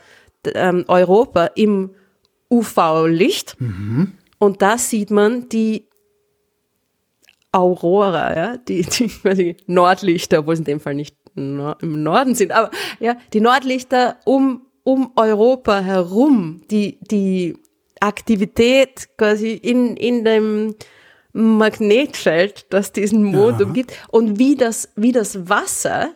ähm, 0.54 0.86
Europa 0.88 1.46
im 1.56 1.92
UV-Licht 2.50 3.58
und 4.40 4.62
da 4.62 4.77
sieht 4.77 5.10
man 5.12 5.50
die 5.50 5.88
Aurora, 7.52 8.36
ja, 8.36 8.58
die, 8.58 8.81
die 8.84 9.08
quasi 9.08 9.58
Nordlichter, 9.67 10.40
obwohl 10.40 10.54
es 10.56 10.60
in 10.60 10.65
dem 10.65 10.79
Fall 10.79 10.96
nicht 10.96 11.15
no 11.36 11.73
im 11.81 12.04
Norden 12.04 12.36
sind, 12.36 12.52
aber 12.52 12.69
ja, 13.00 13.15
die 13.34 13.42
Nordlichter 13.42 14.17
um, 14.25 14.65
um 14.84 15.12
Europa 15.15 15.79
herum, 15.79 16.62
die, 16.69 17.00
die 17.02 17.56
Aktivität 18.00 19.10
quasi 19.17 19.52
in, 19.54 19.96
in 19.98 20.23
dem 20.25 20.75
Magnetfeld, 21.31 22.67
das 22.69 22.92
diesen 22.92 23.23
Mond 23.23 23.60
Ja. 23.60 23.65
umgibt 23.65 23.94
und 24.10 24.38
wie 24.38 24.56
das, 24.56 24.90
wie 24.96 25.12
das 25.12 25.50
Wasser 25.50 26.13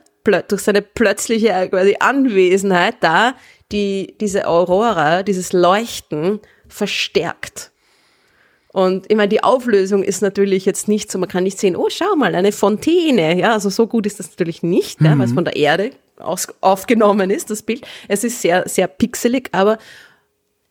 durch 0.47 0.61
seine 0.61 0.82
plötzliche 0.82 1.49
äh, 1.49 1.67
quasi 1.67 1.97
Anwesenheit 1.99 2.95
da 3.01 3.36
die 3.71 4.15
diese 4.19 4.47
Aurora, 4.47 5.23
dieses 5.23 5.53
Leuchten 5.53 6.39
verstärkt. 6.67 7.71
Und 8.71 9.09
ich 9.09 9.17
meine, 9.17 9.30
die 9.30 9.43
Auflösung 9.43 10.03
ist 10.03 10.21
natürlich 10.21 10.65
jetzt 10.65 10.88
nicht 10.88 11.11
so, 11.11 11.17
man 11.17 11.30
kann 11.30 11.43
nicht 11.43 11.57
sehen, 11.57 11.75
oh, 11.75 11.88
schau 11.89 12.15
mal, 12.15 12.36
eine 12.36 12.51
Fontäne. 12.51 13.38
Ja, 13.38 13.53
also 13.53 13.69
so 13.69 13.88
gut 13.88 14.05
ist 14.05 14.19
das 14.19 14.30
natürlich 14.30 14.61
nicht, 14.61 15.01
ja, 15.01 15.17
weil 15.17 15.25
es 15.25 15.34
von 15.34 15.45
der 15.45 15.55
Erde 15.55 15.91
aus, 16.19 16.47
aufgenommen 16.61 17.32
ist, 17.32 17.49
das 17.49 17.63
Bild. 17.63 17.86
Es 18.07 18.23
ist 18.23 18.41
sehr, 18.41 18.67
sehr 18.69 18.88
pixelig, 18.88 19.49
aber 19.51 19.80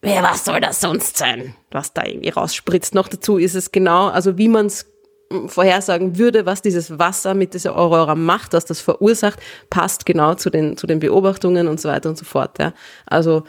ja, 0.04 0.22
was 0.22 0.44
soll 0.44 0.61
das 0.61 0.80
sonst 0.80 1.16
sein, 1.16 1.57
was 1.72 1.92
da 1.92 2.04
irgendwie 2.04 2.28
rausspritzt? 2.28 2.94
Noch 2.94 3.09
dazu 3.09 3.38
ist 3.38 3.57
es 3.57 3.72
genau, 3.72 4.07
also 4.09 4.38
wie 4.38 4.48
man 4.48 4.66
es 4.66 4.86
vorhersagen 5.46 6.18
würde, 6.18 6.46
was 6.46 6.62
dieses 6.62 6.98
Wasser 6.98 7.34
mit 7.34 7.54
dieser 7.54 7.76
Aurora 7.76 8.14
macht, 8.14 8.52
was 8.52 8.64
das 8.64 8.80
verursacht, 8.80 9.40
passt 9.70 10.06
genau 10.06 10.34
zu 10.34 10.50
den, 10.50 10.76
zu 10.76 10.86
den 10.86 11.00
Beobachtungen 11.00 11.68
und 11.68 11.80
so 11.80 11.88
weiter 11.88 12.08
und 12.08 12.18
so 12.18 12.24
fort. 12.24 12.58
Ja. 12.58 12.72
Also 13.06 13.44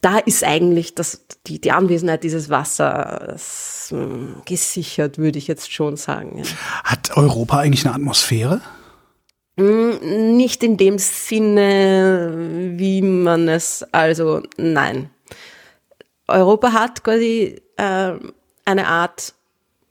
da 0.00 0.18
ist 0.18 0.42
eigentlich 0.42 0.94
das, 0.94 1.26
die, 1.46 1.60
die 1.60 1.70
Anwesenheit 1.70 2.24
dieses 2.24 2.50
Wassers 2.50 3.86
hm, 3.90 4.42
gesichert, 4.44 5.16
würde 5.16 5.38
ich 5.38 5.46
jetzt 5.46 5.72
schon 5.72 5.96
sagen. 5.96 6.38
Ja. 6.38 6.44
Hat 6.84 7.16
Europa 7.16 7.58
eigentlich 7.58 7.86
eine 7.86 7.94
Atmosphäre? 7.94 8.60
Hm, 9.56 10.36
nicht 10.36 10.62
in 10.64 10.76
dem 10.76 10.98
Sinne, 10.98 12.72
wie 12.76 13.00
man 13.00 13.48
es, 13.48 13.84
also 13.92 14.42
nein. 14.56 15.10
Europa 16.26 16.72
hat 16.72 17.04
quasi 17.04 17.60
äh, 17.76 18.12
eine 18.64 18.86
Art, 18.88 19.34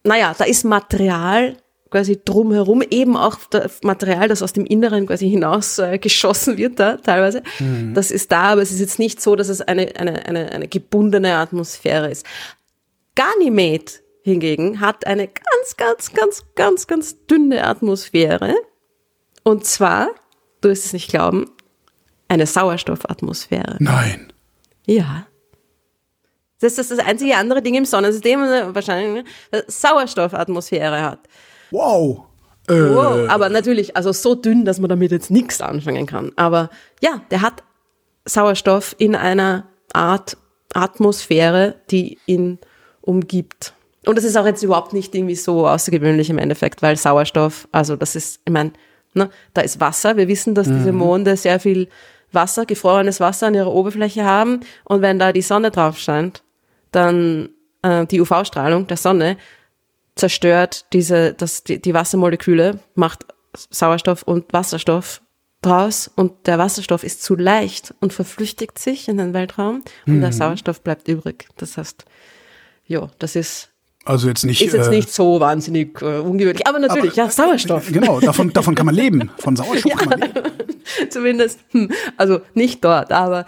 naja, 0.04 0.34
da 0.38 0.46
ist 0.46 0.64
Material 0.64 1.58
quasi 1.92 2.20
drumherum, 2.24 2.82
eben 2.90 3.18
auch 3.18 3.38
das 3.50 3.84
Material, 3.84 4.30
das 4.30 4.42
aus 4.42 4.54
dem 4.54 4.66
Inneren 4.66 5.06
quasi 5.06 5.30
hinaus 5.30 5.78
äh, 5.78 5.98
geschossen 6.00 6.58
wird 6.58 6.80
da 6.80 6.98
teilweise. 6.98 7.44
Mhm. 7.60 7.94
Das 7.94 8.12
ist 8.12 8.32
da, 8.32 8.44
aber 8.44 8.62
es 8.62 8.72
ist 8.72 8.80
jetzt 8.80 8.98
nicht 8.98 9.22
so, 9.22 9.36
dass 9.36 9.50
es 9.50 9.62
eine, 9.62 9.96
eine, 9.98 10.26
eine, 10.26 10.52
eine 10.52 10.68
gebundene 10.68 11.36
Atmosphäre 11.36 12.10
ist. 12.10 12.26
Ganymed 13.16 14.02
hingegen 14.24 14.80
hat 14.80 15.06
eine 15.06 15.28
ganz, 15.28 15.76
ganz, 15.78 16.14
ganz, 16.14 16.46
ganz, 16.56 16.88
ganz 16.88 17.26
dünne 17.26 17.66
Atmosphäre. 17.66 18.56
Und 19.44 19.66
zwar, 19.66 20.10
du 20.62 20.70
wirst 20.70 20.86
es 20.86 20.94
nicht 20.94 21.10
glauben, 21.10 21.52
eine 22.30 22.46
Sauerstoffatmosphäre. 22.46 23.76
Nein. 23.80 24.32
Ja. 24.86 25.28
Das 26.62 26.78
ist 26.78 26.92
das 26.92 27.00
einzige 27.00 27.36
andere 27.36 27.62
Ding 27.62 27.76
im 27.76 27.86
Sonnensystem, 27.86 28.40
wahrscheinlich 28.74 29.26
eine 29.52 29.64
Sauerstoffatmosphäre 29.68 31.02
hat. 31.02 31.20
Wow. 31.72 32.26
Äh. 32.68 32.74
Wow. 32.74 33.30
Aber 33.30 33.50
natürlich, 33.50 33.98
also 33.98 34.12
so 34.12 34.36
dünn, 34.36 34.66
dass 34.66 34.80
man 34.80 34.90
damit 34.90 35.12
jetzt 35.12 35.32
nichts 35.32 35.60
anfangen 35.62 36.06
kann. 36.06 36.32
Aber 36.36 36.70
ja, 37.02 37.22
der 37.32 37.42
hat 37.42 37.64
Sauerstoff 38.26 38.96
in 39.00 39.16
einer 39.16 39.66
Art 39.94 40.38
Atmosphäre, 40.74 41.76
die 41.90 42.20
ihn 42.26 42.60
umgibt. 43.02 43.74
Und 44.06 44.18
das 44.18 44.24
ist 44.24 44.38
auch 44.38 44.46
jetzt 44.46 44.64
überhaupt 44.64 44.94
nicht 44.94 45.14
irgendwie 45.14 45.36
so 45.36 45.68
außergewöhnlich 45.68 46.30
im 46.30 46.38
Endeffekt, 46.38 46.82
weil 46.82 46.96
Sauerstoff, 46.96 47.68
also 47.72 47.96
das 47.96 48.16
ist, 48.16 48.40
ich 48.46 48.54
meine, 48.54 48.72
ne, 49.14 49.30
da 49.54 49.62
ist 49.62 49.80
Wasser. 49.80 50.18
Wir 50.18 50.28
wissen, 50.28 50.56
dass 50.56 50.68
mhm. 50.68 50.78
diese 50.78 50.92
Monde 50.92 51.38
sehr 51.38 51.60
viel 51.60 51.88
Wasser, 52.32 52.66
gefrorenes 52.66 53.20
Wasser 53.20 53.48
an 53.48 53.56
ihrer 53.56 53.72
Oberfläche 53.72 54.24
haben. 54.24 54.62
Und 54.86 55.02
wenn 55.02 55.20
da 55.20 55.34
die 55.34 55.42
Sonne 55.42 55.72
drauf 55.72 55.98
scheint, 55.98 56.44
dann 56.92 57.50
äh, 57.82 58.06
die 58.06 58.22
UV-Strahlung 58.22 58.88
der 58.88 58.98
Sonne 58.98 59.38
zerstört 60.16 60.86
diese, 60.94 61.34
das, 61.34 61.64
die, 61.64 61.82
die 61.82 61.94
Wassermoleküle, 61.94 62.80
macht 62.96 63.26
Sauerstoff 63.70 64.24
und 64.24 64.54
Wasserstoff 64.54 65.22
draus 65.62 66.10
und 66.16 66.48
der 66.48 66.58
Wasserstoff 66.58 67.04
ist 67.04 67.24
zu 67.24 67.36
leicht 67.36 67.94
und 68.00 68.14
verflüchtigt 68.14 68.80
sich 68.80 69.08
in 69.08 69.18
den 69.18 69.34
Weltraum 69.34 69.84
und 70.08 70.18
mhm. 70.18 70.22
der 70.22 70.32
Sauerstoff 70.32 70.82
bleibt 70.82 71.08
übrig. 71.08 71.48
Das 71.58 71.78
heißt, 71.78 72.06
ja, 72.86 73.10
das 73.20 73.36
ist 73.36 73.70
also 74.04 74.28
jetzt 74.28 74.44
nicht. 74.44 74.62
Ist 74.62 74.74
jetzt 74.74 74.88
äh, 74.88 74.90
nicht 74.90 75.14
so 75.14 75.40
wahnsinnig 75.40 76.02
äh, 76.02 76.18
ungewöhnlich, 76.18 76.66
aber 76.66 76.80
natürlich, 76.80 77.14
aber, 77.20 77.28
ja, 77.28 77.30
Sauerstoff. 77.30 77.92
Genau, 77.92 78.20
davon, 78.20 78.52
davon 78.52 78.74
kann 78.74 78.88
man 78.88 78.96
leben. 78.96 79.30
Von 79.38 79.56
Sauerstoff 79.56 79.92
ja, 79.92 79.96
kann 79.98 80.10
man 80.10 80.20
leben. 80.22 80.52
Zumindest, 81.10 81.60
hm, 81.70 81.92
also 82.18 82.42
nicht 82.56 82.84
dort, 82.84 83.12
aber 83.12 83.46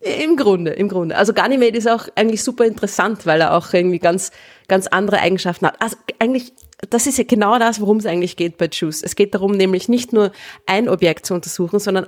im 0.00 0.36
Grunde, 0.36 0.70
im 0.70 0.88
Grunde. 0.88 1.16
Also 1.16 1.32
Ganymede 1.32 1.76
ist 1.76 1.88
auch 1.88 2.08
eigentlich 2.14 2.42
super 2.42 2.64
interessant, 2.64 3.26
weil 3.26 3.40
er 3.40 3.54
auch 3.56 3.72
irgendwie 3.72 3.98
ganz, 3.98 4.30
ganz 4.68 4.86
andere 4.86 5.18
Eigenschaften 5.18 5.66
hat. 5.66 5.80
Also 5.80 5.96
eigentlich, 6.20 6.52
das 6.90 7.06
ist 7.06 7.18
ja 7.18 7.24
genau 7.24 7.58
das, 7.58 7.80
worum 7.80 7.96
es 7.96 8.06
eigentlich 8.06 8.36
geht 8.36 8.58
bei 8.58 8.68
JUICE. 8.70 9.02
Es 9.02 9.16
geht 9.16 9.34
darum, 9.34 9.52
nämlich 9.52 9.88
nicht 9.88 10.12
nur 10.12 10.30
ein 10.66 10.88
Objekt 10.88 11.26
zu 11.26 11.34
untersuchen, 11.34 11.80
sondern 11.80 12.06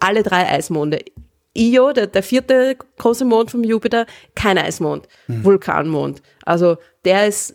alle 0.00 0.22
drei 0.22 0.48
Eismonde. 0.48 1.00
Io, 1.56 1.92
der, 1.92 2.06
der 2.06 2.22
vierte 2.22 2.76
große 2.98 3.24
Mond 3.24 3.50
vom 3.50 3.64
Jupiter, 3.64 4.06
kein 4.36 4.56
Eismond, 4.56 5.08
mhm. 5.26 5.42
Vulkanmond. 5.42 6.22
Also 6.44 6.76
der 7.04 7.26
ist 7.26 7.54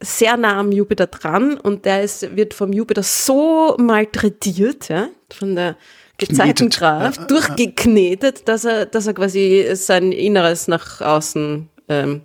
sehr 0.00 0.36
nah 0.36 0.58
am 0.58 0.72
Jupiter 0.72 1.06
dran 1.06 1.56
und 1.58 1.84
der 1.84 2.02
ist, 2.02 2.34
wird 2.36 2.54
vom 2.54 2.72
Jupiter 2.72 3.04
so 3.04 3.76
malträtiert, 3.78 4.88
ja, 4.88 5.08
von 5.32 5.54
der 5.54 5.76
Gezeitenkraft, 6.18 7.20
ja, 7.20 7.26
durchgeknetet, 7.26 8.48
dass 8.48 8.64
er, 8.64 8.86
dass 8.86 9.06
er 9.06 9.14
quasi 9.14 9.68
sein 9.74 10.12
Inneres 10.12 10.66
nach 10.66 11.00
außen 11.00 11.68
ähm, 11.88 12.22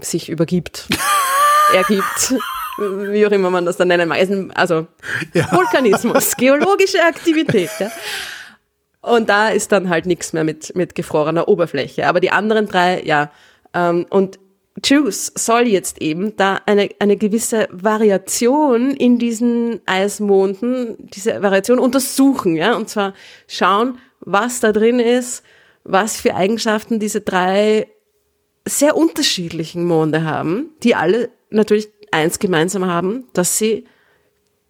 sich 0.00 0.30
übergibt, 0.30 0.88
ergibt, 1.74 2.34
wie 2.78 3.26
auch 3.26 3.30
immer 3.30 3.50
man 3.50 3.66
das 3.66 3.76
dann 3.76 3.88
nennen 3.88 4.08
mag. 4.08 4.18
Also 4.54 4.86
ja. 5.34 5.50
Vulkanismus, 5.52 6.36
geologische 6.36 7.02
Aktivität. 7.02 7.70
Ja. 7.78 7.90
Und 9.02 9.28
da 9.28 9.48
ist 9.48 9.70
dann 9.72 9.88
halt 9.88 10.06
nichts 10.06 10.32
mehr 10.32 10.44
mit, 10.44 10.74
mit 10.74 10.94
gefrorener 10.94 11.48
Oberfläche. 11.48 12.06
Aber 12.08 12.20
die 12.20 12.32
anderen 12.32 12.66
drei, 12.66 13.02
ja. 13.04 13.30
Ähm, 13.72 14.06
und 14.10 14.38
Juice 14.84 15.32
soll 15.34 15.66
jetzt 15.66 16.02
eben 16.02 16.36
da 16.36 16.60
eine, 16.66 16.90
eine 16.98 17.16
gewisse 17.16 17.68
Variation 17.70 18.90
in 18.90 19.18
diesen 19.18 19.80
Eismonden, 19.86 20.96
diese 20.98 21.42
Variation 21.42 21.78
untersuchen, 21.78 22.56
ja, 22.56 22.76
und 22.76 22.88
zwar 22.88 23.14
schauen, 23.48 23.98
was 24.20 24.60
da 24.60 24.72
drin 24.72 24.98
ist, 24.98 25.42
was 25.84 26.20
für 26.20 26.34
Eigenschaften 26.34 26.98
diese 26.98 27.20
drei 27.20 27.88
sehr 28.66 28.96
unterschiedlichen 28.96 29.84
Monde 29.84 30.24
haben, 30.24 30.70
die 30.82 30.94
alle 30.94 31.30
natürlich 31.50 31.88
eins 32.10 32.38
gemeinsam 32.38 32.86
haben, 32.86 33.28
dass 33.32 33.58
sie 33.58 33.86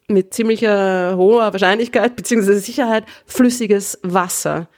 mit 0.09 0.35
ziemlicher 0.35 1.17
hoher 1.17 1.53
Wahrscheinlichkeit 1.53 2.15
bzw. 2.15 2.55
Sicherheit 2.59 3.05
flüssiges 3.25 3.99
Wasser 4.03 4.69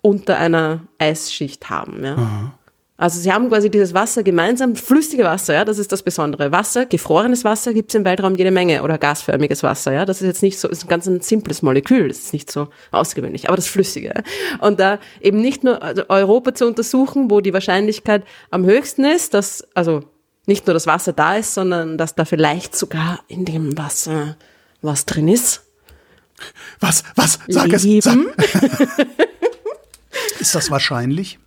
unter 0.00 0.38
einer 0.38 0.86
Eisschicht 0.98 1.68
haben. 1.68 2.04
Ja. 2.04 2.14
Aha. 2.14 2.58
Also 3.02 3.18
sie 3.18 3.32
haben 3.32 3.48
quasi 3.48 3.68
dieses 3.68 3.94
Wasser 3.94 4.22
gemeinsam, 4.22 4.76
flüssige 4.76 5.24
Wasser, 5.24 5.54
ja, 5.54 5.64
das 5.64 5.78
ist 5.78 5.90
das 5.90 6.04
Besondere. 6.04 6.52
Wasser, 6.52 6.86
gefrorenes 6.86 7.42
Wasser 7.42 7.74
gibt 7.74 7.90
es 7.90 7.96
im 7.96 8.04
Weltraum 8.04 8.36
jede 8.36 8.52
Menge 8.52 8.80
oder 8.84 8.96
gasförmiges 8.96 9.64
Wasser, 9.64 9.92
ja. 9.92 10.04
Das 10.04 10.22
ist 10.22 10.28
jetzt 10.28 10.40
nicht 10.40 10.56
so, 10.56 10.68
ist 10.68 10.84
ein 10.84 10.88
ganz 10.88 11.08
ein 11.08 11.20
simples 11.20 11.62
Molekül, 11.62 12.06
das 12.06 12.18
ist 12.18 12.32
nicht 12.32 12.48
so 12.48 12.68
außergewöhnlich, 12.92 13.48
aber 13.48 13.56
das 13.56 13.66
Flüssige. 13.66 14.22
Und 14.60 14.78
da 14.78 15.00
eben 15.20 15.40
nicht 15.40 15.64
nur 15.64 15.82
also 15.82 16.04
Europa 16.08 16.54
zu 16.54 16.64
untersuchen, 16.64 17.28
wo 17.28 17.40
die 17.40 17.52
Wahrscheinlichkeit 17.52 18.22
am 18.52 18.64
höchsten 18.64 19.04
ist, 19.04 19.34
dass, 19.34 19.66
also 19.74 20.04
nicht 20.46 20.68
nur 20.68 20.74
das 20.74 20.86
Wasser 20.86 21.12
da 21.12 21.34
ist, 21.34 21.54
sondern 21.54 21.98
dass 21.98 22.14
da 22.14 22.24
vielleicht 22.24 22.76
sogar 22.76 23.18
in 23.26 23.44
dem 23.44 23.76
Wasser 23.76 24.36
was 24.80 25.06
drin 25.06 25.26
ist. 25.26 25.62
Was, 26.78 27.02
was, 27.16 27.40
sag 27.48 27.66
Leben. 27.82 28.28
es. 28.36 28.52
Sag. 28.52 29.08
ist 30.38 30.54
das 30.54 30.70
wahrscheinlich? 30.70 31.40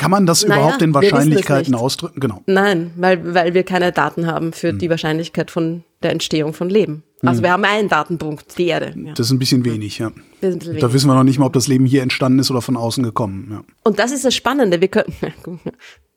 Kann 0.00 0.10
man 0.10 0.24
das 0.24 0.46
naja, 0.46 0.62
überhaupt 0.62 0.80
in 0.80 0.94
Wahrscheinlichkeiten 0.94 1.74
ausdrücken? 1.74 2.20
Genau. 2.20 2.42
Nein, 2.46 2.90
weil, 2.96 3.34
weil 3.34 3.52
wir 3.52 3.64
keine 3.64 3.92
Daten 3.92 4.26
haben 4.26 4.54
für 4.54 4.70
hm. 4.70 4.78
die 4.78 4.88
Wahrscheinlichkeit 4.88 5.50
von 5.50 5.84
der 6.02 6.12
Entstehung 6.12 6.54
von 6.54 6.70
Leben. 6.70 7.02
Also 7.22 7.38
hm. 7.38 7.42
wir 7.44 7.52
haben 7.52 7.64
einen 7.64 7.90
Datenpunkt, 7.90 8.56
die 8.56 8.68
Erde. 8.68 8.94
Ja. 8.96 9.12
Das 9.12 9.26
ist 9.26 9.32
ein 9.32 9.38
bisschen 9.38 9.62
wenig, 9.66 9.98
ja. 9.98 10.10
Bisschen 10.40 10.64
wenig. 10.64 10.80
Da 10.80 10.94
wissen 10.94 11.06
wir 11.06 11.14
noch 11.14 11.22
nicht 11.22 11.38
mal, 11.38 11.44
ob 11.44 11.52
das 11.52 11.68
Leben 11.68 11.84
hier 11.84 12.02
entstanden 12.02 12.38
ist 12.38 12.50
oder 12.50 12.62
von 12.62 12.78
außen 12.78 13.04
gekommen. 13.04 13.48
Ja. 13.50 13.62
Und 13.84 13.98
das 13.98 14.10
ist 14.10 14.24
das 14.24 14.34
Spannende. 14.34 14.80
Wir 14.80 14.88
können, 14.88 15.12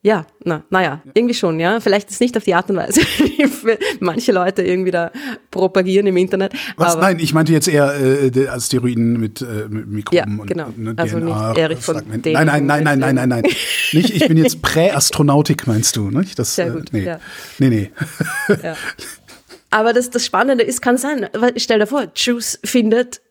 Ja, 0.06 0.28
na, 0.44 0.66
naja, 0.70 1.02
ja. 1.06 1.12
irgendwie 1.14 1.34
schon, 1.34 1.62
ja. 1.62 1.80
Vielleicht 1.80 2.10
ist 2.10 2.20
nicht 2.20 2.36
auf 2.36 2.44
die 2.44 2.54
Art 2.54 2.70
und 2.70 2.76
Weise, 2.76 3.00
wie 3.20 3.78
manche 4.02 4.34
Leute 4.34 4.62
irgendwie 4.62 4.92
da 4.92 5.12
propagieren 5.50 6.08
im 6.08 6.18
Internet. 6.18 6.52
Was? 6.76 6.98
Nein, 6.98 7.20
ich 7.20 7.34
meinte 7.34 7.54
jetzt 7.54 7.70
eher 7.70 7.96
äh, 7.96 8.48
Asteroiden 8.50 9.18
mit, 9.18 9.42
äh, 9.42 9.70
mit 9.70 9.88
Mikroben 9.88 10.40
ja, 10.40 10.46
genau. 10.46 10.66
und 10.66 10.78
ne, 10.78 10.94
also 10.98 11.20
DNA. 11.20 11.50
Nicht 11.50 11.58
Erich 11.58 11.80
von 11.80 11.96
nein, 11.96 12.22
nein, 12.22 12.46
nein, 12.46 12.66
nein, 12.66 12.84
nein, 12.84 13.00
nein, 13.00 13.16
nein, 13.16 13.30
nein. 13.30 13.44
nicht, 13.94 14.10
ich 14.10 14.28
bin 14.28 14.36
jetzt 14.36 14.62
Präastronautik, 14.62 15.68
meinst 15.68 15.96
du, 15.96 16.10
nicht? 16.10 16.38
Das, 16.38 16.54
Sehr 16.56 16.72
gut, 16.72 16.94
äh, 16.94 16.98
nee. 16.98 17.04
Ja. 17.06 17.20
nee, 17.60 17.70
nee. 17.70 17.92
ja. 18.62 18.76
Aber 19.70 19.94
das, 19.94 20.10
das 20.10 20.26
Spannende 20.26 20.66
ist, 20.66 20.82
kann 20.82 20.98
sein, 20.98 21.30
stell 21.56 21.80
dir 21.80 21.88
vor, 21.88 22.08
Juice 22.14 22.60
findet 22.66 23.22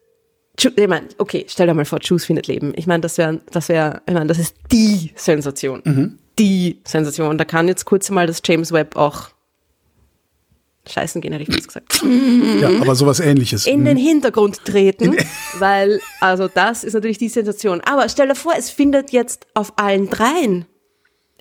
ich 0.58 0.86
meine, 0.86 1.08
okay, 1.16 1.46
stell 1.48 1.66
dir 1.66 1.72
mal 1.72 1.86
vor, 1.86 1.98
Juice 2.00 2.26
findet 2.26 2.46
Leben. 2.46 2.72
Ich 2.76 2.86
meine, 2.86 3.00
das 3.00 3.16
wäre, 3.16 3.40
das 3.50 3.70
wäre, 3.70 4.02
ich 4.06 4.12
meine, 4.12 4.26
das 4.26 4.38
ist 4.38 4.54
die 4.70 5.10
Sensation. 5.16 5.80
Mhm 5.84 6.18
die 6.38 6.80
Sensation. 6.84 7.38
Da 7.38 7.44
kann 7.44 7.68
jetzt 7.68 7.84
kurz 7.84 8.10
mal 8.10 8.26
das 8.26 8.40
James 8.44 8.72
Webb 8.72 8.96
auch 8.96 9.28
scheißen 10.88 11.20
gehen, 11.20 11.32
hätte 11.32 11.44
ich 11.48 11.54
fast 11.54 11.68
gesagt, 11.68 12.02
Ja, 12.60 12.68
aber 12.80 12.96
sowas 12.96 13.20
ähnliches. 13.20 13.66
in 13.66 13.84
den 13.84 13.96
Mhm. 13.96 14.02
Hintergrund 14.02 14.64
treten, 14.64 15.16
weil, 15.60 16.00
also 16.20 16.48
das 16.48 16.82
ist 16.82 16.94
natürlich 16.94 17.18
die 17.18 17.28
Sensation. 17.28 17.80
Aber 17.82 18.08
stell 18.08 18.26
dir 18.28 18.34
vor, 18.34 18.54
es 18.58 18.68
findet 18.70 19.12
jetzt 19.12 19.46
auf 19.54 19.72
allen 19.78 20.08
dreien 20.10 20.66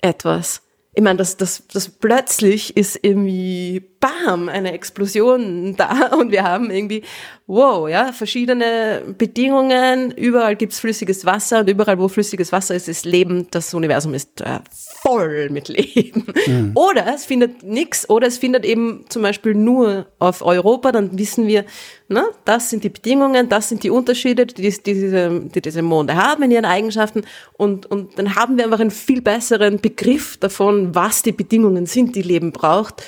etwas. 0.00 0.62
Ich 0.94 1.02
meine, 1.02 1.16
das, 1.16 1.36
das, 1.38 1.64
das 1.72 1.88
plötzlich 1.88 2.76
ist 2.76 2.98
irgendwie, 3.02 3.90
bam, 4.02 4.48
eine 4.48 4.72
Explosion 4.72 5.76
da. 5.76 6.08
Und 6.18 6.32
wir 6.32 6.42
haben 6.42 6.70
irgendwie, 6.70 7.02
wow, 7.46 7.88
ja, 7.88 8.12
verschiedene 8.12 9.02
Bedingungen, 9.16 10.10
überall 10.10 10.56
gibt's 10.56 10.80
flüssiges 10.80 11.24
Wasser 11.24 11.60
und 11.60 11.70
überall, 11.70 11.98
wo 11.98 12.08
flüssiges 12.08 12.50
Wasser 12.50 12.74
ist, 12.74 12.88
ist 12.88 13.04
Leben, 13.04 13.46
das 13.52 13.72
Universum 13.72 14.12
ist 14.12 14.40
äh, 14.40 14.58
voll 15.02 15.50
mit 15.50 15.68
Leben. 15.68 16.26
Oder 16.74 17.14
es 17.14 17.24
findet 17.24 17.62
nix, 17.62 18.10
oder 18.10 18.26
es 18.26 18.38
findet 18.38 18.64
eben 18.64 19.04
zum 19.08 19.22
Beispiel 19.22 19.54
nur 19.54 20.06
auf 20.18 20.42
Europa, 20.42 20.90
dann 20.90 21.16
wissen 21.16 21.46
wir, 21.46 21.64
na, 22.08 22.24
das 22.44 22.70
sind 22.70 22.82
die 22.82 22.88
Bedingungen, 22.88 23.48
das 23.48 23.68
sind 23.68 23.84
die 23.84 23.90
Unterschiede, 23.90 24.46
die, 24.46 24.54
die, 24.54 24.82
diese, 24.82 25.40
die 25.54 25.62
diese 25.62 25.82
Monde 25.82 26.16
haben 26.16 26.42
in 26.42 26.50
ihren 26.50 26.64
Eigenschaften. 26.64 27.22
Und, 27.52 27.86
und 27.86 28.18
dann 28.18 28.34
haben 28.34 28.56
wir 28.56 28.64
einfach 28.64 28.80
einen 28.80 28.90
viel 28.90 29.22
besseren 29.22 29.80
Begriff 29.80 30.36
davon, 30.38 30.94
was 30.94 31.22
die 31.22 31.32
Bedingungen 31.32 31.86
sind, 31.86 32.16
die 32.16 32.22
Leben 32.22 32.50
braucht 32.50 33.04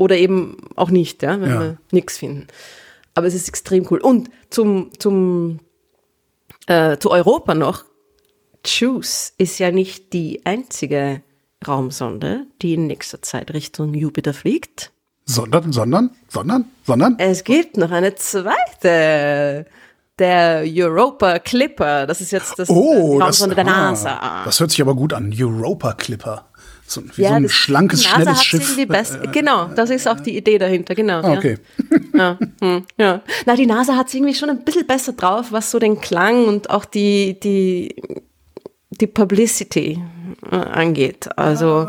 oder 0.00 0.16
eben 0.16 0.56
auch 0.76 0.88
nicht, 0.90 1.22
ja, 1.22 1.38
wenn 1.42 1.50
Ja. 1.50 1.60
wir 1.60 1.76
nichts 1.92 2.16
finden. 2.16 2.46
Aber 3.14 3.26
es 3.26 3.34
ist 3.34 3.48
extrem 3.50 3.86
cool. 3.90 4.00
Und 4.00 4.30
zum, 4.48 4.92
zum, 4.98 5.60
äh, 6.66 6.96
zu 6.96 7.10
Europa 7.10 7.54
noch, 7.54 7.84
JUICE 8.64 9.34
ist 9.36 9.58
ja 9.58 9.70
nicht 9.70 10.14
die 10.14 10.40
einzige 10.46 11.20
Raumsonde, 11.68 12.46
die 12.62 12.74
in 12.74 12.86
nächster 12.86 13.20
Zeit 13.20 13.52
Richtung 13.52 13.92
Jupiter 13.92 14.32
fliegt. 14.32 14.90
Sondern, 15.26 15.70
sondern, 15.70 16.10
sondern, 16.28 16.64
sondern. 16.86 17.16
Es 17.18 17.44
gibt 17.44 17.76
noch 17.76 17.90
eine 17.90 18.14
zweite. 18.14 19.66
Der 20.18 20.64
Europa 20.66 21.38
Clipper. 21.38 22.06
Das 22.06 22.20
ist 22.20 22.30
jetzt 22.30 22.58
das 22.58 22.68
Oh, 22.70 23.18
das, 23.18 23.26
Raumsonde 23.40 23.54
der 23.54 23.66
ah, 23.66 23.90
NASA. 23.90 24.42
das 24.44 24.60
hört 24.60 24.70
sich 24.70 24.80
aber 24.82 24.94
gut 24.94 25.12
an. 25.12 25.34
Europa 25.38 25.92
Clipper. 25.94 26.49
So, 26.90 27.02
wie 27.04 27.12
so 27.14 27.22
Ja, 27.22 27.34
ein 27.34 27.44
das- 27.44 27.52
schlankes, 27.52 28.04
schnelles 28.04 28.42
Schiff. 28.42 28.62
irgendwie 28.62 28.86
best- 28.86 29.18
genau, 29.32 29.66
das 29.76 29.90
ist 29.90 30.08
auch 30.08 30.18
die 30.18 30.36
Idee 30.36 30.58
dahinter, 30.58 30.96
genau. 30.96 31.20
Ah, 31.22 31.34
okay. 31.34 31.56
Ja. 31.58 31.98
Ja, 32.20 32.38
hm, 32.60 32.84
ja. 32.98 33.22
Na, 33.46 33.54
die 33.54 33.64
NASA 33.66 33.96
hat 33.96 34.08
es 34.08 34.14
irgendwie 34.14 34.34
schon 34.34 34.50
ein 34.50 34.64
bisschen 34.64 34.86
besser 34.86 35.12
drauf, 35.12 35.52
was 35.52 35.70
so 35.70 35.78
den 35.78 36.00
Klang 36.00 36.46
und 36.46 36.68
auch 36.68 36.84
die, 36.84 37.38
die, 37.40 37.94
die 38.90 39.06
Publicity 39.06 40.02
äh, 40.50 40.56
angeht. 40.56 41.28
Also, 41.38 41.88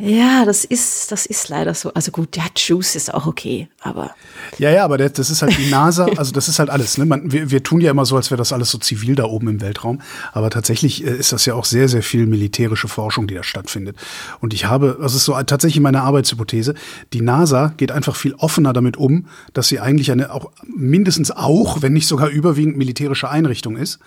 ja, 0.00 0.44
das 0.46 0.64
ist, 0.64 1.12
das 1.12 1.26
ist 1.26 1.48
leider 1.50 1.74
so. 1.74 1.92
Also 1.92 2.10
gut, 2.10 2.36
ja, 2.36 2.44
Juice 2.56 2.96
ist 2.96 3.12
auch 3.12 3.26
okay, 3.26 3.68
aber 3.80 4.14
Ja, 4.58 4.70
ja, 4.70 4.84
aber 4.84 4.96
das, 4.96 5.30
ist 5.30 5.42
halt 5.42 5.56
die 5.58 5.70
NASA, 5.70 6.06
also 6.16 6.32
das 6.32 6.48
ist 6.48 6.58
halt 6.58 6.70
alles. 6.70 6.96
Ne? 6.96 7.04
Man, 7.04 7.30
wir, 7.30 7.50
wir 7.50 7.62
tun 7.62 7.82
ja 7.82 7.90
immer 7.90 8.06
so, 8.06 8.16
als 8.16 8.30
wäre 8.30 8.38
das 8.38 8.52
alles 8.52 8.70
so 8.70 8.78
zivil 8.78 9.14
da 9.14 9.24
oben 9.24 9.48
im 9.48 9.60
Weltraum. 9.60 10.00
Aber 10.32 10.48
tatsächlich 10.48 11.04
äh, 11.06 11.10
ist 11.10 11.32
das 11.32 11.44
ja 11.44 11.54
auch 11.54 11.66
sehr, 11.66 11.88
sehr 11.88 12.02
viel 12.02 12.26
militärische 12.26 12.88
Forschung, 12.88 13.26
die 13.26 13.34
da 13.34 13.42
stattfindet. 13.42 13.96
Und 14.40 14.54
ich 14.54 14.64
habe, 14.64 14.98
das 15.00 15.14
ist 15.14 15.26
so 15.26 15.34
tatsächlich 15.42 15.80
meine 15.80 16.02
Arbeitshypothese, 16.02 16.74
die 17.12 17.20
NASA 17.20 17.74
geht 17.76 17.92
einfach 17.92 18.16
viel 18.16 18.34
offener 18.34 18.72
damit 18.72 18.96
um, 18.96 19.26
dass 19.52 19.68
sie 19.68 19.80
eigentlich 19.80 20.10
eine 20.10 20.32
auch 20.32 20.50
mindestens 20.64 21.30
auch, 21.30 21.82
wenn 21.82 21.92
nicht 21.92 22.06
sogar 22.06 22.28
überwiegend 22.28 22.78
militärische 22.78 23.28
Einrichtung 23.28 23.76
ist. 23.76 23.98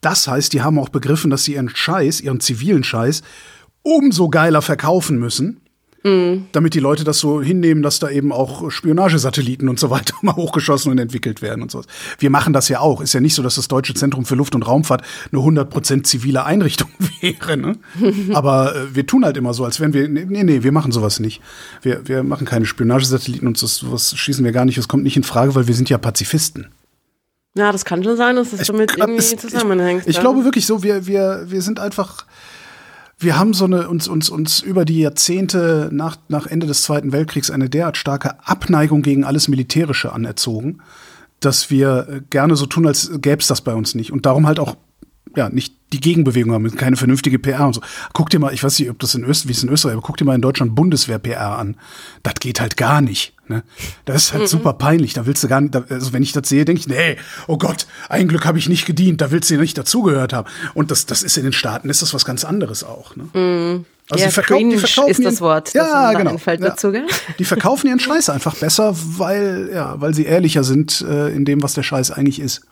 Das 0.00 0.28
heißt, 0.28 0.52
die 0.52 0.62
haben 0.62 0.78
auch 0.78 0.88
begriffen, 0.88 1.30
dass 1.30 1.44
sie 1.44 1.54
ihren 1.54 1.68
Scheiß, 1.68 2.20
ihren 2.20 2.40
zivilen 2.40 2.84
Scheiß, 2.84 3.22
umso 3.86 4.28
geiler 4.28 4.62
verkaufen 4.62 5.18
müssen 5.18 5.60
damit 6.52 6.74
die 6.74 6.78
Leute 6.78 7.02
das 7.02 7.18
so 7.18 7.42
hinnehmen, 7.42 7.82
dass 7.82 7.98
da 7.98 8.08
eben 8.08 8.30
auch 8.30 8.70
Spionagesatelliten 8.70 9.68
und 9.68 9.80
so 9.80 9.90
weiter 9.90 10.14
mal 10.22 10.36
hochgeschossen 10.36 10.92
und 10.92 10.98
entwickelt 10.98 11.42
werden 11.42 11.62
und 11.62 11.72
sowas. 11.72 11.86
Wir 12.20 12.30
machen 12.30 12.52
das 12.52 12.68
ja 12.68 12.78
auch. 12.78 13.00
Ist 13.00 13.12
ja 13.12 13.18
nicht 13.18 13.34
so, 13.34 13.42
dass 13.42 13.56
das 13.56 13.66
Deutsche 13.66 13.92
Zentrum 13.92 14.24
für 14.24 14.36
Luft- 14.36 14.54
und 14.54 14.62
Raumfahrt 14.62 15.02
eine 15.32 15.40
100% 15.42 16.04
zivile 16.04 16.44
Einrichtung 16.44 16.88
wäre. 17.20 17.56
Ne? 17.56 17.78
Aber 18.34 18.76
äh, 18.76 18.94
wir 18.94 19.04
tun 19.04 19.24
halt 19.24 19.36
immer 19.36 19.52
so, 19.52 19.64
als 19.64 19.80
wären 19.80 19.94
wir, 19.94 20.08
nee, 20.08 20.24
nee, 20.44 20.62
wir 20.62 20.70
machen 20.70 20.92
sowas 20.92 21.18
nicht. 21.18 21.40
Wir, 21.82 22.06
wir 22.06 22.22
machen 22.22 22.46
keine 22.46 22.66
Spionagesatelliten 22.66 23.48
und 23.48 23.58
so, 23.58 23.66
sowas 23.66 24.16
schießen 24.16 24.44
wir 24.44 24.52
gar 24.52 24.64
nicht. 24.64 24.78
Das 24.78 24.86
kommt 24.86 25.02
nicht 25.02 25.16
in 25.16 25.24
Frage, 25.24 25.56
weil 25.56 25.66
wir 25.66 25.74
sind 25.74 25.90
ja 25.90 25.98
Pazifisten. 25.98 26.68
ja, 27.56 27.72
das 27.72 27.84
kann 27.84 28.04
schon 28.04 28.16
sein, 28.16 28.36
dass 28.36 28.50
das 28.52 28.64
damit 28.68 28.96
irgendwie 28.96 29.16
es- 29.18 29.36
zusammenhängt. 29.36 30.02
Ich, 30.02 30.10
ich 30.14 30.20
glaube 30.20 30.44
wirklich 30.44 30.66
so, 30.66 30.84
wir, 30.84 31.08
wir, 31.08 31.46
wir 31.48 31.62
sind 31.62 31.80
einfach, 31.80 32.26
wir 33.18 33.38
haben 33.38 33.54
so 33.54 33.64
eine, 33.64 33.88
uns, 33.88 34.08
uns, 34.08 34.28
uns 34.28 34.60
über 34.60 34.84
die 34.84 35.00
Jahrzehnte 35.00 35.88
nach, 35.92 36.16
nach 36.28 36.46
Ende 36.46 36.66
des 36.66 36.82
Zweiten 36.82 37.12
Weltkriegs 37.12 37.50
eine 37.50 37.70
derart 37.70 37.96
starke 37.96 38.46
Abneigung 38.46 39.02
gegen 39.02 39.24
alles 39.24 39.48
Militärische 39.48 40.12
anerzogen, 40.12 40.82
dass 41.40 41.70
wir 41.70 42.08
äh, 42.08 42.20
gerne 42.28 42.56
so 42.56 42.66
tun, 42.66 42.86
als 42.86 43.10
gäbe 43.20 43.40
es 43.40 43.46
das 43.46 43.62
bei 43.62 43.74
uns 43.74 43.94
nicht. 43.94 44.12
Und 44.12 44.26
darum 44.26 44.46
halt 44.46 44.60
auch 44.60 44.76
ja, 45.34 45.48
nicht 45.48 45.74
die 45.92 46.00
Gegenbewegung 46.00 46.52
haben, 46.52 46.76
keine 46.76 46.96
vernünftige 46.96 47.38
PR 47.38 47.66
und 47.66 47.74
so. 47.74 47.80
Guck 48.12 48.30
dir 48.30 48.38
mal, 48.38 48.52
ich 48.52 48.62
weiß 48.62 48.78
nicht, 48.78 48.90
ob 48.90 48.98
das 48.98 49.14
in 49.14 49.24
Österreich, 49.24 49.48
wie 49.48 49.52
es 49.52 49.62
in 49.62 49.68
Österreich, 49.68 49.92
aber 49.94 50.02
guck 50.02 50.16
dir 50.16 50.24
mal 50.24 50.34
in 50.34 50.40
Deutschland 50.40 50.74
Bundeswehr-PR 50.74 51.58
an. 51.58 51.76
Das 52.22 52.34
geht 52.34 52.60
halt 52.60 52.76
gar 52.76 53.00
nicht. 53.00 53.35
Ne? 53.48 53.62
Das 54.04 54.24
ist 54.24 54.32
halt 54.32 54.48
super 54.48 54.72
peinlich. 54.72 55.12
Da 55.14 55.26
willst 55.26 55.42
du 55.44 55.48
gar 55.48 55.60
nicht, 55.60 55.74
also 55.90 56.12
wenn 56.12 56.22
ich 56.22 56.32
das 56.32 56.48
sehe, 56.48 56.64
denke 56.64 56.80
ich, 56.80 56.88
nee, 56.88 57.16
oh 57.46 57.58
Gott, 57.58 57.86
ein 58.08 58.26
Glück 58.28 58.44
habe 58.44 58.58
ich 58.58 58.68
nicht 58.68 58.86
gedient, 58.86 59.20
da 59.20 59.30
willst 59.30 59.50
du 59.50 59.54
ja 59.54 59.60
nicht 59.60 59.78
dazugehört 59.78 60.32
haben. 60.32 60.48
Und 60.74 60.90
das, 60.90 61.06
das 61.06 61.22
ist 61.22 61.36
in 61.36 61.44
den 61.44 61.52
Staaten, 61.52 61.88
ist 61.88 62.02
das 62.02 62.12
was 62.14 62.24
ganz 62.24 62.44
anderes 62.44 62.82
auch. 62.84 63.14
Ne? 63.16 63.24
Also 64.08 64.24
Ja, 64.24 64.30
die 64.30 64.32
verkau- 64.32 64.58
die 64.70 64.76
verkaufen 64.78 65.10
ist 65.10 65.24
das 65.24 65.34
ihren- 65.34 65.40
Wort, 65.40 65.66
das 65.68 65.74
ja, 65.74 65.82
mir 65.84 66.12
da 66.12 66.18
genau. 66.18 66.36
ja. 66.46 66.56
dazu, 66.56 66.92
gell? 66.92 67.06
Die 67.38 67.44
verkaufen 67.44 67.88
ihren 67.88 67.98
Scheiß 68.00 68.30
einfach 68.30 68.54
besser, 68.54 68.94
weil, 68.96 69.70
ja, 69.72 70.00
weil 70.00 70.14
sie 70.14 70.24
ehrlicher 70.24 70.62
sind 70.64 71.00
äh, 71.02 71.28
in 71.28 71.44
dem, 71.44 71.62
was 71.62 71.74
der 71.74 71.82
Scheiß 71.82 72.10
eigentlich 72.12 72.40
ist. 72.40 72.62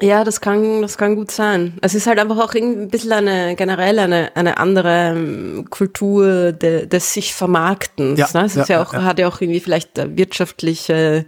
Ja, 0.00 0.22
das 0.22 0.40
kann, 0.40 0.80
das 0.82 0.96
kann 0.96 1.16
gut 1.16 1.30
sein. 1.30 1.72
Es 1.80 1.94
ist 1.94 2.06
halt 2.06 2.18
einfach 2.20 2.38
auch 2.38 2.54
irgendwie 2.54 2.82
ein 2.82 2.88
bisschen 2.88 3.12
eine, 3.12 3.56
generell 3.56 3.98
eine, 3.98 4.36
eine 4.36 4.58
andere 4.58 5.12
ähm, 5.16 5.66
Kultur 5.70 6.52
de, 6.52 6.86
des 6.86 7.12
sich 7.12 7.34
Vermarktens. 7.34 8.18
Ja, 8.18 8.28
ne? 8.32 8.46
Es 8.46 8.54
ist 8.54 8.68
ja, 8.68 8.76
ja 8.76 8.82
auch, 8.84 8.92
ja. 8.92 9.02
hat 9.02 9.18
ja 9.18 9.26
auch 9.26 9.40
irgendwie 9.40 9.58
vielleicht 9.60 9.98
äh, 9.98 10.16
wirtschaftliche 10.16 11.24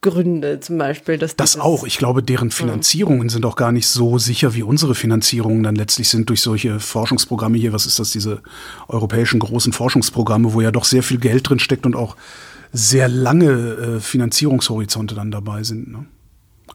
Gründe 0.00 0.58
zum 0.58 0.78
Beispiel. 0.78 1.18
Dass 1.18 1.36
Das 1.36 1.52
dieses- 1.52 1.62
auch. 1.62 1.84
Ich 1.84 1.98
glaube, 1.98 2.22
deren 2.22 2.50
Finanzierungen 2.50 3.28
sind 3.28 3.44
auch 3.46 3.54
gar 3.54 3.70
nicht 3.70 3.86
so 3.86 4.18
sicher, 4.18 4.54
wie 4.54 4.64
unsere 4.64 4.96
Finanzierungen 4.96 5.62
dann 5.62 5.76
letztlich 5.76 6.08
sind 6.08 6.30
durch 6.30 6.40
solche 6.40 6.80
Forschungsprogramme 6.80 7.58
hier. 7.58 7.72
Was 7.72 7.86
ist 7.86 8.00
das, 8.00 8.10
diese 8.10 8.40
europäischen 8.88 9.38
großen 9.38 9.72
Forschungsprogramme, 9.72 10.52
wo 10.52 10.60
ja 10.62 10.72
doch 10.72 10.84
sehr 10.84 11.04
viel 11.04 11.18
Geld 11.18 11.48
drin 11.48 11.60
steckt 11.60 11.86
und 11.86 11.94
auch 11.94 12.16
sehr 12.72 13.08
lange 13.08 13.50
äh, 13.50 14.00
Finanzierungshorizonte 14.00 15.14
dann 15.14 15.30
dabei 15.30 15.62
sind. 15.62 15.92
Ne? 15.92 16.06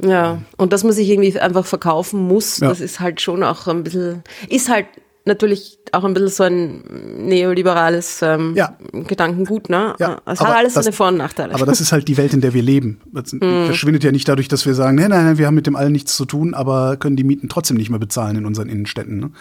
Ja, 0.04 0.42
und 0.58 0.74
dass 0.74 0.84
man 0.84 0.94
sich 0.94 1.10
irgendwie 1.10 1.40
einfach 1.40 1.66
verkaufen 1.66 2.20
muss, 2.28 2.60
Ja. 2.60 2.70
das 2.70 2.82
ist 2.82 3.00
halt 3.00 3.22
schon 3.22 3.44
auch 3.44 3.68
ein 3.68 3.84
bisschen, 3.84 4.24
ist 4.50 4.70
halt 4.70 4.88
natürlich 5.28 5.80
auch 5.92 6.04
ein 6.04 6.14
bisschen 6.14 6.30
so 6.30 6.44
ein 6.44 6.84
neoliberales 7.28 8.22
ähm, 8.22 8.54
Ja. 8.56 8.78
Gedankengut, 9.08 9.70
ne? 9.70 9.96
Ja, 10.00 10.22
es 10.26 10.40
aber 10.40 10.50
hat 10.50 10.58
alles 10.58 10.74
das- 10.74 10.86
seine 10.86 10.94
Vor- 10.96 11.08
und 11.08 11.18
Nachteile. 11.18 11.54
Aber 11.56 11.66
das 11.66 11.82
ist 11.82 11.92
halt 11.92 12.08
die 12.08 12.18
Welt, 12.18 12.34
in 12.34 12.42
der 12.42 12.54
wir 12.54 12.62
leben. 12.62 13.00
Das 13.12 13.34
Mhm. 13.34 13.66
verschwindet 13.66 14.04
ja 14.04 14.12
nicht 14.12 14.28
dadurch, 14.28 14.48
dass 14.48 14.66
wir 14.66 14.76
sagen, 14.76 14.96
nein, 14.98 15.10
nein, 15.10 15.26
nein, 15.26 15.38
wir 15.38 15.48
haben 15.48 15.56
mit 15.56 15.66
dem 15.68 15.76
allen 15.76 15.92
nichts 15.94 16.16
zu 16.16 16.26
tun, 16.26 16.54
aber 16.54 16.98
können 16.98 17.16
die 17.16 17.24
Mieten 17.24 17.50
trotzdem 17.50 17.78
nicht 17.78 17.90
mehr 17.90 18.00
bezahlen 18.00 18.36
in 18.38 18.46
unseren 18.46 18.70
Innenstädten. 18.70 19.18
Ne? 19.20 19.32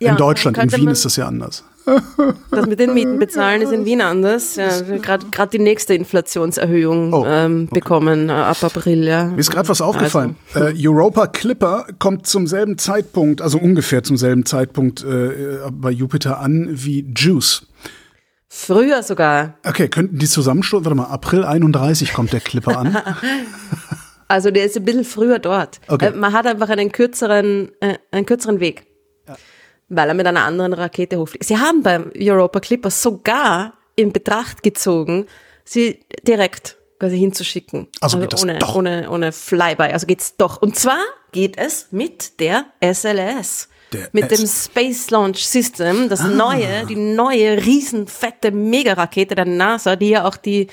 Ja, 0.00 0.10
in 0.12 0.16
Deutschland, 0.16 0.58
in 0.58 0.72
Wien 0.72 0.88
ist 0.88 1.04
das 1.04 1.16
ja 1.16 1.26
anders. 1.28 1.64
Das 2.50 2.66
mit 2.66 2.78
den 2.78 2.94
Mieten 2.94 3.18
bezahlen 3.18 3.62
ist 3.62 3.72
in 3.72 3.84
Wien 3.84 4.00
anders. 4.00 4.56
Ja, 4.56 4.68
Gerade 4.98 5.26
gerade 5.30 5.50
die 5.50 5.62
nächste 5.62 5.94
Inflationserhöhung 5.94 7.12
Oh, 7.12 7.24
ähm, 7.26 7.68
bekommen 7.68 8.28
äh, 8.28 8.32
ab 8.32 8.62
April. 8.62 9.04
Ja. 9.04 9.24
Mir 9.24 9.38
ist 9.38 9.50
gerade 9.50 9.68
was 9.68 9.80
aufgefallen. 9.80 10.36
Also, 10.54 10.68
äh, 10.68 10.88
Europa 10.88 11.26
Clipper 11.26 11.86
kommt 11.98 12.26
zum 12.26 12.46
selben 12.46 12.78
Zeitpunkt, 12.78 13.40
also 13.42 13.58
ungefähr 13.58 14.02
zum 14.02 14.16
selben 14.16 14.44
Zeitpunkt 14.46 15.02
äh, 15.04 15.58
bei 15.72 15.90
Jupiter 15.90 16.38
an 16.40 16.68
wie 16.70 17.04
Juice. 17.16 17.66
früher 18.48 19.02
sogar. 19.02 19.54
Okay, 19.66 19.88
könnten 19.88 20.18
die 20.18 20.26
zusammenstoßen? 20.26 20.84
Warte 20.84 20.96
mal, 20.96 21.04
April 21.06 21.44
31 21.44 22.12
kommt 22.12 22.32
der 22.32 22.40
Clipper 22.40 22.78
an. 22.78 22.96
Also 24.28 24.52
der 24.52 24.64
ist 24.64 24.76
ein 24.76 24.84
bisschen 24.84 25.02
früher 25.02 25.40
dort. 25.40 25.80
Okay. 25.88 26.06
Äh, 26.06 26.10
Man 26.12 26.32
hat 26.32 26.46
einfach 26.46 26.68
einen 26.68 26.92
kürzeren, 26.92 27.72
äh, 27.80 27.94
einen 28.12 28.26
kürzeren 28.26 28.60
Weg. 28.60 28.86
Weil 29.90 30.08
er 30.08 30.14
mit 30.14 30.26
einer 30.26 30.44
anderen 30.44 30.72
Rakete 30.72 31.18
hochfliegt. 31.18 31.44
Sie 31.44 31.58
haben 31.58 31.82
beim 31.82 32.10
Europa 32.16 32.60
Clipper 32.60 32.90
sogar 32.90 33.74
in 33.96 34.12
Betracht 34.12 34.62
gezogen, 34.62 35.26
sie 35.64 36.00
direkt 36.22 36.76
quasi 36.98 37.18
hinzuschicken. 37.18 37.88
Also 38.00 38.18
geht 38.18 38.32
das 38.32 38.42
ohne, 38.42 38.58
doch. 38.58 38.74
ohne, 38.76 39.10
ohne 39.10 39.32
Flyby. 39.32 39.84
Also 39.92 40.06
geht's 40.06 40.36
doch. 40.36 40.62
Und 40.62 40.76
zwar 40.76 41.00
geht 41.32 41.58
es 41.58 41.88
mit 41.90 42.38
der 42.40 42.66
SLS. 42.80 43.68
Der 43.92 44.08
mit 44.12 44.30
S- 44.30 44.38
dem 44.38 44.46
Space 44.48 45.10
Launch 45.10 45.44
System, 45.44 46.08
das 46.08 46.22
neue, 46.22 46.86
die 46.86 46.94
neue 46.94 47.56
riesenfette 47.64 48.52
Megarakete 48.52 49.34
der 49.34 49.46
NASA, 49.46 49.96
die 49.96 50.10
ja 50.10 50.24
auch 50.28 50.36
die, 50.36 50.68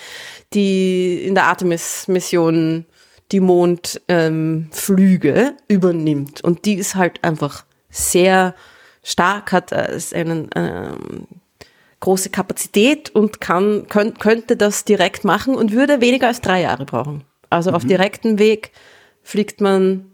die 0.54 1.24
in 1.26 1.34
der 1.34 1.46
Artemis-Mission 1.46 2.86
die 3.32 3.40
Mondflüge 3.40 5.34
ähm, 5.34 5.54
übernimmt. 5.68 6.44
Und 6.44 6.66
die 6.66 6.76
ist 6.76 6.96
halt 6.96 7.24
einfach 7.24 7.66
sehr 7.90 8.54
stark, 9.08 9.52
hat 9.52 9.72
äh, 9.72 9.96
ist 9.96 10.14
einen 10.14 10.50
ähm, 10.56 11.28
große 12.00 12.30
Kapazität 12.30 13.10
und 13.10 13.40
kann, 13.42 13.88
könnt, 13.88 14.20
könnte 14.20 14.58
das 14.58 14.84
direkt 14.84 15.24
machen 15.24 15.56
und 15.56 15.72
würde 15.72 16.02
weniger 16.02 16.28
als 16.28 16.42
drei 16.42 16.62
Jahre 16.62 16.86
brauchen. 16.86 17.24
Also 17.50 17.72
auf 17.72 17.86
direktem 17.86 18.38
Weg 18.38 18.72
fliegt 19.24 19.62
man 19.62 20.12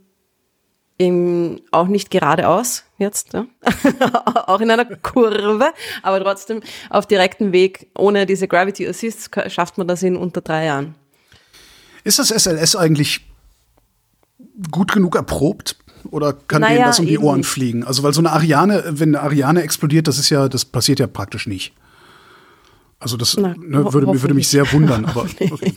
im, 0.98 1.62
auch 1.72 1.88
nicht 1.88 2.12
geradeaus 2.12 2.84
jetzt, 3.00 3.34
ja? 3.34 3.48
auch 4.46 4.62
in 4.62 4.70
einer 4.70 4.86
Kurve, 4.86 5.74
aber 6.04 6.24
trotzdem 6.24 6.62
auf 6.92 7.08
direktem 7.08 7.52
Weg 7.52 7.88
ohne 7.98 8.28
diese 8.28 8.48
Gravity 8.48 8.88
Assists 8.88 9.30
schafft 9.48 9.80
man 9.80 9.88
das 9.88 10.04
in 10.04 10.16
unter 10.16 10.42
drei 10.42 10.66
Jahren. 10.66 10.96
Ist 12.04 12.20
das 12.20 12.30
SLS 12.30 12.76
eigentlich 12.76 13.26
gut 14.72 14.92
genug 14.92 15.16
erprobt? 15.16 15.78
Oder 16.12 16.34
kann 16.34 16.62
Naja, 16.62 16.76
denen 16.76 16.86
das 16.86 17.00
um 17.00 17.06
die 17.08 17.18
Ohren 17.20 17.38
nicht. 17.40 17.48
fliegen? 17.50 17.84
Also, 17.84 18.04
weil 18.04 18.14
so 18.14 18.22
eine 18.22 18.32
Ariane, 18.32 18.84
wenn 18.88 19.16
eine 19.16 19.24
Ariane 19.24 19.62
explodiert, 19.64 20.08
das 20.08 20.18
ist 20.18 20.30
ja, 20.30 20.50
das 20.50 20.66
passiert 20.66 21.00
ja 21.00 21.08
praktisch 21.08 21.48
nicht. 21.48 21.74
Also, 23.00 23.18
das 23.18 23.36
Na, 23.38 23.56
ne, 23.58 23.92
würde, 23.94 24.08
würde 24.22 24.34
mich 24.34 24.48
sehr 24.48 24.72
wundern. 24.72 25.06
Aber 25.08 25.22
okay. 25.24 25.76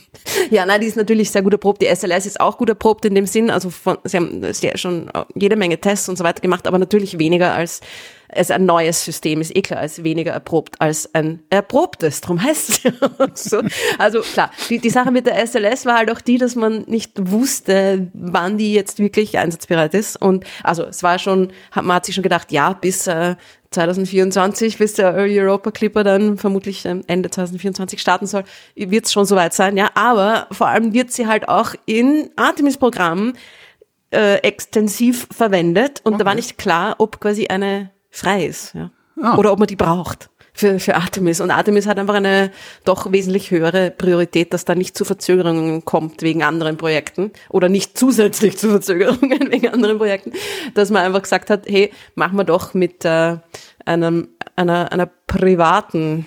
Ja, 0.49 0.65
nein, 0.65 0.81
die 0.81 0.87
ist 0.87 0.97
natürlich 0.97 1.31
sehr 1.31 1.41
gut 1.41 1.53
erprobt. 1.53 1.81
Die 1.81 1.87
SLS 1.93 2.25
ist 2.25 2.39
auch 2.39 2.57
gut 2.57 2.69
erprobt 2.69 3.05
in 3.05 3.15
dem 3.15 3.25
Sinn. 3.25 3.49
Also 3.49 3.69
von, 3.69 3.97
sie 4.03 4.17
haben 4.17 4.41
schon 4.75 5.09
jede 5.35 5.55
Menge 5.55 5.79
Tests 5.79 6.09
und 6.09 6.17
so 6.17 6.23
weiter 6.23 6.41
gemacht, 6.41 6.67
aber 6.67 6.77
natürlich 6.77 7.17
weniger 7.19 7.53
als 7.53 7.81
es 8.29 8.51
ein 8.51 8.65
neues 8.65 9.05
System 9.05 9.39
ist. 9.39 9.55
Eh 9.55 9.61
klar, 9.61 9.85
ist 9.85 10.03
weniger 10.03 10.33
erprobt 10.33 10.81
als 10.81 11.13
ein 11.15 11.39
erprobtes. 11.49 12.19
Drum 12.19 12.43
heißt 12.43 12.81
es 13.33 13.43
so. 13.49 13.61
Also 13.97 14.19
klar, 14.19 14.51
die, 14.69 14.79
die 14.79 14.89
Sache 14.89 15.11
mit 15.11 15.25
der 15.27 15.37
SLS 15.47 15.85
war 15.85 15.95
halt 15.97 16.11
auch 16.11 16.19
die, 16.19 16.37
dass 16.37 16.55
man 16.55 16.83
nicht 16.87 17.13
wusste, 17.31 18.09
wann 18.13 18.57
die 18.57 18.73
jetzt 18.73 18.99
wirklich 18.99 19.37
einsatzbereit 19.37 19.93
ist. 19.93 20.21
Und 20.21 20.43
also 20.61 20.83
es 20.83 21.03
war 21.03 21.19
schon, 21.19 21.53
hat- 21.71 21.85
man 21.85 21.95
hat 21.95 22.05
sich 22.05 22.15
schon 22.15 22.21
gedacht, 22.23 22.51
ja, 22.51 22.73
bis 22.73 23.07
äh, 23.07 23.35
2024, 23.71 24.77
bis 24.77 24.93
der 24.93 25.13
Europa 25.13 25.71
Clipper 25.71 26.03
dann 26.03 26.37
vermutlich 26.37 26.85
ähm, 26.85 27.03
Ende 27.07 27.29
2024 27.29 27.99
starten 27.99 28.25
soll, 28.25 28.43
wird 28.75 29.05
es 29.05 29.13
schon 29.13 29.25
soweit 29.25 29.53
sein, 29.53 29.77
ja. 29.77 29.89
Aber 29.95 30.47
vor 30.51 30.67
allem 30.67 30.93
wird 30.93 31.11
sie 31.11 31.27
halt 31.27 31.49
auch 31.49 31.73
in 31.85 32.29
Artemis-Programmen 32.35 33.37
äh, 34.11 34.35
extensiv 34.37 35.27
verwendet 35.31 36.01
und 36.03 36.19
da 36.19 36.25
war 36.25 36.35
nicht 36.35 36.57
klar, 36.57 36.95
ob 36.97 37.19
quasi 37.19 37.47
eine 37.47 37.91
frei 38.09 38.45
ist, 38.45 38.73
ja. 38.73 38.91
Ah. 39.21 39.37
Oder 39.37 39.51
ob 39.51 39.59
man 39.59 39.67
die 39.67 39.75
braucht 39.75 40.29
für, 40.57 40.79
für 40.79 40.95
Artemis. 40.95 41.39
Und 41.39 41.51
Artemis 41.51 41.85
hat 41.85 41.99
einfach 41.99 42.15
eine 42.15 42.51
doch 42.83 43.11
wesentlich 43.11 43.51
höhere 43.51 43.91
Priorität, 43.91 44.53
dass 44.53 44.65
da 44.65 44.73
nicht 44.73 44.97
zu 44.97 45.05
Verzögerungen 45.05 45.85
kommt 45.85 46.23
wegen 46.23 46.41
anderen 46.43 46.77
Projekten 46.77 47.31
oder 47.49 47.69
nicht 47.69 47.97
zusätzlich 47.97 48.57
zu 48.57 48.69
Verzögerungen 48.69 49.51
wegen 49.51 49.69
anderen 49.69 49.97
Projekten, 49.97 50.33
dass 50.73 50.89
man 50.89 51.03
einfach 51.03 51.21
gesagt 51.21 51.51
hat, 51.51 51.67
hey, 51.67 51.91
machen 52.15 52.37
wir 52.37 52.43
doch 52.43 52.73
mit 52.73 53.05
äh, 53.05 53.37
einem, 53.85 54.29
einer, 54.55 54.91
einer 54.91 55.05
privaten 55.05 56.25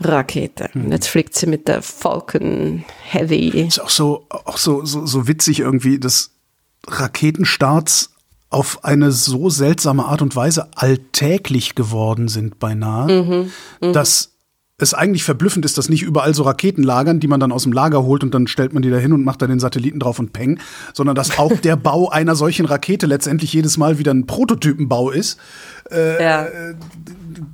Rakete. 0.00 0.68
Und 0.74 0.92
jetzt 0.92 1.08
fliegt 1.08 1.34
sie 1.34 1.46
mit 1.46 1.66
der 1.66 1.80
Falcon 1.80 2.84
Heavy. 3.04 3.48
ist 3.66 3.80
auch 3.80 3.90
so, 3.90 4.26
auch 4.28 4.58
so, 4.58 4.84
so, 4.84 5.06
so 5.06 5.26
witzig 5.26 5.60
irgendwie, 5.60 5.98
dass 5.98 6.32
Raketenstarts 6.86 8.13
auf 8.54 8.84
eine 8.84 9.10
so 9.10 9.50
seltsame 9.50 10.04
Art 10.04 10.22
und 10.22 10.36
Weise 10.36 10.68
alltäglich 10.76 11.74
geworden 11.74 12.28
sind 12.28 12.60
beinahe, 12.60 13.48
dass 13.80 14.30
es 14.78 14.92
eigentlich 14.92 15.24
verblüffend 15.24 15.64
ist, 15.64 15.78
dass 15.78 15.88
nicht 15.88 16.02
überall 16.02 16.34
so 16.34 16.42
Raketen 16.42 16.82
lagern, 16.82 17.20
die 17.20 17.28
man 17.28 17.38
dann 17.40 17.52
aus 17.52 17.62
dem 17.62 17.72
Lager 17.72 18.04
holt 18.04 18.24
und 18.24 18.34
dann 18.34 18.46
stellt 18.46 18.72
man 18.72 18.82
die 18.82 18.90
da 18.90 18.96
hin 18.96 19.12
und 19.12 19.24
macht 19.24 19.40
da 19.40 19.46
den 19.46 19.60
Satelliten 19.60 20.00
drauf 20.00 20.18
und 20.18 20.32
peng, 20.32 20.58
sondern 20.92 21.14
dass 21.14 21.38
auch 21.38 21.56
der 21.58 21.76
Bau 21.76 22.08
einer 22.10 22.36
solchen 22.36 22.66
Rakete 22.66 23.06
letztendlich 23.06 23.52
jedes 23.52 23.76
Mal 23.76 23.98
wieder 23.98 24.12
ein 24.12 24.26
Prototypenbau 24.26 25.10
ist, 25.10 25.38
ja. 25.90 26.46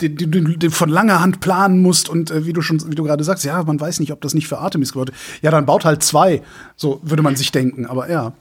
den, 0.01 0.17
den, 0.17 0.31
den, 0.31 0.59
den 0.59 0.71
von 0.71 0.89
langer 0.89 1.21
Hand 1.21 1.41
planen 1.41 1.83
musst 1.83 2.09
und 2.09 2.31
äh, 2.31 2.47
wie 2.47 2.53
du 2.53 2.63
schon, 2.63 2.81
wie 2.91 2.95
du 2.95 3.05
gerade 3.05 3.25
sagst, 3.25 3.45
ja, 3.45 3.63
man 3.63 3.81
weiß 3.81 4.01
nicht, 4.01 4.13
ob 4.13 4.21
das 4.21 4.35
nicht 4.35 4.49
für 4.49 4.59
Artemis 4.59 4.93
geworden 4.93 5.13
ist. 5.13 5.43
Ja, 5.43 5.51
dann 5.51 5.67
baut 5.67 5.85
halt 5.85 6.03
zwei, 6.03 6.43
so 6.77 7.01
würde 7.03 7.23
man 7.23 7.37
sich 7.37 7.53
denken, 7.53 7.87
aber 7.87 8.11
ja. 8.11 8.33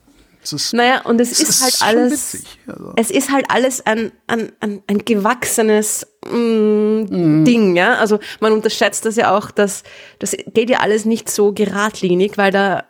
Ist, 0.53 0.73
Naja, 0.73 1.01
und 1.01 1.19
es, 1.21 1.31
Es 1.31 1.41
ist, 1.41 1.49
ist 1.49 1.61
halt 1.63 1.81
alles, 1.81 2.33
witzig, 2.33 2.59
also. 2.67 2.93
es 2.95 3.11
ist 3.11 3.31
halt 3.31 3.45
alles 3.49 3.85
ein, 3.85 4.11
ein, 4.27 4.51
ein, 4.59 4.81
ein 4.87 4.99
gewachsenes 4.99 6.07
mm, 6.25 7.45
Ding, 7.45 7.75
ja. 7.75 7.95
Also 7.95 8.19
man 8.39 8.53
unterschätzt 8.53 9.05
das 9.05 9.15
ja 9.15 9.35
auch, 9.35 9.51
dass 9.51 9.83
das 10.19 10.35
geht 10.53 10.69
ja 10.69 10.79
alles 10.79 11.05
nicht 11.05 11.29
so 11.29 11.53
geradlinig, 11.53 12.37
weil 12.37 12.51
da 12.51 12.85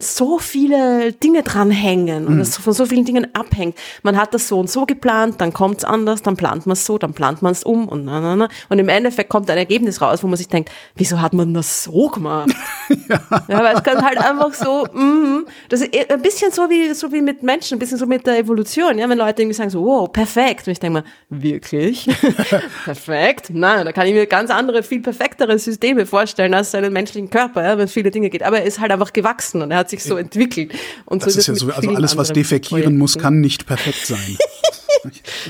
so 0.00 0.38
viele 0.38 1.12
Dinge 1.12 1.42
dran 1.42 1.72
hängen 1.72 2.28
und 2.28 2.38
es 2.38 2.56
von 2.56 2.72
so 2.72 2.86
vielen 2.86 3.04
Dingen 3.04 3.34
abhängt. 3.34 3.76
Man 4.04 4.16
hat 4.16 4.32
das 4.32 4.46
so 4.46 4.60
und 4.60 4.70
so 4.70 4.86
geplant, 4.86 5.40
dann 5.40 5.52
kommt's 5.52 5.84
anders, 5.84 6.22
dann 6.22 6.36
plant 6.36 6.66
man 6.66 6.74
es 6.74 6.86
so, 6.86 6.98
dann 6.98 7.14
plant 7.14 7.42
man 7.42 7.50
es 7.50 7.64
um 7.64 7.88
und 7.88 8.04
na, 8.04 8.20
na, 8.20 8.36
na. 8.36 8.48
Und 8.68 8.78
im 8.78 8.88
Endeffekt 8.88 9.28
kommt 9.28 9.50
ein 9.50 9.58
Ergebnis 9.58 10.00
raus, 10.00 10.22
wo 10.22 10.28
man 10.28 10.36
sich 10.36 10.46
denkt, 10.46 10.70
wieso 10.94 11.20
hat 11.20 11.32
man 11.32 11.52
das 11.52 11.82
so 11.84 12.08
gemacht? 12.08 12.50
Ja, 13.08 13.64
weil 13.64 13.76
es 13.76 13.82
kann 13.82 14.04
halt 14.04 14.18
einfach 14.18 14.52
so, 14.52 14.84
mm, 14.84 15.46
das 15.68 15.80
ist 15.80 15.94
eh 15.94 16.06
ein 16.08 16.20
bisschen 16.20 16.52
so 16.52 16.68
wie, 16.68 16.92
so 16.94 17.10
wie 17.12 17.20
mit 17.20 17.42
Menschen, 17.42 17.76
ein 17.76 17.78
bisschen 17.78 17.98
so 17.98 18.06
mit 18.06 18.26
der 18.26 18.38
Evolution, 18.38 18.98
ja, 18.98 19.08
wenn 19.08 19.16
Leute 19.16 19.42
irgendwie 19.42 19.54
sagen 19.54 19.70
so, 19.70 19.84
wow, 19.84 20.10
perfekt. 20.10 20.66
Und 20.66 20.72
ich 20.72 20.80
denke 20.80 21.00
mal, 21.00 21.04
wirklich? 21.30 22.08
perfekt? 22.84 23.50
Nein, 23.50 23.84
da 23.84 23.92
kann 23.92 24.06
ich 24.06 24.14
mir 24.14 24.26
ganz 24.26 24.50
andere, 24.50 24.82
viel 24.82 25.00
perfektere 25.00 25.58
Systeme 25.58 26.06
vorstellen 26.06 26.54
als 26.54 26.74
einen 26.74 26.92
menschlichen 26.92 27.30
Körper, 27.30 27.62
ja, 27.62 27.78
wenn 27.78 27.84
es 27.84 27.92
viele 27.92 28.10
Dinge 28.10 28.30
geht. 28.30 28.42
Aber 28.42 28.58
er 28.58 28.64
ist 28.64 28.80
halt 28.80 28.92
einfach 28.92 29.12
gewachsen 29.12 29.62
und 29.62 29.70
er 29.70 29.78
hat 29.78 29.87
sich 29.90 30.02
so 30.04 30.16
entwickelt. 30.16 30.72
Und 31.06 31.24
das 31.24 31.34
so 31.34 31.38
ist 31.40 31.46
ja 31.48 31.54
so, 31.54 31.70
also 31.70 31.90
alles, 31.90 32.16
was 32.16 32.32
defekieren 32.32 32.96
muss, 32.98 33.12
Projekten. 33.12 33.22
kann 33.22 33.40
nicht 33.40 33.66
perfekt 33.66 34.06
sein. 34.06 34.36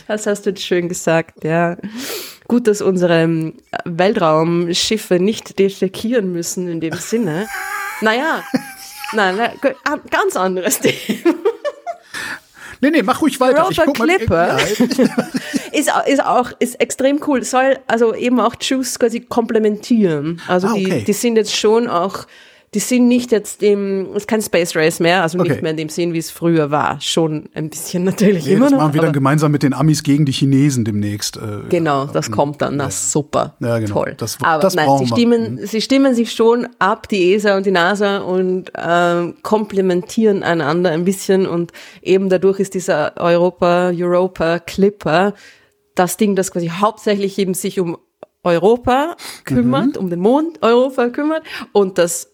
Das 0.07 0.27
hast 0.27 0.45
du 0.45 0.51
jetzt 0.51 0.63
schön 0.63 0.91
gesagt, 0.91 1.43
ja. 1.43 1.79
Gut, 2.49 2.67
dass 2.67 2.83
unsere 2.83 3.23
ähm, 3.23 3.55
Weltraumschiffe 3.87 5.19
nicht 5.19 5.59
defekieren 5.59 6.33
müssen 6.33 6.69
in 6.69 6.81
dem 6.81 6.93
Sinne. 6.95 7.47
Naja, 8.03 8.45
nein, 9.15 9.37
nein, 9.37 9.53
ganz 10.11 10.37
anderes 10.37 10.81
Thema. 10.81 11.35
Nee, 12.81 12.91
nee, 12.91 13.03
mach 13.03 13.21
ruhig 13.23 13.41
weiter. 13.41 13.69
Mal- 13.75 13.93
Clipper. 13.93 14.59
Ja, 14.59 14.59
Ist, 15.73 15.91
ist 16.07 16.25
auch, 16.25 16.53
ist 16.59 16.81
extrem 16.81 17.21
cool. 17.27 17.43
Soll 17.43 17.79
also 17.87 18.15
eben 18.15 18.39
auch 18.41 18.55
Juice 18.61 18.99
quasi 18.99 19.21
komplementieren. 19.21 20.41
Also 20.47 20.69
Ah, 20.69 20.75
die, 20.75 20.87
okay. 20.87 21.05
die 21.07 21.13
sind 21.13 21.37
jetzt 21.37 21.55
schon 21.57 21.89
auch, 21.89 22.27
die 22.75 22.81
sind 22.81 23.09
nicht 23.09 23.33
jetzt 23.33 23.63
im, 23.63 24.15
ist 24.15 24.29
kein 24.29 24.43
Space 24.43 24.77
Race 24.77 25.01
mehr, 25.01 25.23
also 25.23 25.39
Okay. 25.39 25.49
nicht 25.51 25.63
mehr 25.63 25.71
in 25.71 25.77
dem 25.79 25.89
Sinn, 25.89 26.13
wie 26.13 26.19
es 26.19 26.31
früher 26.31 26.71
war. 26.71 27.01
Schon 27.01 27.49
ein 27.55 27.71
bisschen 27.71 28.05
natürlich 28.05 28.45
Nee, 28.47 28.53
immer 28.55 28.67
das 28.67 28.73
noch. 28.73 28.79
machen 28.81 28.95
wir 28.95 29.01
dann 29.03 29.13
gemeinsam 29.13 29.53
mit 29.53 29.63
den 29.63 29.73
Amis 29.73 30.03
gegen 30.03 30.27
die 30.27 30.33
Chinesen 30.33 30.85
demnächst. 30.85 31.37
Äh, 31.39 31.69
Genau, 31.71 32.05
das 32.07 32.31
kommt 32.31 32.61
dann. 32.61 32.77
Na 32.77 32.91
super. 32.91 33.57
Ja, 33.61 33.79
genau. 33.79 33.95
Toll. 34.05 34.15
Das- 34.19 34.37
Aber 34.43 34.61
das 34.61 34.75
nein, 34.75 34.89
sie 34.99 35.05
wir. 35.05 35.17
stimmen, 35.17 35.67
sie 35.67 35.81
stimmen 35.81 36.15
sich 36.15 36.33
schon 36.33 36.69
ab, 36.79 37.09
die 37.09 37.33
ESA 37.35 37.57
und 37.57 37.65
die 37.65 37.71
NASA, 37.71 38.19
und 38.19 38.71
ähm, 38.77 39.37
komplementieren 39.43 40.43
einander 40.43 40.91
ein 40.91 41.05
bisschen. 41.05 41.47
Und 41.47 41.73
eben 42.03 42.29
dadurch 42.29 42.61
ist 42.61 42.75
dieser 42.75 43.15
Europa, 43.17 43.93
Europa 43.97 44.59
Clipper 44.59 45.33
das 45.95 46.17
Ding, 46.17 46.37
das 46.37 46.53
quasi 46.53 46.69
hauptsächlich 46.69 47.39
eben 47.39 47.55
sich 47.55 47.81
um 47.81 47.97
Europa 48.45 49.17
kümmert, 49.45 49.97
um 49.97 50.11
den 50.11 50.21
Mond 50.21 50.63
Europa 50.63 51.09
kümmert. 51.09 51.43
Und 51.73 51.99
das 51.99 52.31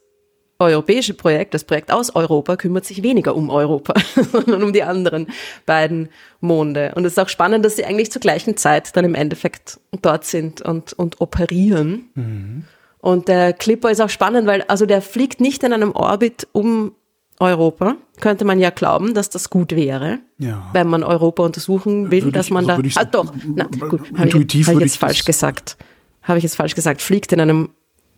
europäische 0.58 1.14
Projekt, 1.14 1.52
das 1.54 1.64
Projekt 1.64 1.90
aus 1.92 2.14
Europa, 2.14 2.56
kümmert 2.56 2.84
sich 2.84 3.02
weniger 3.02 3.34
um 3.34 3.50
Europa, 3.50 3.94
sondern 4.32 4.62
um 4.62 4.72
die 4.72 4.82
anderen 4.82 5.26
beiden 5.66 6.08
Monde. 6.40 6.92
Und 6.94 7.04
es 7.04 7.12
ist 7.14 7.18
auch 7.18 7.28
spannend, 7.28 7.64
dass 7.64 7.76
sie 7.76 7.84
eigentlich 7.84 8.12
zur 8.12 8.20
gleichen 8.20 8.56
Zeit 8.56 8.96
dann 8.96 9.04
im 9.04 9.14
Endeffekt 9.14 9.80
dort 10.02 10.24
sind 10.24 10.62
und, 10.62 10.92
und 10.92 11.20
operieren. 11.20 12.64
Und 12.98 13.28
der 13.28 13.52
Clipper 13.52 13.90
ist 13.90 14.00
auch 14.00 14.08
spannend, 14.08 14.46
weil 14.46 14.62
also 14.62 14.86
der 14.86 15.02
fliegt 15.02 15.40
nicht 15.40 15.62
in 15.64 15.72
einem 15.72 15.92
Orbit 15.92 16.46
um 16.52 16.92
Europa. 17.40 17.96
Könnte 18.20 18.44
man 18.44 18.60
ja 18.60 18.70
glauben, 18.70 19.12
dass 19.12 19.28
das 19.28 19.50
gut 19.50 19.74
wäre, 19.74 20.20
Ja. 20.38 20.70
wenn 20.72 20.86
man 20.86 21.02
Europa 21.02 21.42
untersuchen 21.42 22.12
will, 22.12 22.22
Würde 22.24 22.32
dass 22.38 22.46
ich- 22.46 22.52
man 22.52 22.70
also 22.70 22.80
da. 22.82 23.00
ah, 23.00 23.04
doch, 23.04 23.34
na 23.44 23.64
gut, 23.64 24.02
habe 24.16 24.28
ich, 24.28 24.66
hab 24.68 24.74
ich 24.76 24.80
jetzt 24.80 24.96
falsch 24.98 25.24
gesagt. 25.24 25.76
Habe 26.22 26.38
ich 26.38 26.44
jetzt 26.44 26.54
falsch 26.54 26.76
gesagt. 26.76 27.02
Fliegt 27.02 27.32
in 27.32 27.40
einem 27.40 27.70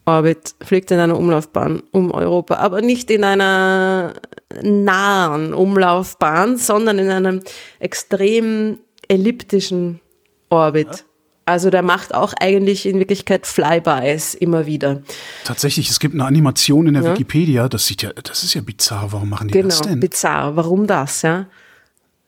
Orbit, 0.07 0.55
fliegt 0.63 0.91
in 0.93 1.01
einer 1.01 1.19
Umlaufbahn 1.19 1.83
um 1.91 2.13
Europa, 2.13 2.57
aber 2.57 2.81
nicht 2.81 3.11
in 3.11 3.25
einer 3.25 4.15
nahen 4.63 5.53
Umlaufbahn, 5.53 6.57
sondern 6.57 6.99
in 6.99 7.11
einem 7.11 7.43
extrem 7.81 8.79
elliptischen 9.09 10.01
Orbit. 10.49 11.05
Also 11.45 11.71
der 11.71 11.83
macht 11.83 12.15
auch 12.15 12.33
eigentlich 12.41 12.87
in 12.87 12.99
Wirklichkeit 12.99 13.47
Flybys 13.47 14.35
immer 14.35 14.67
wieder. 14.67 15.03
Tatsächlich, 15.45 15.91
es 15.91 16.01
gibt 16.01 16.15
eine 16.15 16.25
Animation 16.25 16.87
in 16.89 16.95
der 16.95 17.05
Wikipedia, 17.05 17.69
das 17.69 17.87
sieht 17.87 18.03
ja, 18.03 18.11
das 18.13 18.43
ist 18.43 18.55
ja 18.55 18.61
bizarr. 18.63 19.13
Warum 19.13 19.29
machen 19.29 19.49
die 19.49 19.63
das 19.63 19.81
Genau, 19.81 19.91
denn? 19.91 20.01
bizarr. 20.01 20.57
Warum 20.57 20.87
das, 20.89 21.23
ja? 21.23 21.47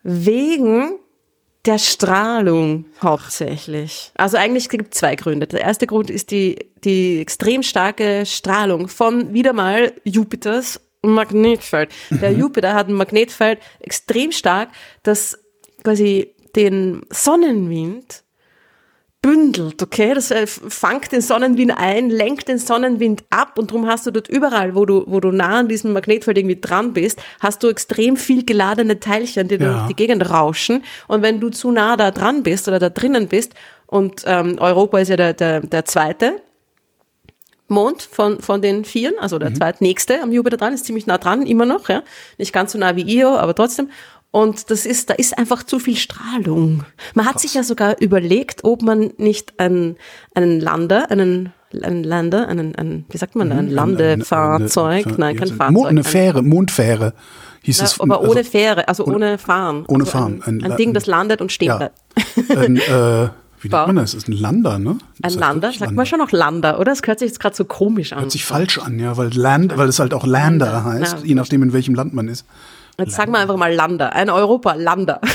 Wegen 0.04 0.90
der 1.64 1.78
Strahlung 1.78 2.86
hauptsächlich. 3.02 4.12
Also 4.14 4.36
eigentlich 4.36 4.68
gibt 4.68 4.94
es 4.94 5.00
zwei 5.00 5.16
Gründe. 5.16 5.46
Der 5.46 5.60
erste 5.60 5.86
Grund 5.86 6.10
ist 6.10 6.30
die, 6.30 6.70
die 6.84 7.20
extrem 7.20 7.62
starke 7.62 8.24
Strahlung 8.26 8.88
von 8.88 9.32
wieder 9.34 9.52
mal 9.52 9.92
Jupiters 10.04 10.80
Magnetfeld. 11.02 11.90
Der 12.10 12.32
Jupiter 12.32 12.74
hat 12.74 12.88
ein 12.88 12.94
Magnetfeld 12.94 13.60
extrem 13.80 14.32
stark, 14.32 14.70
das 15.02 15.38
quasi 15.84 16.34
den 16.56 17.02
Sonnenwind 17.10 18.24
bündelt, 19.20 19.82
okay? 19.82 20.14
Das 20.14 20.30
äh, 20.30 20.46
fangt 20.46 21.12
den 21.12 21.20
Sonnenwind 21.20 21.72
ein, 21.76 22.08
lenkt 22.08 22.48
den 22.48 22.58
Sonnenwind 22.58 23.24
ab 23.30 23.58
und 23.58 23.70
darum 23.70 23.86
hast 23.86 24.06
du 24.06 24.10
dort 24.10 24.28
überall, 24.28 24.74
wo 24.74 24.84
du, 24.84 25.04
wo 25.06 25.20
du 25.20 25.32
nah 25.32 25.58
an 25.58 25.68
diesem 25.68 25.92
Magnetfeld 25.92 26.38
irgendwie 26.38 26.60
dran 26.60 26.92
bist, 26.92 27.20
hast 27.40 27.62
du 27.62 27.68
extrem 27.68 28.16
viel 28.16 28.44
geladene 28.44 29.00
Teilchen, 29.00 29.48
die 29.48 29.56
Ja. 29.56 29.72
durch 29.72 29.86
die 29.88 29.96
Gegend 29.96 30.30
rauschen. 30.30 30.84
Und 31.08 31.22
wenn 31.22 31.40
du 31.40 31.50
zu 31.50 31.72
nah 31.72 31.96
da 31.96 32.10
dran 32.10 32.42
bist 32.42 32.68
oder 32.68 32.78
da 32.78 32.90
drinnen 32.90 33.28
bist, 33.28 33.54
und 33.90 34.22
ähm, 34.26 34.58
Europa 34.58 34.98
ist 34.98 35.08
ja 35.08 35.16
der, 35.16 35.32
der, 35.32 35.60
der 35.60 35.86
zweite 35.86 36.42
Mond 37.68 38.02
von, 38.02 38.40
von 38.40 38.62
den 38.62 38.84
Vieren, 38.84 39.14
also 39.18 39.38
der 39.38 39.52
zweitnächste 39.54 40.22
am 40.22 40.30
Jupiter 40.32 40.56
dran, 40.58 40.74
ist 40.74 40.84
ziemlich 40.84 41.06
nah 41.06 41.18
dran, 41.18 41.46
immer 41.46 41.64
noch, 41.66 41.88
ja. 41.88 42.02
Nicht 42.38 42.52
ganz 42.52 42.72
so 42.72 42.78
nah 42.78 42.96
wie 42.96 43.02
Io, 43.02 43.36
aber 43.36 43.54
trotzdem. 43.54 43.90
Und 44.30 44.70
das 44.70 44.84
ist, 44.84 45.08
da 45.10 45.14
ist 45.14 45.38
einfach 45.38 45.62
zu 45.62 45.78
viel 45.78 45.96
Strahlung. 45.96 46.84
Man 47.14 47.24
hat 47.26 47.40
sich 47.40 47.54
ja 47.54 47.62
sogar 47.62 47.98
überlegt, 48.00 48.62
ob 48.62 48.82
man 48.82 49.10
nicht 49.16 49.58
einen, 49.58 49.96
einen 50.34 50.60
Lander, 50.60 51.10
einen, 51.10 51.52
einen 51.82 52.04
Lander, 52.04 52.46
einen, 52.46 52.74
einen, 52.76 53.06
wie 53.10 53.16
sagt 53.16 53.36
man 53.36 53.48
da, 53.50 53.56
ein 53.56 53.70
Landefahrzeug, 53.70 55.06
Eine- 55.06 55.14
eine- 55.14 55.18
nein, 55.18 55.36
kein 55.36 55.48
Fahrzeug. 55.48 55.86
Eine 55.86 56.00
ein- 56.00 56.04
Fähre, 56.04 56.42
Mondfähre 56.42 57.14
hieß 57.62 57.78
ja, 57.78 57.84
es. 57.84 58.00
aber 58.00 58.20
also 58.20 58.30
ohne 58.32 58.44
Fähre, 58.44 58.86
also 58.88 59.06
ohne 59.06 59.38
Fahren. 59.38 59.84
ohne 59.88 60.04
also 60.04 60.12
Fahren. 60.12 60.42
Ein, 60.44 60.62
Ein- 60.62 60.72
ein 60.72 60.76
Ding, 60.76 60.92
das 60.92 61.06
landet 61.06 61.40
und 61.40 61.50
stehen 61.50 61.68
Ja. 61.68 61.76
bleibt. 61.78 61.98
Ein, 62.50 62.76
äh, 62.76 63.28
wie 63.60 63.68
nennt 63.68 63.86
man 63.88 63.96
das? 63.96 64.12
Das 64.12 64.22
ist 64.24 64.28
ein 64.28 64.32
Lander, 64.32 64.78
ne? 64.78 64.98
Das 65.20 65.34
Ein 65.34 65.40
Lander, 65.40 65.72
sagt 65.72 65.92
man 65.92 66.06
schon 66.06 66.18
noch 66.20 66.30
Lander, 66.32 66.78
oder? 66.78 66.92
Das 66.92 67.00
hört 67.04 67.18
sich 67.18 67.28
jetzt 67.28 67.40
gerade 67.40 67.56
so 67.56 67.64
komisch 67.64 68.12
an. 68.12 68.20
Hört 68.20 68.30
sich 68.32 68.44
falsch 68.44 68.78
an, 68.78 68.98
ja, 69.00 69.16
weil 69.16 69.30
Land, 69.34 69.76
weil 69.76 69.88
es 69.88 69.98
halt 69.98 70.14
auch 70.14 70.26
Lander 70.26 70.84
heißt, 70.84 71.18
Ja. 71.20 71.24
je 71.24 71.34
nachdem 71.34 71.62
in 71.62 71.72
welchem 71.72 71.94
Land 71.94 72.12
man 72.14 72.28
ist. 72.28 72.44
Jetzt 72.98 73.14
sagen 73.14 73.32
wir 73.32 73.38
einfach 73.38 73.56
mal 73.56 73.72
Lander, 73.72 74.12
ein 74.14 74.30
Europa-Lander. 74.30 75.20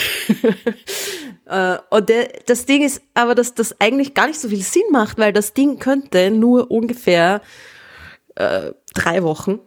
Äh, 1.46 1.76
Und 1.90 2.08
der, 2.08 2.30
das 2.46 2.66
Ding 2.66 2.84
ist 2.86 3.02
aber, 3.16 3.36
dass 3.36 3.54
das 3.54 3.80
eigentlich 3.82 4.14
gar 4.14 4.28
nicht 4.28 4.40
so 4.40 4.48
viel 4.48 4.62
Sinn 4.62 4.84
macht, 4.94 5.18
weil 5.18 5.34
das 5.34 5.54
Ding 5.54 5.78
könnte 5.78 6.32
nur 6.32 6.72
ungefähr 6.72 7.42
äh, 8.36 8.72
drei 8.94 9.24
Wochen 9.24 9.60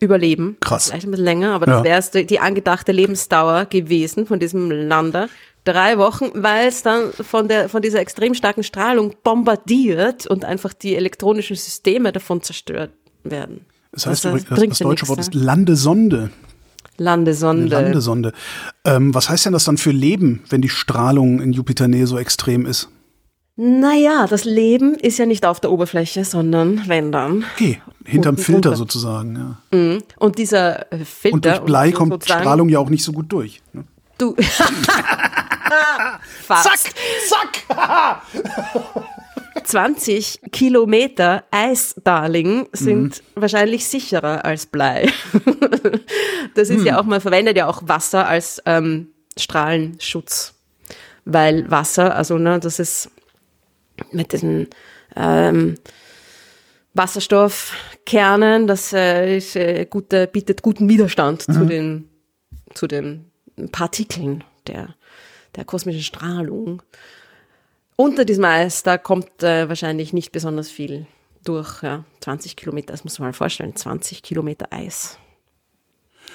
überleben. 0.00 0.56
Krass. 0.60 0.88
Vielleicht 0.88 1.06
ein 1.06 1.12
bisschen 1.12 1.24
länger, 1.24 1.52
aber 1.54 1.68
Ja. 1.68 1.82
das 1.82 2.12
wäre 2.12 2.24
die, 2.24 2.40
angedachte 2.40 2.90
Lebensdauer 2.90 3.66
gewesen 3.66 4.26
von 4.26 4.40
diesem 4.40 4.68
Lander. 4.70 5.28
Drei 5.62 5.96
Wochen, 5.96 6.30
weil 6.34 6.66
es 6.68 6.82
dann 6.82 7.12
von 7.12 7.46
der 7.46 7.68
von 7.68 7.80
dieser 7.80 8.00
extrem 8.00 8.34
starken 8.34 8.64
Strahlung 8.64 9.14
bombardiert 9.22 10.26
und 10.26 10.44
einfach 10.44 10.72
die 10.74 10.96
elektronischen 10.96 11.54
Systeme 11.56 12.10
davon 12.12 12.42
zerstört 12.42 12.90
werden. 13.22 13.64
Das 13.92 14.06
heißt, 14.06 14.26
Also, 14.26 14.38
das, 14.38 14.46
das 14.48 14.58
ja 14.58 14.86
deutsche 14.86 14.88
nichts, 14.88 15.08
Wort 15.08 15.18
ne? 15.18 15.22
ist 15.24 15.34
Landesonde. 15.34 16.30
Landesonde. 16.96 17.66
Landesonde. 17.68 18.32
Ähm, 18.84 19.14
was 19.14 19.28
heißt 19.28 19.46
denn 19.46 19.52
das 19.52 19.64
dann 19.64 19.78
für 19.78 19.90
Leben, 19.90 20.42
wenn 20.48 20.60
die 20.62 20.68
Strahlung 20.68 21.40
in 21.40 21.52
Jupiternähe 21.52 22.06
so 22.06 22.18
extrem 22.18 22.66
ist? 22.66 22.88
Naja, 23.56 24.26
das 24.28 24.44
Leben 24.44 24.94
ist 24.94 25.18
ja 25.18 25.26
nicht 25.26 25.46
auf 25.46 25.60
der 25.60 25.70
Oberfläche, 25.70 26.24
sondern 26.24 26.82
wenn 26.88 27.12
dann. 27.12 27.44
Okay, 27.54 27.80
hinterm 28.04 28.36
Filter 28.36 28.70
drunter. 28.70 28.76
sozusagen, 28.76 29.36
ja. 29.36 29.98
Und 30.18 30.38
dieser 30.38 30.92
äh, 30.92 31.04
Filter. 31.04 31.34
Und 31.34 31.44
durch 31.44 31.60
Blei 31.60 31.90
so- 31.90 31.96
kommt 31.98 32.24
Strahlung 32.24 32.68
ja 32.68 32.80
auch 32.80 32.90
nicht 32.90 33.04
so 33.04 33.12
gut 33.12 33.30
durch. 33.32 33.62
Ne? 33.72 33.84
Du. 34.18 34.34
Fast. 36.42 36.68
zack! 37.28 37.62
20 39.64 40.40
Kilometer 40.52 41.44
Eisdarling 41.50 42.68
sind 42.72 43.22
Mhm. 43.34 43.40
wahrscheinlich 43.42 43.86
sicherer 43.86 44.44
als 44.44 44.66
Blei. 44.66 45.08
das 46.54 46.68
ist 46.70 46.78
Hm. 46.80 46.86
ja 46.86 47.00
auch, 47.00 47.04
man 47.04 47.20
verwendet 47.20 47.56
ja 47.56 47.66
auch 47.66 47.82
Wasser 47.86 48.26
als 48.28 48.62
ähm, 48.66 49.08
Strahlenschutz. 49.38 50.54
Weil 51.24 51.70
Wasser, 51.70 52.14
also 52.14 52.36
ne, 52.38 52.60
das 52.60 52.78
ist 52.78 53.10
mit 54.12 54.32
diesen 54.32 54.68
ähm, 55.16 55.76
Wasserstoffkernen, 56.94 58.66
das 58.66 58.92
äh, 58.92 59.36
ist, 59.38 59.56
äh, 59.56 59.86
gute, 59.88 60.26
bietet 60.26 60.62
guten 60.62 60.88
Widerstand 60.88 61.48
Mhm. 61.48 61.52
zu 61.52 61.64
den 61.66 62.08
zu 62.74 62.86
den 62.88 63.30
Partikeln 63.70 64.42
der, 64.66 64.94
der 65.54 65.64
kosmischen 65.64 66.02
Strahlung. 66.02 66.82
Unter 67.96 68.24
diesem 68.24 68.44
Eis, 68.44 68.82
da 68.82 68.98
kommt 68.98 69.42
äh, 69.42 69.68
wahrscheinlich 69.68 70.12
nicht 70.12 70.32
besonders 70.32 70.70
viel 70.70 71.06
durch. 71.44 71.82
Ja. 71.82 72.04
20 72.20 72.56
Kilometer, 72.56 72.92
das 72.92 73.04
muss 73.04 73.18
man 73.18 73.28
mal 73.28 73.32
vorstellen, 73.32 73.76
20 73.76 74.22
Kilometer 74.22 74.66
Eis. 74.70 75.18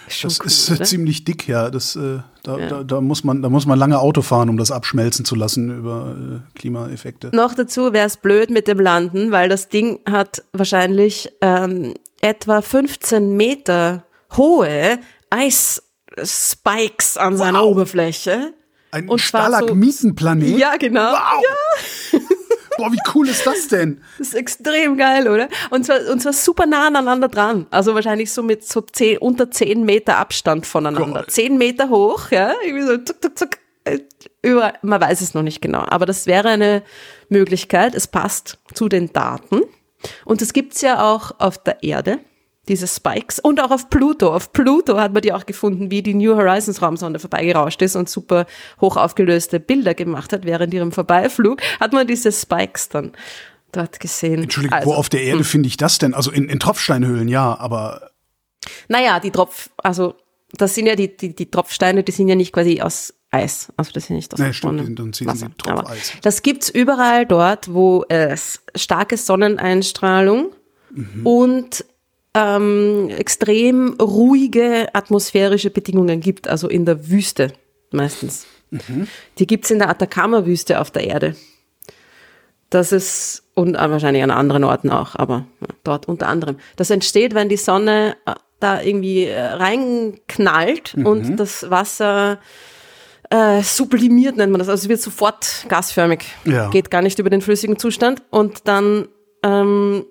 Schon 0.08 0.30
Das 0.30 0.40
cool, 0.40 0.46
ist 0.48 0.72
oder? 0.72 0.84
ziemlich 0.86 1.24
dick, 1.26 1.48
ja. 1.48 1.70
Das, 1.70 1.96
äh, 1.96 2.20
da, 2.44 2.58
Ja. 2.58 2.68
Da, 2.70 2.84
da, 2.84 3.02
muss 3.02 3.24
man, 3.24 3.42
da 3.42 3.50
muss 3.50 3.66
man 3.66 3.78
lange 3.78 4.00
Auto 4.00 4.22
fahren, 4.22 4.50
um 4.50 4.58
das 4.58 4.72
abschmelzen 4.72 5.26
zu 5.26 5.36
lassen 5.36 5.78
über 5.80 6.16
äh, 6.56 6.58
Klimaeffekte. 6.60 7.32
Noch 7.34 7.54
dazu 7.54 7.92
wäre 7.94 8.08
es 8.08 8.18
blöd 8.18 8.50
mit 8.50 8.68
dem 8.68 8.80
Landen, 8.80 9.32
weil 9.32 9.50
das 9.50 9.68
Ding 9.68 10.00
hat 10.10 10.44
wahrscheinlich 10.54 11.30
ähm, 11.42 11.94
etwa 12.22 12.62
15 12.62 13.36
Meter 13.36 14.06
hohe 14.38 15.00
Eisspikes 15.30 17.18
an 17.18 17.38
seiner 17.38 17.62
Wow. 17.62 17.72
Oberfläche. 17.72 18.54
Ein 18.92 19.08
Und 19.10 19.22
zwar 19.22 19.50
so- 19.52 19.58
Stalagmitenplanet? 19.58 20.58
Ja, 20.58 20.76
genau. 20.78 21.12
Wow! 21.14 22.22
Boah, 22.78 22.92
wie 22.94 23.00
cool 23.14 23.28
ist 23.28 23.46
das 23.46 23.68
denn? 23.68 24.02
Das 24.18 24.30
ist 24.30 24.34
extrem 24.36 24.96
geil, 24.98 25.28
oder? 25.28 25.50
Und 25.70 25.86
zwar, 25.86 26.00
und 26.10 26.22
zwar 26.22 26.32
super 26.32 26.66
nah 26.66 26.88
aneinander 26.88 27.28
dran. 27.28 27.68
Also 27.72 27.94
wahrscheinlich 27.94 28.32
so 28.32 28.42
mit 28.42 28.64
so 28.66 28.80
zehn, 28.82 29.18
unter 29.18 29.52
10 29.52 29.84
Meter 29.84 30.16
Abstand 30.18 30.66
voneinander. 30.66 31.22
Geil. 31.24 31.26
10 31.28 31.58
Meter 31.58 31.90
hoch, 31.90 32.32
ja, 32.32 32.54
irgendwie 32.64 32.86
so 32.88 32.98
zuck, 33.00 33.22
zuck, 33.22 33.38
zuck. 33.38 33.50
äh, 33.84 34.00
Über, 34.42 34.74
man 34.82 35.02
weiß 35.02 35.20
es 35.20 35.34
noch 35.34 35.42
nicht 35.44 35.62
genau, 35.62 35.84
aber 35.90 36.06
das 36.06 36.26
wäre 36.26 36.48
eine 36.48 36.82
Möglichkeit. 37.28 37.96
Es 37.96 38.08
passt 38.08 38.60
zu 38.74 38.88
den 38.88 39.12
Daten. 39.12 39.62
Und 40.24 40.42
das 40.42 40.54
gibt's 40.54 40.80
ja 40.80 41.04
auch 41.04 41.32
auf 41.40 41.62
der 41.62 41.84
Erde, 41.84 42.20
diese 42.70 42.88
Spikes. 42.88 43.40
Und 43.40 43.60
auch 43.62 43.72
auf 43.72 43.90
Pluto. 43.90 44.34
Auf 44.34 44.54
Pluto 44.54 44.98
hat 44.98 45.12
man 45.14 45.22
die 45.22 45.34
auch 45.34 45.46
gefunden, 45.46 45.92
wie 45.92 46.02
die 46.02 46.14
New 46.14 46.36
Horizons 46.36 46.82
Raumsonde 46.82 47.20
vorbeigerauscht 47.20 47.82
ist 47.82 47.96
und 47.98 48.08
super 48.10 48.46
hoch 48.80 48.96
aufgelöste 48.96 49.60
Bilder 49.60 49.94
gemacht 49.96 50.32
hat 50.32 50.46
während 50.46 50.74
ihrem 50.74 50.92
Vorbeiflug. 50.92 51.62
Hat 51.80 51.92
man 51.92 52.08
diese 52.08 52.32
Spikes 52.32 52.88
dann 52.90 53.12
dort 53.74 54.00
gesehen. 54.00 54.44
Entschuldigung, 54.44 54.78
Also, 54.78 54.90
wo 54.92 54.94
auf 54.94 55.10
der 55.10 55.24
Erde 55.24 55.44
finde 55.44 55.68
ich 55.68 55.76
das 55.78 55.98
denn? 55.98 56.14
Also 56.14 56.32
in, 56.32 56.48
in 56.48 56.60
Tropfsteinhöhlen, 56.60 57.28
ja, 57.28 57.58
aber 57.60 58.12
Naja, 58.88 59.20
die 59.20 59.32
Tropf, 59.32 59.70
also 59.78 60.16
das 60.54 60.74
sind 60.76 60.86
ja 60.88 60.96
die, 60.96 61.16
die, 61.16 61.36
die 61.36 61.52
Tropfsteine, 61.52 62.04
die 62.04 62.12
sind 62.12 62.28
ja 62.30 62.36
nicht 62.36 62.54
quasi 62.54 62.82
aus 62.82 63.14
Eis. 63.32 63.72
Also 63.78 63.92
das 63.92 64.06
sind 64.08 64.16
nicht 64.16 64.34
aus 64.34 64.40
Nee, 64.40 64.54
stimmt, 64.54 64.78
gefrorenem 64.78 64.96
dann 64.96 65.06
sind 65.14 65.16
sie 65.16 65.26
Wasser. 65.28 65.52
Tropfeis. 65.58 66.12
Aber 66.14 66.22
das 66.24 66.42
gibt's 66.42 66.70
überall 66.70 67.28
dort, 67.28 67.72
wo 67.72 68.04
es 68.10 68.62
starke 68.76 69.18
Sonneneinstrahlung 69.18 70.52
Mhm. 70.92 71.28
und 71.28 71.86
ähm, 72.36 73.10
extrem 73.10 73.94
ruhige 74.00 74.88
atmosphärische 74.94 75.70
Bedingungen 75.70 76.20
gibt, 76.20 76.48
also 76.48 76.68
in 76.68 76.86
der 76.86 77.10
Wüste 77.10 77.54
meistens. 77.92 78.46
Mhm. 78.70 79.08
Die 79.40 79.48
gibt's 79.48 79.72
in 79.72 79.80
der 79.80 79.90
Atacama-Wüste 79.90 80.80
auf 80.80 80.92
der 80.92 81.06
Erde. 81.08 81.36
Das 82.70 82.92
ist, 82.92 83.44
und 83.56 83.74
wahrscheinlich 83.74 84.22
an 84.22 84.30
anderen 84.30 84.64
Orten 84.64 84.92
auch, 84.92 85.16
aber 85.16 85.46
dort 85.84 86.08
unter 86.08 86.28
anderem. 86.28 86.58
Das 86.76 86.92
entsteht, 86.92 87.34
wenn 87.34 87.50
die 87.50 87.58
Sonne 87.58 88.16
äh, 88.28 88.36
da 88.60 88.82
irgendwie 88.82 89.24
äh, 89.24 89.42
reinknallt 89.42 90.96
Mhm. 90.96 91.06
und 91.08 91.38
das 91.38 91.70
Wasser 91.72 92.38
äh, 93.32 93.64
sublimiert, 93.64 94.38
nennt 94.38 94.52
man 94.52 94.60
das. 94.60 94.70
Also 94.70 94.84
es 94.84 94.90
wird 94.90 95.02
sofort 95.02 95.66
gasförmig. 95.68 96.26
Ja. 96.46 96.70
Geht 96.70 96.92
gar 96.92 97.02
nicht 97.02 97.18
über 97.18 97.30
den 97.32 97.42
flüssigen 97.42 97.80
Zustand. 97.80 98.22
Und 98.30 98.68
dann 98.68 99.08
ähm, 99.44 100.06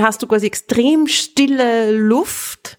hast 0.00 0.22
du 0.22 0.26
quasi 0.26 0.46
extrem 0.46 1.06
stille 1.06 1.92
Luft, 1.92 2.78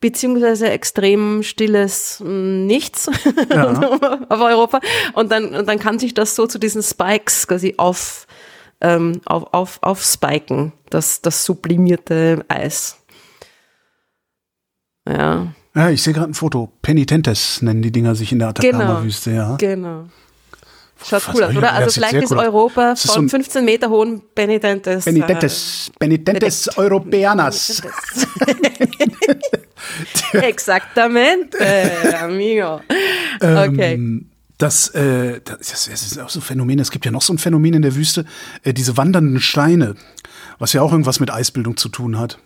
beziehungsweise 0.00 0.70
extrem 0.70 1.42
stilles 1.42 2.22
mm, 2.24 2.66
Nichts 2.66 3.08
auf 4.28 4.40
Europa. 4.40 4.80
Und 5.14 5.30
dann, 5.30 5.54
und 5.54 5.68
dann 5.68 5.78
kann 5.78 5.98
sich 5.98 6.14
das 6.14 6.34
so 6.36 6.46
zu 6.46 6.58
diesen 6.58 6.82
Spikes 6.82 7.46
quasi 7.46 7.74
auf, 7.76 8.26
ähm, 8.80 9.20
auf, 9.24 9.52
auf, 9.52 9.78
aufspiken, 9.82 10.72
das, 10.90 11.22
das 11.22 11.44
sublimierte 11.44 12.44
Eis. 12.48 12.98
Ja, 15.08 15.48
ja, 15.76 15.90
ich 15.90 16.02
sehe 16.02 16.14
gerade 16.14 16.30
ein 16.30 16.34
Foto. 16.34 16.72
Penitentes 16.80 17.60
nennen 17.60 17.82
die 17.82 17.92
Dinger 17.92 18.14
sich 18.14 18.32
in 18.32 18.38
der 18.38 18.54
genau. 18.54 18.78
Atacama-Wüste, 18.78 19.30
ja. 19.30 19.56
Genau. 19.56 20.08
Schaut 21.04 21.28
Was 21.28 21.34
cool 21.34 21.44
aus, 21.44 21.56
oder? 21.56 21.72
Also 21.72 21.90
vielleicht 21.90 22.14
ist 22.14 22.30
cool 22.32 22.38
aus. 22.38 22.44
Europa 22.44 22.96
so 22.96 23.12
von 23.12 23.26
ein- 23.26 23.28
15 23.28 23.64
Meter 23.64 23.90
hohen 23.90 24.22
Penitentes. 24.34 25.04
Penitentes, 25.04 25.90
Penitentes 25.98 26.64
bedeckt. 26.64 26.78
Europäanas. 26.78 27.82
Äh, 30.32 30.38
Exactamente, 30.48 31.58
amigo. 32.20 32.80
Okay. 33.40 33.94
Ähm, 33.94 34.26
Das, 34.58 34.88
äh, 34.94 35.40
das, 35.44 35.58
das 35.58 35.86
ist 35.88 36.18
auch 36.18 36.30
so 36.30 36.38
ein 36.40 36.42
Phänomen. 36.42 36.78
Es 36.78 36.90
gibt 36.90 37.04
ja 37.04 37.10
noch 37.10 37.20
so 37.20 37.32
ein 37.34 37.38
Phänomen 37.38 37.74
in 37.74 37.82
der 37.82 37.94
Wüste, 37.94 38.24
äh, 38.64 38.72
diese 38.72 38.96
wandernden 38.96 39.38
Steine, 39.38 39.96
was 40.58 40.72
ja 40.72 40.80
auch 40.80 40.92
irgendwas 40.92 41.20
mit 41.20 41.30
Eisbildung 41.30 41.76
zu 41.76 41.90
tun 41.90 42.18
hat. 42.18 42.38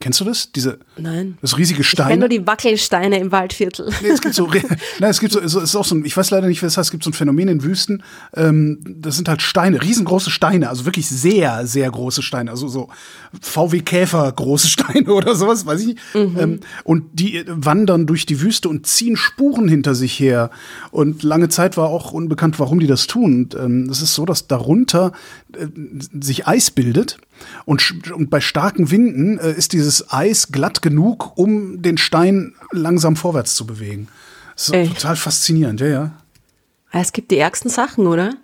Kennst 0.00 0.20
du 0.20 0.24
das? 0.24 0.52
Diese, 0.52 0.78
Nein. 0.96 1.38
das 1.40 1.58
riesige 1.58 1.80
Ich 1.80 1.90
kenne 1.90 2.06
Stein. 2.06 2.18
nur 2.20 2.28
die 2.28 2.46
Wackelsteine 2.46 3.18
im 3.18 3.32
Waldviertel. 3.32 3.90
Nee, 4.00 4.08
es 4.08 4.20
gibt 4.20 4.34
so, 4.36 4.46
nein, 5.00 5.10
es 5.10 5.18
gibt 5.18 5.32
so, 5.32 5.40
es 5.40 5.54
ist 5.56 5.74
auch 5.74 5.84
so 5.84 5.96
ein, 5.96 6.04
ich 6.04 6.16
weiß 6.16 6.30
leider 6.30 6.46
nicht, 6.46 6.62
was 6.62 6.74
das 6.74 6.76
heißt, 6.78 6.86
es 6.88 6.90
gibt 6.92 7.02
so 7.02 7.10
ein 7.10 7.14
Phänomen 7.14 7.48
in 7.48 7.64
Wüsten, 7.64 8.04
ähm, 8.36 8.78
das 8.86 9.16
sind 9.16 9.28
halt 9.28 9.42
Steine, 9.42 9.82
riesengroße 9.82 10.30
Steine, 10.30 10.68
also 10.68 10.84
wirklich 10.84 11.08
sehr, 11.08 11.66
sehr 11.66 11.90
große 11.90 12.22
Steine, 12.22 12.52
also 12.52 12.68
so 12.68 12.88
VW 13.40 13.80
Käfer 13.80 14.30
große 14.30 14.68
Steine 14.68 15.12
oder 15.12 15.34
sowas, 15.34 15.66
weiß 15.66 15.80
ich 15.80 15.86
nicht. 15.88 15.98
Ähm, 16.14 16.60
und 16.84 17.06
die 17.12 17.42
wandern 17.48 18.06
durch 18.06 18.24
die 18.24 18.40
Wüste 18.40 18.68
und 18.68 18.86
ziehen 18.86 19.16
Spuren 19.16 19.66
hinter 19.66 19.96
sich 19.96 20.18
her. 20.20 20.50
Und 20.92 21.24
lange 21.24 21.48
Zeit 21.48 21.76
war 21.76 21.88
auch 21.88 22.12
unbekannt, 22.12 22.60
warum 22.60 22.78
die 22.78 22.86
das 22.86 23.08
tun. 23.08 23.34
Und 23.34 23.54
ähm, 23.56 23.88
es 23.90 24.00
ist 24.00 24.14
so, 24.14 24.24
dass 24.24 24.46
darunter 24.46 25.12
äh, 25.54 25.66
sich 26.20 26.46
Eis 26.46 26.70
bildet. 26.70 27.18
Und, 27.64 28.12
und 28.12 28.30
bei 28.30 28.40
starken 28.40 28.90
Winden 28.90 29.38
äh, 29.38 29.52
ist 29.52 29.72
dieses 29.72 30.12
Eis 30.12 30.50
glatt 30.52 30.82
genug, 30.82 31.36
um 31.36 31.82
den 31.82 31.98
Stein 31.98 32.54
langsam 32.72 33.16
vorwärts 33.16 33.54
zu 33.54 33.66
bewegen. 33.66 34.08
Das 34.54 34.68
ist 34.68 34.74
Echt? 34.74 34.94
total 34.94 35.16
faszinierend, 35.16 35.80
ja, 35.80 35.86
ja. 35.86 36.10
Ah, 36.90 37.00
Es 37.00 37.12
gibt 37.12 37.30
die 37.30 37.38
ärgsten 37.38 37.70
Sachen, 37.70 38.06
oder? 38.06 38.34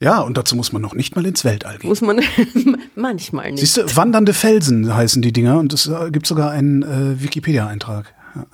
Ja, 0.00 0.20
und 0.20 0.38
dazu 0.38 0.54
muss 0.54 0.72
man 0.72 0.80
noch 0.80 0.94
nicht 0.94 1.16
mal 1.16 1.26
ins 1.26 1.44
Weltall 1.44 1.78
gehen. 1.78 1.88
Muss 1.88 2.00
man 2.00 2.20
manchmal 2.94 3.50
nicht. 3.50 3.60
Siehst 3.60 3.76
du, 3.78 3.96
wandernde 3.96 4.32
Felsen 4.32 4.94
heißen 4.94 5.20
die 5.22 5.32
Dinger 5.32 5.58
und 5.58 5.72
es 5.72 5.88
äh, 5.88 6.10
gibt 6.12 6.26
sogar 6.26 6.52
einen 6.52 6.82
äh, 6.82 7.20
Wikipedia-Eintrag. 7.20 8.14
Ja. 8.36 8.46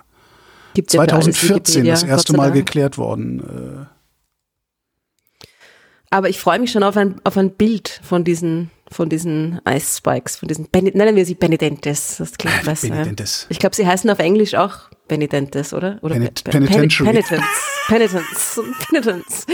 Gibt's 0.72 0.94
ja 0.94 1.04
für 1.04 1.12
alles 1.12 1.24
2014 1.36 1.74
Wikipedia, 1.74 1.92
das 1.92 2.02
erste 2.02 2.32
Mal 2.34 2.50
geklärt 2.50 2.96
worden. 2.96 3.40
Äh, 3.40 3.84
Aber 6.10 6.30
ich 6.30 6.40
freue 6.40 6.58
mich 6.58 6.72
schon 6.72 6.82
auf 6.82 6.96
ein, 6.96 7.20
auf 7.24 7.36
ein 7.36 7.54
Bild 7.54 8.00
von 8.02 8.24
diesen, 8.24 8.70
von 8.94 9.08
diesen 9.08 9.60
Ice 9.68 9.96
Spikes, 9.98 10.36
von 10.36 10.46
diesen, 10.48 10.68
Beni 10.70 10.92
nennen 10.94 11.16
wir 11.16 11.26
sie 11.26 11.34
Benedentes, 11.34 12.16
das 12.18 12.32
klingt 12.38 12.62
besser. 12.64 12.86
ja. 12.88 12.94
Benedentes. 12.94 13.46
Ich 13.48 13.58
glaube, 13.58 13.74
sie 13.74 13.86
heißen 13.86 14.08
auf 14.08 14.18
Englisch 14.20 14.54
auch 14.54 14.88
Benedentes, 15.08 15.74
oder? 15.74 15.98
oder 16.02 16.14
Penit- 16.14 16.44
Pe- 16.44 16.50
Penitentiary. 16.52 17.10
Penitence, 17.10 17.46
Penitence, 17.88 18.60
Penitence. 18.88 19.46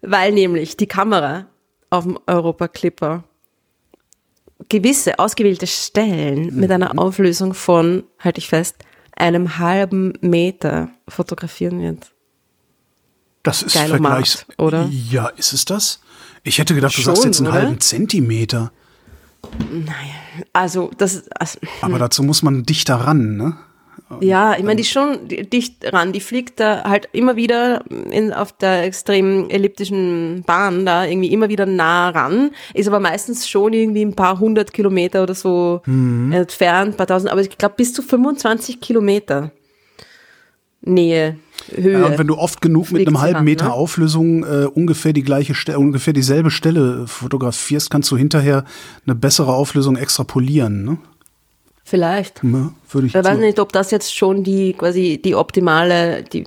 Weil 0.00 0.32
nämlich 0.32 0.76
die 0.78 0.86
Kamera 0.86 1.46
auf 1.90 2.04
dem 2.04 2.18
Europa 2.26 2.68
Clipper 2.68 3.24
gewisse 4.68 5.18
ausgewählte 5.18 5.66
Stellen 5.66 6.46
mit 6.56 6.68
Mhm. 6.70 6.74
einer 6.74 6.98
Auflösung 6.98 7.54
von, 7.54 8.04
halte 8.18 8.38
ich 8.38 8.48
fest, 8.48 8.76
einem 9.16 9.58
halben 9.58 10.14
Meter 10.20 10.88
fotografieren 11.08 11.80
wird. 11.82 12.10
das 13.42 13.62
ist 13.62 13.74
Geiler 13.74 13.96
Vergleichs. 13.98 14.46
Markt, 14.48 14.58
oder? 14.60 14.88
Ja, 14.90 15.28
ist 15.28 15.52
es 15.52 15.64
das? 15.64 16.00
Ich 16.42 16.58
hätte 16.58 16.74
gedacht, 16.74 16.96
du 16.96 17.02
Schon, 17.02 17.14
sagst 17.14 17.24
jetzt 17.26 17.38
einen 17.40 17.48
oder? 17.48 17.56
halben 17.62 17.80
Zentimeter. 17.80 18.72
Also, 20.52 20.90
das 20.98 21.28
also, 21.30 21.58
Aber 21.82 21.98
dazu 21.98 22.22
muss 22.22 22.42
man 22.42 22.64
dichter 22.64 22.94
ran, 22.96 23.36
ne? 23.36 23.56
Ja, 24.20 24.54
ich 24.56 24.64
meine, 24.64 24.76
die 24.76 24.82
ist 24.82 24.90
schon 24.90 25.28
di- 25.28 25.48
dicht 25.48 25.84
ran. 25.92 26.12
Die 26.12 26.20
fliegt 26.20 26.58
da 26.58 26.82
halt 26.82 27.08
immer 27.12 27.36
wieder 27.36 27.84
in, 28.10 28.32
auf 28.32 28.50
der 28.52 28.82
extrem 28.82 29.48
elliptischen 29.50 30.42
Bahn 30.44 30.84
da 30.84 31.04
irgendwie 31.04 31.32
immer 31.32 31.48
wieder 31.48 31.64
nah 31.64 32.08
ran, 32.10 32.50
ist 32.74 32.88
aber 32.88 32.98
meistens 32.98 33.48
schon 33.48 33.72
irgendwie 33.72 34.02
ein 34.04 34.16
paar 34.16 34.40
hundert 34.40 34.72
Kilometer 34.72 35.22
oder 35.22 35.34
so 35.34 35.82
entfernt, 35.86 36.96
paar 36.96 37.06
tausend, 37.06 37.30
aber 37.30 37.40
ich 37.40 37.56
glaube 37.56 37.74
bis 37.76 37.92
zu 37.92 38.02
25 38.02 38.80
Kilometer 38.80 39.52
Nähe, 40.82 41.36
Höhe. 41.74 42.00
Ja, 42.00 42.06
und 42.06 42.18
wenn 42.18 42.26
du 42.26 42.36
oft 42.36 42.60
genug 42.60 42.90
mit 42.92 43.06
einem 43.06 43.20
halben 43.20 43.44
Meter 43.44 43.66
ne? 43.66 43.72
Auflösung 43.72 44.44
äh, 44.44 44.66
ungefähr 44.66 45.12
die 45.12 45.22
gleiche 45.22 45.54
Stelle, 45.54 45.78
ungefähr 45.78 46.12
dieselbe 46.12 46.50
Stelle 46.50 47.06
fotografierst, 47.06 47.90
kannst 47.90 48.10
du 48.10 48.16
hinterher 48.16 48.64
eine 49.06 49.14
bessere 49.14 49.52
Auflösung 49.52 49.96
extrapolieren, 49.96 50.84
ne? 50.84 50.98
Vielleicht. 51.84 52.44
Ne? 52.44 52.72
Würde 52.90 53.08
ich 53.08 53.14
Ich 53.14 53.24
weiß 53.24 53.38
nicht, 53.38 53.58
ob 53.58 53.72
das 53.72 53.90
jetzt 53.90 54.14
schon 54.14 54.44
die 54.44 54.74
quasi 54.74 55.20
die 55.22 55.34
optimale, 55.34 56.22
die 56.22 56.44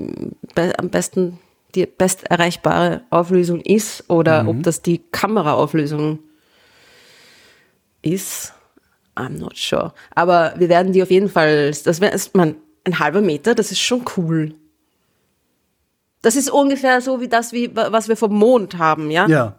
be 0.55 0.73
am 0.77 0.89
besten 0.89 1.39
die 1.75 1.85
best 1.85 2.23
erreichbare 2.29 3.01
Auflösung 3.09 3.59
ist 3.59 4.09
oder 4.09 4.47
ob 4.47 4.61
das 4.63 4.81
die 4.81 5.01
Kameraauflösung 5.11 6.19
ist. 8.01 8.53
I'm 9.15 9.39
not 9.39 9.57
sure. 9.57 9.93
Aber 10.15 10.53
wir 10.57 10.69
werden 10.69 10.93
die 10.93 11.03
auf 11.03 11.11
jeden 11.11 11.29
Fall, 11.29 11.71
das 11.71 12.01
wäre 12.01 12.17
man 12.33 12.55
ein 12.83 12.99
halber 12.99 13.21
Meter, 13.21 13.55
das 13.55 13.71
ist 13.71 13.79
schon 13.79 14.03
cool. 14.17 14.55
Das 16.23 16.35
ist 16.35 16.49
ungefähr 16.49 16.99
so 17.01 17.21
wie 17.21 17.27
das, 17.27 17.53
wie 17.53 17.69
was 17.75 18.07
wir 18.07 18.17
vom 18.17 18.33
Mond 18.33 18.77
haben, 18.79 19.11
ja? 19.11 19.27
Ja. 19.27 19.55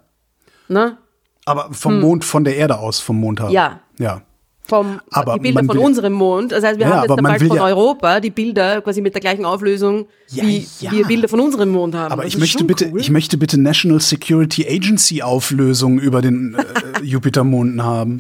Ne? 0.67 0.97
Aber 1.45 1.69
vom 1.73 2.01
Mond, 2.01 2.25
von 2.25 2.43
der 2.43 2.57
Erde 2.57 2.79
aus, 2.79 2.99
vom 3.01 3.21
Mond 3.21 3.39
haben. 3.39 3.49
Hm. 3.51 3.55
Ja. 3.55 3.81
Ja. 3.99 4.23
vom 4.67 4.99
Aber 5.11 5.35
die 5.35 5.41
Bilder 5.41 5.61
von 5.63 5.77
will- 5.77 5.79
unserem 5.85 6.15
Mond. 6.15 6.53
Das 6.53 6.65
heißt, 6.65 6.79
wir 6.79 6.87
Ja, 6.87 6.93
haben 6.97 7.01
jetzt 7.03 7.21
man 7.21 7.25
bald 7.33 7.43
von 7.47 7.57
ja- 7.59 7.65
Europa 7.67 8.19
die 8.21 8.31
Bilder 8.31 8.81
quasi 8.81 9.03
mit 9.03 9.13
der 9.15 9.21
gleichen 9.21 9.45
Auflösung, 9.45 10.07
Ja, 10.31 10.43
wie 10.43 10.67
wir 10.91 11.07
Bilder 11.07 11.29
von 11.29 11.39
unserem 11.41 11.69
Mond 11.69 11.95
haben. 11.95 12.11
Aber 12.13 12.23
Das 12.23 12.33
ich 12.33 12.41
möchte 12.41 12.65
bitte, 12.65 12.89
cool. 12.91 12.99
ich 12.99 13.11
möchte 13.11 13.37
bitte 13.37 13.61
National 13.61 14.01
Security 14.01 14.67
Agency 14.67 15.21
Auflösung 15.21 15.99
über 15.99 16.23
den 16.23 16.55
äh, 16.57 17.05
Jupitermonden 17.05 17.83
haben. 17.85 18.19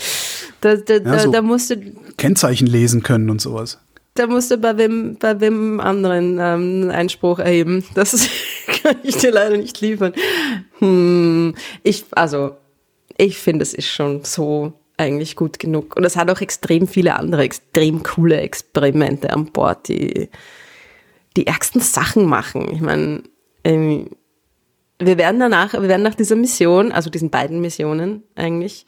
da, 0.60 0.76
da, 0.76 0.98
da, 0.98 1.18
so. 1.18 1.30
da 1.32 1.40
musst 1.40 1.70
du, 1.70 1.76
Kennzeichen 2.18 2.66
lesen 2.66 3.02
können 3.02 3.30
und 3.30 3.40
sowas. 3.40 3.78
Da 4.14 4.28
musst 4.28 4.50
du 4.50 4.58
bei 4.58 4.78
wem, 4.78 5.16
bei 5.18 5.40
wem 5.40 5.80
anderen 5.80 6.38
ähm, 6.40 6.90
Einspruch 6.90 7.40
erheben. 7.40 7.84
Das 7.94 8.12
kann 8.82 8.96
ich 9.02 9.16
dir 9.16 9.32
leider 9.32 9.56
nicht 9.56 9.80
liefern. 9.80 10.12
Hm, 10.78 11.54
ich, 11.82 12.04
also, 12.12 12.56
ich 13.16 13.38
finde, 13.38 13.64
es 13.64 13.74
ist 13.74 13.88
schon 13.88 14.24
so 14.24 14.72
eigentlich 14.96 15.34
gut 15.34 15.58
genug. 15.58 15.96
Und 15.96 16.04
es 16.04 16.16
hat 16.16 16.30
auch 16.30 16.40
extrem 16.40 16.86
viele 16.86 17.16
andere 17.16 17.42
extrem 17.42 18.04
coole 18.04 18.36
Experimente 18.36 19.30
an 19.30 19.46
Bord, 19.46 19.88
die 19.88 20.28
die 21.36 21.48
ärgsten 21.48 21.80
Sachen 21.80 22.26
machen. 22.26 22.70
Ich 22.72 22.80
meine, 22.80 23.24
ähm, 23.64 24.10
wir 25.00 25.18
werden 25.18 25.40
danach, 25.40 25.72
wir 25.72 25.88
werden 25.88 26.02
nach 26.02 26.14
dieser 26.14 26.36
Mission, 26.36 26.92
also 26.92 27.10
diesen 27.10 27.30
beiden 27.30 27.60
Missionen 27.60 28.22
eigentlich, 28.36 28.86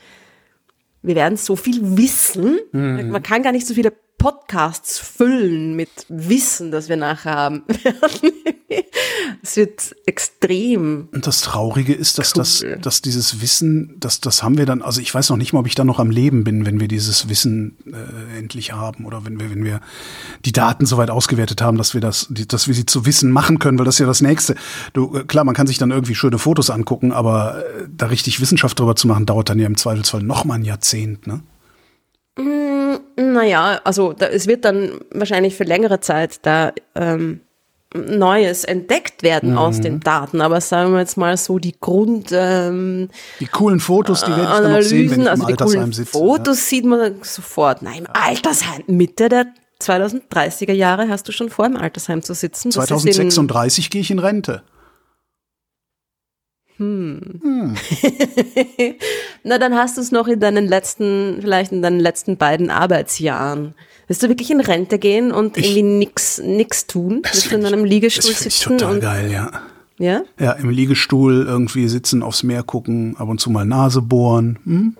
wir 1.03 1.16
werden 1.16 1.37
so 1.37 1.57
viel 1.57 1.97
wissen. 1.97 2.59
Man 2.72 3.22
kann 3.22 3.43
gar 3.43 3.53
nicht 3.53 3.66
so 3.66 3.74
viele 3.74 3.93
Podcasts 4.19 4.99
füllen 4.99 5.77
mit 5.77 5.91
Wissen, 6.09 6.71
das 6.71 6.89
wir 6.89 6.97
nachher 6.97 7.35
haben. 7.35 7.64
es 9.43 9.57
wird 9.57 9.95
extrem. 10.07 11.09
Und 11.12 11.27
das 11.27 11.43
Traurige 11.43 11.93
ist, 11.93 12.19
dass 12.19 12.33
das, 12.33 12.62
Cool. 12.62 12.79
dass 12.81 13.03
dieses 13.03 13.41
Wissen, 13.41 13.97
das, 14.01 14.21
das 14.21 14.43
haben 14.43 14.59
wir 14.59 14.67
dann, 14.67 14.83
also 14.83 15.01
ich 15.01 15.14
weiß 15.14 15.31
noch 15.31 15.37
nicht 15.37 15.53
mal, 15.53 15.61
ob 15.61 15.67
ich 15.67 15.75
dann 15.75 15.87
noch 15.87 16.01
am 16.01 16.11
Leben 16.11 16.45
bin, 16.45 16.67
wenn 16.67 16.81
wir 16.81 16.89
dieses 16.89 17.29
Wissen 17.29 17.77
äh, 17.87 18.39
endlich 18.39 18.73
haben 18.73 19.05
oder 19.05 19.25
wenn 19.25 19.39
wir, 19.39 19.51
wenn 19.51 19.64
wir 19.64 19.81
die 20.45 20.53
Daten 20.53 20.87
soweit 20.87 21.11
ausgewertet 21.11 21.61
haben, 21.61 21.77
dass 21.77 21.95
wir 21.95 22.01
das, 22.01 22.29
dass 22.31 22.69
wir 22.69 22.75
sie 22.75 22.87
zu 22.87 23.07
Wissen 23.07 23.31
machen 23.31 23.59
können, 23.59 23.79
weil 23.79 23.85
das 23.85 23.97
ist 23.97 24.01
ja 24.01 24.07
das 24.07 24.23
Nächste. 24.23 24.55
Du, 24.93 25.17
äh, 25.17 25.25
klar, 25.25 25.45
man 25.45 25.55
kann 25.55 25.67
sich 25.67 25.79
dann 25.79 25.91
irgendwie 25.91 26.14
schöne 26.14 26.39
Fotos 26.39 26.71
angucken, 26.71 27.12
aber 27.12 27.64
äh, 27.64 27.87
da 27.95 28.07
richtig 28.07 28.41
Wissenschaft 28.41 28.79
drüber 28.79 28.97
zu 28.97 29.07
machen, 29.09 29.27
dauert 29.27 29.51
dann 29.51 29.59
ja 29.59 29.67
im 29.67 29.77
Zweifelsfall 29.77 30.23
noch 30.23 30.45
mal 30.45 30.55
ein 30.55 30.64
Jahrzehnt, 30.64 31.27
ne? 31.27 31.41
Naja, 32.39 33.80
also 33.84 34.12
da, 34.12 34.26
es 34.26 34.47
wird 34.47 34.64
dann 34.64 35.01
wahrscheinlich 35.12 35.57
für 35.57 35.64
längere 35.64 36.01
Zeit 36.01 36.41
da 36.43 36.72
ähm, 36.95 37.41
Neues 37.95 38.64
entdeckt 38.64 39.22
werden 39.22 39.57
aus 39.57 39.80
den 39.80 40.01
Daten. 40.01 40.41
Aber 40.43 40.61
sagen 40.61 40.93
wir 40.93 40.99
jetzt 41.01 41.16
mal 41.16 41.37
so, 41.37 41.59
die 41.59 41.74
Grund. 41.80 42.28
Ähm, 42.32 43.09
Die 43.41 43.47
coolen 43.47 43.80
Fotos, 43.80 44.22
die 44.24 44.30
werde 44.32 44.43
ich 44.43 44.49
dann 44.49 44.72
noch 44.72 44.82
sehen, 44.82 45.11
wenn 45.11 45.20
Analysen, 45.20 45.20
ich 45.20 45.26
im 45.26 45.28
also 45.28 45.47
die 45.47 45.53
Altersheim 45.53 45.72
coolen 45.80 45.93
sitze. 45.93 46.11
Fotos 46.12 46.68
sieht 46.68 46.84
man 46.84 47.14
sofort. 47.22 47.82
Nein, 47.82 48.01
im 48.01 48.07
Altersheim, 48.12 48.82
Mitte 48.87 49.28
der 49.30 49.47
2030er 49.80 50.72
Jahre 50.72 51.09
hast 51.09 51.28
du 51.28 51.32
schon 51.32 51.49
vor, 51.49 51.64
im 51.66 51.76
Altersheim 51.76 52.22
zu 52.22 52.34
sitzen. 52.34 52.70
Ja. 52.70 52.80
Das 52.80 52.91
ist 52.91 53.05
in- 53.07 53.12
2036 53.30 53.89
gehe 53.91 54.01
ich 54.03 54.11
in 54.11 54.18
Rente. 54.18 54.62
Na, 56.79 57.74
dann 59.59 59.74
hast 59.74 59.97
du 59.97 60.01
es 60.01 60.12
noch 60.12 60.29
in 60.29 60.41
deinen 60.41 60.66
letzten, 60.66 61.39
vielleicht 61.41 61.72
in 61.72 61.83
deinen 61.83 62.01
letzten 62.01 62.37
beiden 62.37 62.70
Arbeitsjahren. 62.70 63.74
Willst 64.09 64.22
du 64.22 64.29
wirklich 64.29 64.51
in 64.51 64.61
Rente 64.61 64.99
gehen 64.99 65.33
und 65.33 65.57
Ich- 65.57 65.77
irgendwie 65.77 65.83
nix, 65.83 66.39
nix 66.39 66.87
tun? 66.87 67.22
Willst 67.24 67.51
du 67.51 67.57
in 67.57 67.66
einem 67.66 67.85
Liegestuhl 67.85 68.31
das 68.31 68.41
sitzen 68.41 68.79
total 68.79 68.95
und, 68.95 69.01
geil, 69.01 69.31
ja. 69.33 69.51
ja? 69.99 70.22
Ja, 70.39 70.53
im 70.53 70.70
Liegestuhl 70.70 71.45
irgendwie 71.47 71.89
sitzen, 71.89 72.22
aufs 72.22 72.43
Meer 72.43 72.62
gucken, 72.62 73.16
ab 73.18 73.29
und 73.29 73.41
zu 73.41 73.51
mal 73.51 73.64
Nase 73.64 74.03
bohren. 74.03 74.59
Hm? 74.64 74.97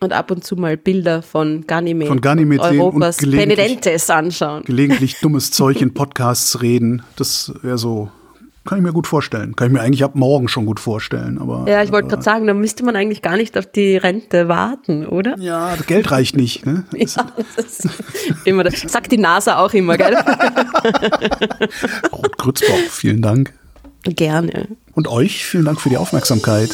Und 0.00 0.12
ab 0.12 0.30
und 0.30 0.44
zu 0.44 0.54
mal 0.54 0.76
Bilder 0.76 1.22
von 1.22 1.66
Ganymed, 1.66 2.06
Von 2.06 2.20
Ganymed 2.20 2.60
Europas 2.60 3.16
Penitentes 3.16 4.08
anschauen. 4.08 4.62
Gelegentlich 4.64 5.16
dummes 5.20 5.50
Zeug 5.50 5.82
in 5.82 5.92
Podcasts 5.92 6.62
reden. 6.62 7.02
Das 7.16 7.52
wäre 7.62 7.78
so, 7.78 8.08
kann 8.68 8.78
ich 8.78 8.84
mir 8.84 8.92
gut 8.92 9.06
vorstellen. 9.06 9.56
Kann 9.56 9.68
ich 9.68 9.72
mir 9.72 9.80
eigentlich 9.80 10.04
ab 10.04 10.14
morgen 10.14 10.46
schon 10.46 10.66
gut 10.66 10.78
vorstellen. 10.78 11.38
Aber 11.38 11.64
Ja, 11.66 11.82
ich 11.82 11.90
wollte 11.90 12.08
gerade 12.08 12.22
sagen, 12.22 12.46
da 12.46 12.52
müsste 12.52 12.84
man 12.84 12.96
eigentlich 12.96 13.22
gar 13.22 13.38
nicht 13.38 13.56
auf 13.56 13.64
die 13.64 13.96
Rente 13.96 14.46
warten, 14.48 15.06
oder? 15.06 15.38
ja, 15.38 15.74
das 15.74 15.86
Geld 15.86 16.10
reicht 16.10 16.36
nicht. 16.36 16.66
Ne? 16.66 16.84
Ja, 16.92 17.26
das 17.56 17.80
ist 17.80 17.88
immer 18.44 18.64
das. 18.64 18.80
Sagt 18.80 19.10
die 19.10 19.16
NASA 19.16 19.58
auch 19.58 19.72
immer, 19.72 19.96
gell? 19.96 20.14
Ruth 22.12 22.36
Grützbauch, 22.36 22.90
vielen 22.90 23.22
Dank. 23.22 23.54
Gerne. 24.02 24.68
Und 24.92 25.08
euch 25.08 25.44
vielen 25.46 25.64
Dank 25.64 25.80
für 25.80 25.88
die 25.88 25.96
Aufmerksamkeit. 25.96 26.70